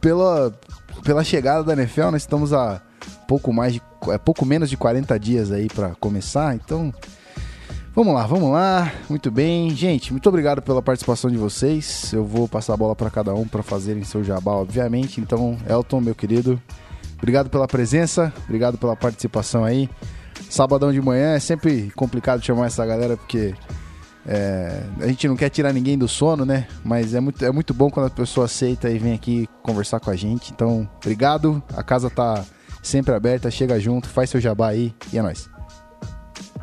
pela, 0.00 0.56
pela 1.02 1.24
chegada 1.24 1.64
da 1.64 1.72
NFL, 1.72 2.10
nós 2.12 2.22
estamos 2.22 2.52
a 2.52 2.80
pouco 3.26 3.52
mais 3.52 3.72
de 3.72 3.82
é, 4.08 4.18
pouco 4.18 4.44
menos 4.44 4.68
de 4.68 4.76
40 4.76 5.18
dias 5.18 5.50
aí 5.50 5.68
para 5.68 5.94
começar, 5.96 6.54
então 6.54 6.92
vamos 7.94 8.14
lá, 8.14 8.26
vamos 8.26 8.50
lá. 8.50 8.92
Muito 9.08 9.30
bem, 9.30 9.70
gente, 9.70 10.12
muito 10.12 10.28
obrigado 10.28 10.60
pela 10.60 10.82
participação 10.82 11.30
de 11.30 11.36
vocês. 11.36 12.12
Eu 12.12 12.24
vou 12.24 12.48
passar 12.48 12.74
a 12.74 12.76
bola 12.76 12.94
para 12.94 13.10
cada 13.10 13.34
um 13.34 13.46
para 13.46 13.62
fazerem 13.62 14.04
seu 14.04 14.22
jabá, 14.22 14.52
obviamente. 14.52 15.20
Então, 15.20 15.56
Elton, 15.68 16.00
meu 16.00 16.14
querido, 16.14 16.60
obrigado 17.16 17.48
pela 17.48 17.66
presença, 17.66 18.32
obrigado 18.44 18.76
pela 18.76 18.96
participação 18.96 19.64
aí. 19.64 19.88
Sabadão 20.50 20.92
de 20.92 21.00
manhã 21.00 21.34
é 21.34 21.40
sempre 21.40 21.90
complicado 21.94 22.44
chamar 22.44 22.66
essa 22.66 22.84
galera 22.84 23.16
porque 23.16 23.54
é, 24.26 24.82
a 25.00 25.06
gente 25.06 25.28
não 25.28 25.36
quer 25.36 25.50
tirar 25.50 25.72
ninguém 25.72 25.98
do 25.98 26.08
sono, 26.08 26.44
né? 26.44 26.66
Mas 26.84 27.14
é 27.14 27.20
muito, 27.20 27.44
é 27.44 27.50
muito 27.50 27.74
bom 27.74 27.90
quando 27.90 28.06
a 28.06 28.10
pessoa 28.10 28.46
aceita 28.46 28.90
e 28.90 28.98
vem 28.98 29.14
aqui 29.14 29.48
conversar 29.62 30.00
com 30.00 30.10
a 30.10 30.16
gente. 30.16 30.52
Então, 30.52 30.88
obrigado. 30.96 31.62
A 31.76 31.82
casa 31.82 32.08
tá 32.08 32.44
sempre 32.84 33.14
aberta. 33.14 33.50
Chega 33.50 33.80
junto, 33.80 34.08
faz 34.08 34.30
seu 34.30 34.40
jabá 34.40 34.68
aí 34.68 34.94
e 35.12 35.18
é 35.18 35.22
nóis. 35.22 35.50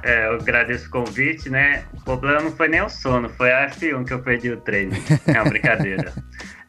É, 0.04 0.28
eu 0.28 0.36
agradeço 0.36 0.88
o 0.88 0.90
convite, 0.90 1.50
né? 1.50 1.84
O 1.94 2.02
problema 2.02 2.42
não 2.42 2.52
foi 2.52 2.68
nem 2.68 2.82
o 2.82 2.90
sono, 2.90 3.30
foi 3.30 3.52
a 3.52 3.70
F1 3.70 4.04
que 4.06 4.14
eu 4.14 4.20
perdi 4.20 4.50
o 4.50 4.58
treino. 4.58 4.94
É 5.28 5.34
uma 5.42 5.50
brincadeira. 5.50 6.14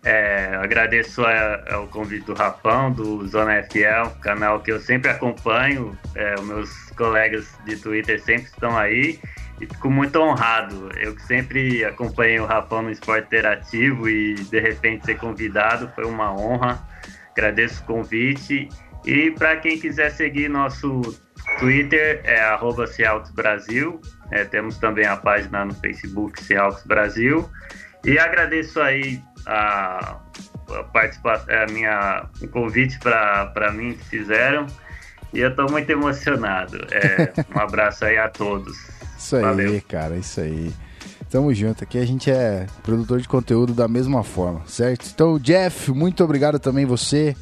É, 0.05 0.57
agradeço 0.61 1.25
a- 1.25 1.63
ao 1.75 1.87
convite 1.87 2.27
do 2.27 2.35
Rapão, 2.35 2.91
do 2.91 3.25
Zona 3.29 3.63
FL, 3.63 4.11
canal 4.21 4.59
que 4.59 4.73
eu 4.73 4.81
sempre 4.81 5.09
acompanho. 5.09 5.97
É, 6.17 6.41
meus 6.41 6.69
colegas 6.97 7.47
de 7.65 7.77
Twitter 7.77 8.21
sempre 8.21 8.47
estão 8.47 8.77
aí. 8.77 9.21
E 9.61 9.67
fico 9.69 9.89
muito 9.89 10.17
honrado. 10.19 10.91
Eu 10.99 11.15
que 11.15 11.23
sempre 11.23 11.85
acompanhei 11.85 12.41
o 12.41 12.47
Rapão 12.47 12.83
no 12.83 12.91
esporte 12.91 13.27
interativo 13.27 14.09
e 14.09 14.35
de 14.35 14.59
repente 14.59 15.07
ser 15.07 15.19
convidado 15.19 15.89
foi 15.95 16.05
uma 16.05 16.35
honra. 16.35 16.83
Agradeço 17.31 17.81
o 17.83 17.87
convite. 17.87 18.69
E 19.05 19.31
para 19.33 19.57
quem 19.57 19.79
quiser 19.79 20.11
seguir 20.11 20.49
nosso 20.49 21.01
Twitter 21.59 22.21
é 22.25 22.41
arroba 22.41 22.87
Seahawks 22.87 23.31
Brasil. 23.33 24.01
É, 24.31 24.45
temos 24.45 24.79
também 24.79 25.05
a 25.05 25.17
página 25.17 25.65
no 25.65 25.75
Facebook 25.75 26.43
Seahawks 26.43 26.85
Brasil. 26.85 27.49
E 28.05 28.19
agradeço 28.19 28.81
aí 28.81 29.21
a, 29.47 30.19
a 30.71 30.83
participação, 30.85 31.55
a 31.55 31.67
minha, 31.67 32.27
o 32.41 32.49
convite 32.49 32.99
para 32.99 33.73
mim 33.73 33.95
que 33.95 34.05
fizeram. 34.05 34.67
E 35.33 35.41
eu 35.41 35.51
estou 35.51 35.71
muito 35.71 35.91
emocionado. 35.91 36.79
É, 36.91 37.33
um 37.55 37.59
abraço 37.61 38.05
aí 38.05 38.19
a 38.19 38.29
todos. 38.29 38.77
Isso 39.19 39.37
aí, 39.37 39.43
Valeu. 39.43 39.83
cara, 39.89 40.17
isso 40.17 40.41
aí. 40.41 40.73
Tamo 41.31 41.53
junto. 41.55 41.83
Aqui 41.83 41.99
a 41.99 42.05
gente 42.05 42.31
é 42.31 42.67
produtor 42.83 43.21
de 43.21 43.27
conteúdo 43.27 43.73
da 43.73 43.89
mesma 43.89 44.23
forma, 44.23 44.63
certo? 44.67 45.09
Então, 45.13 45.39
Jeff, 45.39 45.91
muito 45.91 46.23
obrigado 46.23 46.59
também 46.59 46.85
você 46.85 47.35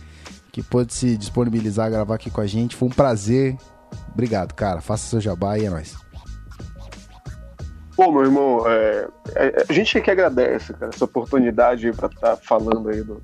que 0.51 0.63
pôde 0.63 0.93
se 0.93 1.17
disponibilizar 1.17 1.87
a 1.87 1.91
gravar 1.91 2.15
aqui 2.15 2.31
com 2.31 2.41
a 2.41 2.47
gente. 2.47 2.77
Foi 2.77 2.89
um 2.89 2.93
prazer. 2.93 3.57
Obrigado, 4.13 4.55
cara. 4.55 4.81
Faça 4.81 5.09
seu 5.09 5.21
jabá 5.21 5.59
e 5.59 5.67
é 5.67 5.71
nóis. 5.71 5.97
Pô, 7.97 8.11
meu 8.11 8.23
irmão, 8.23 8.67
é, 8.67 9.09
é- 9.35 9.67
a 9.69 9.73
gente 9.73 10.01
que 10.01 10.11
agradece, 10.11 10.73
cara, 10.73 10.91
essa 10.95 11.05
oportunidade 11.05 11.93
pra 11.93 12.07
estar 12.07 12.37
falando 12.37 12.89
aí 12.89 13.03
do 13.03 13.23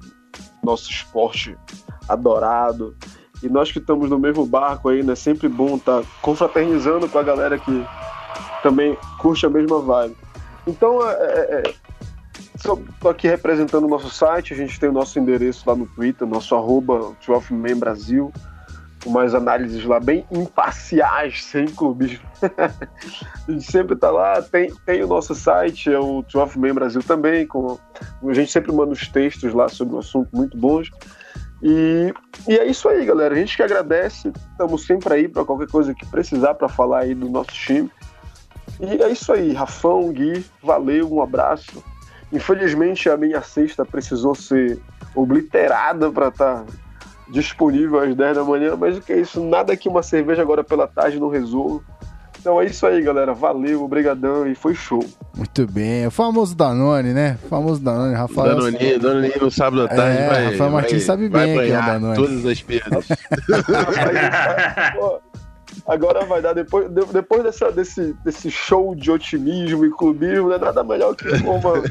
nosso 0.63 0.91
esporte 0.91 1.57
adorado. 2.09 2.95
E 3.43 3.49
nós 3.49 3.71
que 3.71 3.79
estamos 3.79 4.11
no 4.11 4.19
mesmo 4.19 4.47
barco 4.47 4.89
aí, 4.89 5.03
né? 5.03 5.15
Sempre 5.15 5.49
bom 5.49 5.77
estar 5.77 6.03
confraternizando 6.23 7.09
com 7.09 7.19
a 7.19 7.23
galera 7.23 7.59
que 7.59 7.87
também 8.63 8.97
curte 9.19 9.47
a 9.47 9.51
mesma 9.51 9.81
vibe. 9.81 10.17
Então, 10.67 10.99
é, 11.09 11.15
é, 11.15 11.63
tô 12.63 13.09
aqui 13.09 13.29
representando 13.29 13.85
o 13.85 13.89
nosso 13.89 14.11
site, 14.11 14.53
a 14.53 14.57
gente 14.57 14.79
tem 14.79 14.89
o 14.89 14.93
nosso 14.93 15.19
endereço 15.19 15.69
lá 15.69 15.75
no 15.75 15.87
Twitter, 15.87 16.27
nosso 16.27 16.55
arroba 16.55 17.13
12man 17.27 17.77
Brasil, 17.77 18.33
com 19.03 19.11
mais 19.11 19.35
análises 19.35 19.85
lá 19.85 20.01
bem 20.01 20.27
imparciais, 20.31 21.45
sem 21.45 21.67
clubismo. 21.67 22.25
a 22.43 23.53
gente 23.53 23.71
sempre 23.71 23.97
tá 23.97 24.11
lá, 24.11 24.43
tem, 24.43 24.73
tem 24.85 25.03
o 25.03 25.07
nosso 25.07 25.35
site, 25.35 25.93
é 25.93 25.99
o 25.99 26.23
12man 26.25 26.75
Brasil 26.75 27.03
também, 27.03 27.47
com, 27.47 27.79
a 28.25 28.35
gente 28.35 28.51
sempre 28.51 28.73
manda 28.73 28.93
os 28.93 29.09
textos 29.09 29.53
lá 29.53 29.69
sobre 29.69 29.95
o 29.95 29.99
assunto 29.99 30.29
muito 30.33 30.57
bons. 30.57 30.91
E, 31.63 32.13
e 32.47 32.59
é 32.59 32.67
isso 32.67 32.89
aí, 32.89 33.05
galera. 33.05 33.35
A 33.35 33.39
gente 33.39 33.57
que 33.57 33.63
agradece, 33.63 34.33
estamos 34.51 34.85
sempre 34.85 35.15
aí 35.15 35.29
para 35.29 35.45
qualquer 35.45 35.69
coisa 35.69 35.95
que 35.95 36.05
precisar 36.07 36.55
para 36.55 36.69
falar 36.69 37.01
aí 37.01 37.15
do 37.15 37.29
nosso 37.29 37.53
time. 37.53 37.91
E 38.79 39.03
é 39.03 39.11
isso 39.11 39.33
aí, 39.33 39.53
Rafão, 39.53 40.13
Gui, 40.13 40.45
valeu, 40.63 41.13
um 41.13 41.23
abraço. 41.23 41.83
Infelizmente 42.33 43.09
a 43.09 43.17
minha 43.17 43.41
sexta 43.43 43.85
precisou 43.85 44.35
ser 44.35 44.79
obliterada 45.15 46.11
para 46.11 46.29
estar 46.29 46.65
disponível 47.29 47.99
às 48.01 48.15
10 48.15 48.37
da 48.37 48.45
manhã, 48.45 48.77
mas 48.77 48.97
o 48.97 49.01
que 49.01 49.13
é 49.13 49.21
isso? 49.21 49.43
Nada 49.43 49.77
que 49.77 49.89
uma 49.89 50.03
cerveja 50.03 50.43
agora 50.43 50.63
pela 50.63 50.87
tarde 50.87 51.19
não 51.19 51.29
resolva. 51.29 51.83
Então 52.39 52.61
é 52.61 52.67
isso 52.67 52.87
aí, 52.87 53.03
galera. 53.03 53.35
Valeu, 53.35 53.83
obrigadão 53.83 54.47
e 54.47 54.55
foi 54.55 54.73
show. 54.73 55.05
Muito 55.37 55.67
bem. 55.67 56.07
O 56.07 56.13
famoso 56.13 56.55
Danone, 56.55 57.13
né? 57.13 57.37
O 57.45 57.49
famoso 57.49 57.81
Danone, 57.83 58.15
Rafael. 58.15 58.55
Danoninho, 58.55 59.01
Danoninho 59.01 59.41
no 59.41 59.51
sábado 59.51 59.83
à 59.83 59.89
tarde 59.89 60.19
É, 60.23 60.29
vai, 60.29 60.45
Rafael 60.53 60.71
Martins 60.71 60.93
vai- 60.93 61.01
sabe 61.01 61.29
vai 61.29 61.45
bem 61.47 61.55
que 61.55 61.59
é 61.61 61.65
o 61.65 61.67
banhar 61.67 61.87
Danone. 62.01 62.17
todas 62.17 62.47
as 62.47 62.63
perdas. 62.63 63.09
Agora 65.87 66.25
vai 66.25 66.41
dar, 66.41 66.53
depois, 66.53 66.89
de- 66.91 67.07
depois 67.13 67.43
dessa, 67.43 67.71
desse, 67.73 68.15
desse 68.25 68.51
show 68.51 68.95
de 68.95 69.11
otimismo 69.11 69.85
e 69.85 69.91
clubismo, 69.91 70.49
não 70.49 70.55
é 70.55 70.59
nada 70.59 70.85
melhor 70.85 71.15
que 71.17 71.29
uma, 71.29 71.55
uma, 71.55 71.83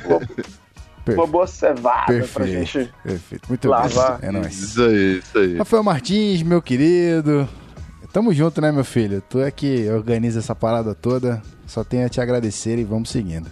uma 1.08 1.28
boa 1.28 1.46
cevada 1.48 2.06
pra 2.06 2.46
Perfeito. 2.46 2.66
gente. 2.66 2.94
Perfeito. 3.04 3.48
Muito 3.50 3.68
Lavar. 3.68 4.20
bem. 4.20 4.30
É 4.30 4.32
nóis. 4.32 4.60
Isso 4.60 4.82
aí, 4.84 5.18
isso 5.20 5.38
aí. 5.38 5.58
Rafael 5.58 5.84
Martins, 5.84 6.42
meu 6.42 6.62
querido. 6.62 7.48
Tamo 8.12 8.34
junto, 8.34 8.62
né, 8.62 8.72
meu 8.72 8.86
filho? 8.86 9.22
Tu 9.30 9.40
é 9.42 9.52
que 9.52 9.90
organiza 9.90 10.40
essa 10.40 10.56
parada 10.56 10.96
toda. 10.96 11.42
Só 11.68 11.84
tenho 11.84 12.06
a 12.06 12.10
te 12.10 12.22
agradecer 12.22 12.78
e 12.80 12.84
vamos 12.84 13.10
seguindo. 13.10 13.52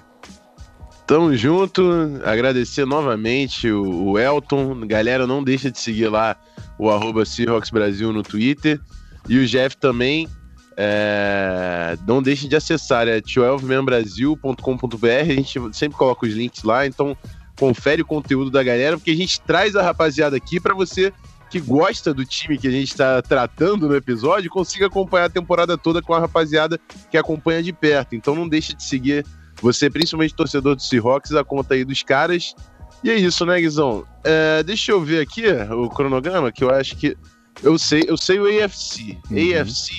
Tamo 1.05 1.35
junto, 1.35 1.83
agradecer 2.23 2.85
novamente 2.85 3.69
o, 3.69 4.17
Elton. 4.17 4.87
Galera, 4.87 5.27
não 5.27 5.43
deixa 5.43 5.69
de 5.69 5.77
seguir 5.77 6.07
lá 6.07 6.37
o 6.79 6.89
arroba 6.89 7.25
Brasil 7.71 8.13
no 8.13 8.23
Twitter. 8.23 8.79
E 9.27 9.37
o 9.37 9.45
Jeff 9.47 9.77
também. 9.77 10.27
é, 10.75 11.95
não 12.07 12.21
deixe 12.21 12.47
de 12.47 12.55
acessar, 12.55 13.07
é 13.07 13.21
12manbrasil.com.br. 13.21 15.07
A 15.07 15.23
gente 15.23 15.59
sempre 15.73 15.97
coloca 15.97 16.25
os 16.25 16.33
links 16.33 16.63
lá, 16.63 16.85
então 16.85 17.15
confere 17.59 18.01
o 18.01 18.05
conteúdo 18.05 18.49
da 18.49 18.63
galera, 18.63 18.97
porque 18.97 19.11
a 19.11 19.15
gente 19.15 19.39
traz 19.41 19.75
a 19.75 19.83
rapaziada 19.83 20.35
aqui 20.35 20.59
para 20.59 20.73
você 20.73 21.13
que 21.53 21.59
gosta 21.59 22.11
do 22.11 22.25
time 22.25 22.57
que 22.57 22.67
a 22.67 22.71
gente 22.71 22.89
está 22.89 23.21
tratando 23.21 23.87
no 23.87 23.95
episódio, 23.95 24.49
consiga 24.49 24.87
acompanhar 24.87 25.25
a 25.25 25.29
temporada 25.29 25.77
toda 25.77 26.01
com 26.01 26.11
a 26.11 26.19
rapaziada 26.19 26.79
que 27.11 27.15
acompanha 27.15 27.61
de 27.61 27.71
perto. 27.71 28.15
Então 28.15 28.33
não 28.33 28.49
deixe 28.49 28.73
de 28.73 28.83
seguir 28.83 29.23
você, 29.61 29.87
principalmente 29.87 30.33
torcedor 30.33 30.75
do 30.75 30.81
Seahawks, 30.81 31.31
a 31.33 31.43
conta 31.43 31.75
aí 31.75 31.85
dos 31.85 32.01
caras. 32.01 32.55
E 33.03 33.11
é 33.11 33.15
isso, 33.15 33.45
né, 33.45 33.61
Guizão? 33.61 34.03
É, 34.23 34.63
deixa 34.63 34.93
eu 34.93 35.01
ver 35.01 35.21
aqui 35.21 35.43
o 35.47 35.89
cronograma, 35.89 36.51
que 36.51 36.63
eu 36.63 36.71
acho 36.71 36.97
que. 36.97 37.15
Eu 37.61 37.77
sei, 37.77 38.03
eu 38.07 38.17
sei 38.17 38.39
o 38.39 38.45
AFC. 38.63 39.17
Uhum. 39.29 39.61
AFC 39.61 39.91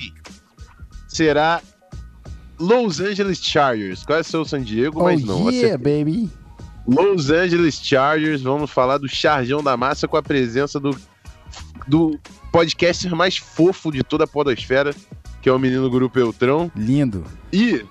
será 1.08 1.60
Los 2.58 3.00
Angeles 3.00 3.38
Chargers. 3.42 4.04
Qual 4.04 4.18
é 4.18 4.20
o 4.20 4.24
seu 4.24 4.44
San 4.44 4.62
Diego? 4.62 5.00
Oh, 5.00 5.04
Mas 5.04 5.22
não. 5.24 5.50
yeah, 5.50 5.74
acertei. 5.76 6.04
baby. 6.04 6.30
Los 6.86 7.30
Angeles 7.30 7.80
Chargers. 7.82 8.42
Vamos 8.42 8.70
falar 8.70 8.98
do 8.98 9.08
Charjão 9.08 9.62
da 9.62 9.76
Massa 9.76 10.06
com 10.08 10.16
a 10.16 10.22
presença 10.22 10.78
do, 10.80 10.96
do 11.86 12.18
podcaster 12.52 13.14
mais 13.14 13.36
fofo 13.36 13.90
de 13.90 14.02
toda 14.02 14.24
a 14.24 14.26
podosfera, 14.26 14.94
que 15.40 15.48
é 15.48 15.52
o 15.52 15.58
menino 15.58 15.88
Grupo 15.90 16.18
Eltrão. 16.18 16.70
Lindo. 16.76 17.24
E 17.52 17.84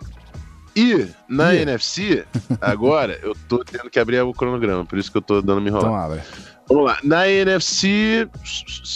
E 0.76 1.08
na 1.30 1.52
Yeah. 1.52 1.72
NFC, 1.72 2.26
agora, 2.62 3.20
eu 3.22 3.36
tô 3.48 3.64
tendo 3.64 3.90
que 3.92 4.00
abrir 4.00 4.22
o 4.22 4.34
cronograma, 4.34 4.84
por 4.86 4.98
isso 4.98 5.12
que 5.12 5.18
eu 5.18 5.22
tô 5.22 5.40
dando 5.42 5.62
me 5.62 5.70
enrolar. 5.70 5.86
Então 5.92 5.96
abre. 5.96 6.22
Vamos 6.68 6.86
lá. 6.86 6.98
Na 7.04 7.28
NFC, 7.28 8.28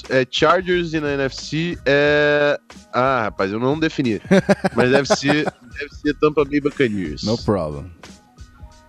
é 0.10 0.26
Chargers 0.30 0.94
e 0.94 1.00
na 1.00 1.14
NFC 1.14 1.78
é. 1.86 2.60
Ah, 2.94 3.24
rapaz, 3.24 3.52
eu 3.52 3.60
não 3.60 3.78
defini. 3.78 4.22
Mas 4.76 4.92
deve 4.92 5.08
ser, 5.08 5.44
deve 5.78 5.96
ser 6.02 6.14
Tampa 6.16 6.46
Bay 6.46 6.62
Buccaneers. 6.62 7.24
No 7.24 7.38
problem. 7.38 7.92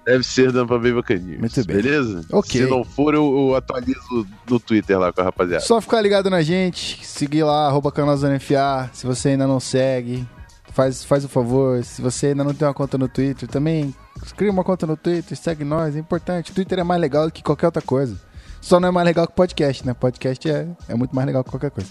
Deve 0.06 0.24
ser 0.24 0.52
Tampa 0.52 0.78
Bay 0.78 0.92
Buccaneers. 0.92 1.40
Muito 1.40 1.64
bem. 1.66 1.76
Beleza? 1.76 2.24
Ok. 2.32 2.62
Se 2.62 2.70
não 2.70 2.84
for, 2.84 3.14
eu, 3.14 3.48
eu 3.50 3.56
atualizo 3.56 4.26
no 4.48 4.58
Twitter 4.58 4.98
lá 4.98 5.12
com 5.12 5.20
a 5.20 5.24
rapaziada. 5.24 5.62
Só 5.62 5.80
ficar 5.80 6.00
ligado 6.00 6.30
na 6.30 6.40
gente, 6.40 7.04
seguir 7.04 7.42
lá, 7.42 7.66
arroba 7.66 7.92
canal 7.92 8.16
Zona 8.16 8.40
FA. 8.40 8.88
Se 8.94 9.06
você 9.06 9.30
ainda 9.30 9.46
não 9.46 9.60
segue, 9.60 10.26
faz, 10.72 11.04
faz 11.04 11.24
o 11.24 11.28
favor. 11.28 11.84
Se 11.84 12.00
você 12.00 12.28
ainda 12.28 12.42
não 12.42 12.54
tem 12.54 12.66
uma 12.66 12.72
conta 12.72 12.96
no 12.96 13.08
Twitter, 13.08 13.46
também 13.48 13.94
cria 14.36 14.50
uma 14.50 14.64
conta 14.64 14.86
no 14.86 14.96
Twitter, 14.96 15.36
segue 15.36 15.64
nós, 15.64 15.94
é 15.94 15.98
importante. 15.98 16.52
Twitter 16.52 16.78
é 16.78 16.84
mais 16.84 17.00
legal 17.00 17.26
do 17.26 17.32
que 17.32 17.42
qualquer 17.42 17.66
outra 17.66 17.82
coisa. 17.82 18.16
Só 18.60 18.78
não 18.80 18.88
é 18.88 18.90
mais 18.90 19.06
legal 19.06 19.26
que 19.26 19.34
podcast, 19.34 19.86
né? 19.86 19.94
Podcast 19.94 20.50
é, 20.50 20.68
é 20.88 20.94
muito 20.94 21.14
mais 21.14 21.26
legal 21.26 21.44
que 21.44 21.50
qualquer 21.50 21.70
coisa. 21.70 21.90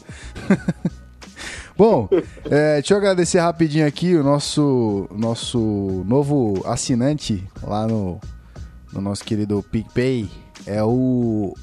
Bom, 1.78 2.10
é, 2.46 2.76
deixa 2.76 2.94
eu 2.94 2.98
agradecer 2.98 3.40
rapidinho 3.40 3.86
aqui 3.86 4.16
o 4.16 4.24
nosso, 4.24 5.08
nosso 5.12 6.04
novo 6.08 6.64
assinante 6.66 7.48
lá 7.62 7.86
no, 7.88 8.20
no 8.92 9.00
nosso 9.00 9.24
querido 9.24 9.64
PicPay. 9.72 10.28
É 10.66 10.84
o 10.84 11.54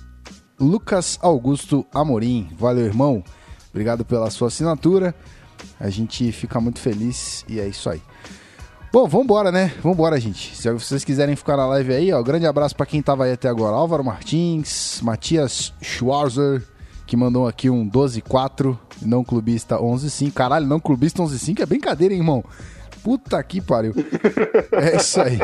Lucas 0.59 1.19
Augusto 1.21 1.85
Amorim. 1.93 2.49
Valeu, 2.57 2.87
irmão. 2.87 3.25
Obrigado 3.71 4.05
pela 4.05 4.31
sua 4.31 4.49
assinatura. 4.49 5.13
A 5.81 5.91
gente 5.91 6.31
fica 6.31 6.61
muito 6.61 6.79
feliz 6.79 7.45
e 7.49 7.59
é 7.59 7.67
isso 7.67 7.91
aí. 7.91 8.01
Bom, 8.95 9.09
vambora, 9.09 9.51
né? 9.51 9.73
Vambora, 9.83 10.21
gente. 10.21 10.55
Se 10.55 10.71
vocês 10.71 11.05
quiserem 11.05 11.35
ficar 11.35 11.57
na 11.57 11.67
live 11.67 11.93
aí, 11.93 12.13
ó, 12.13 12.23
grande 12.23 12.47
abraço 12.47 12.77
pra 12.77 12.87
quem 12.87 13.03
tava 13.03 13.25
aí 13.25 13.33
até 13.33 13.49
agora. 13.49 13.75
Álvaro 13.75 14.05
Martins, 14.05 15.01
Matias 15.03 15.75
Schwarzer, 15.83 16.63
que 17.05 17.17
mandou 17.17 17.49
aqui 17.49 17.69
um 17.69 17.91
12-4, 17.91 18.79
não 19.03 19.25
clubista 19.25 19.77
11-5. 19.79 20.33
Caralho, 20.33 20.69
não 20.69 20.79
clubista 20.79 21.21
11-5 21.25 21.59
é 21.59 21.67
brincadeira, 21.67 22.15
hein, 22.15 22.21
irmão? 22.21 22.45
Puta 23.03 23.43
que 23.43 23.61
pariu. 23.61 23.95
É 24.71 24.97
isso 24.97 25.21
aí. 25.21 25.41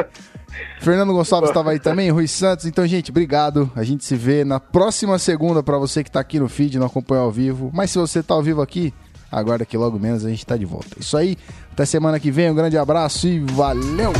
Fernando 0.81 1.13
Gonçalves 1.13 1.51
estava 1.51 1.73
aí 1.73 1.81
também, 1.81 2.09
Rui 2.11 2.29
Santos. 2.29 2.67
Então, 2.67 2.87
gente, 2.87 3.11
obrigado. 3.11 3.69
A 3.75 3.83
gente 3.83 4.05
se 4.05 4.15
vê 4.15 4.45
na 4.45 4.61
próxima 4.61 5.19
segunda 5.19 5.61
para 5.61 5.77
você 5.77 6.05
que 6.05 6.11
tá 6.11 6.21
aqui 6.21 6.39
no 6.39 6.49
feed, 6.49 6.79
não 6.79 6.87
acompanhou 6.87 7.25
ao 7.25 7.33
vivo. 7.33 7.69
Mas 7.75 7.91
se 7.91 7.99
você 7.99 8.23
tá 8.23 8.33
ao 8.33 8.45
vivo 8.45 8.63
aqui, 8.63 8.95
aguarda 9.31 9.65
que 9.65 9.77
logo 9.77 9.99
menos 9.99 10.25
a 10.25 10.31
gente 10.31 10.45
tá 10.45 10.57
de 10.57 10.65
volta. 10.65 10.97
Isso 10.99 11.17
aí, 11.17 11.37
até 11.73 11.85
semana 11.85 12.19
que 12.19 12.31
vem. 12.31 12.51
Um 12.51 12.55
grande 12.55 12.77
abraço 12.77 13.27
e 13.27 13.39
valeu! 13.41 14.13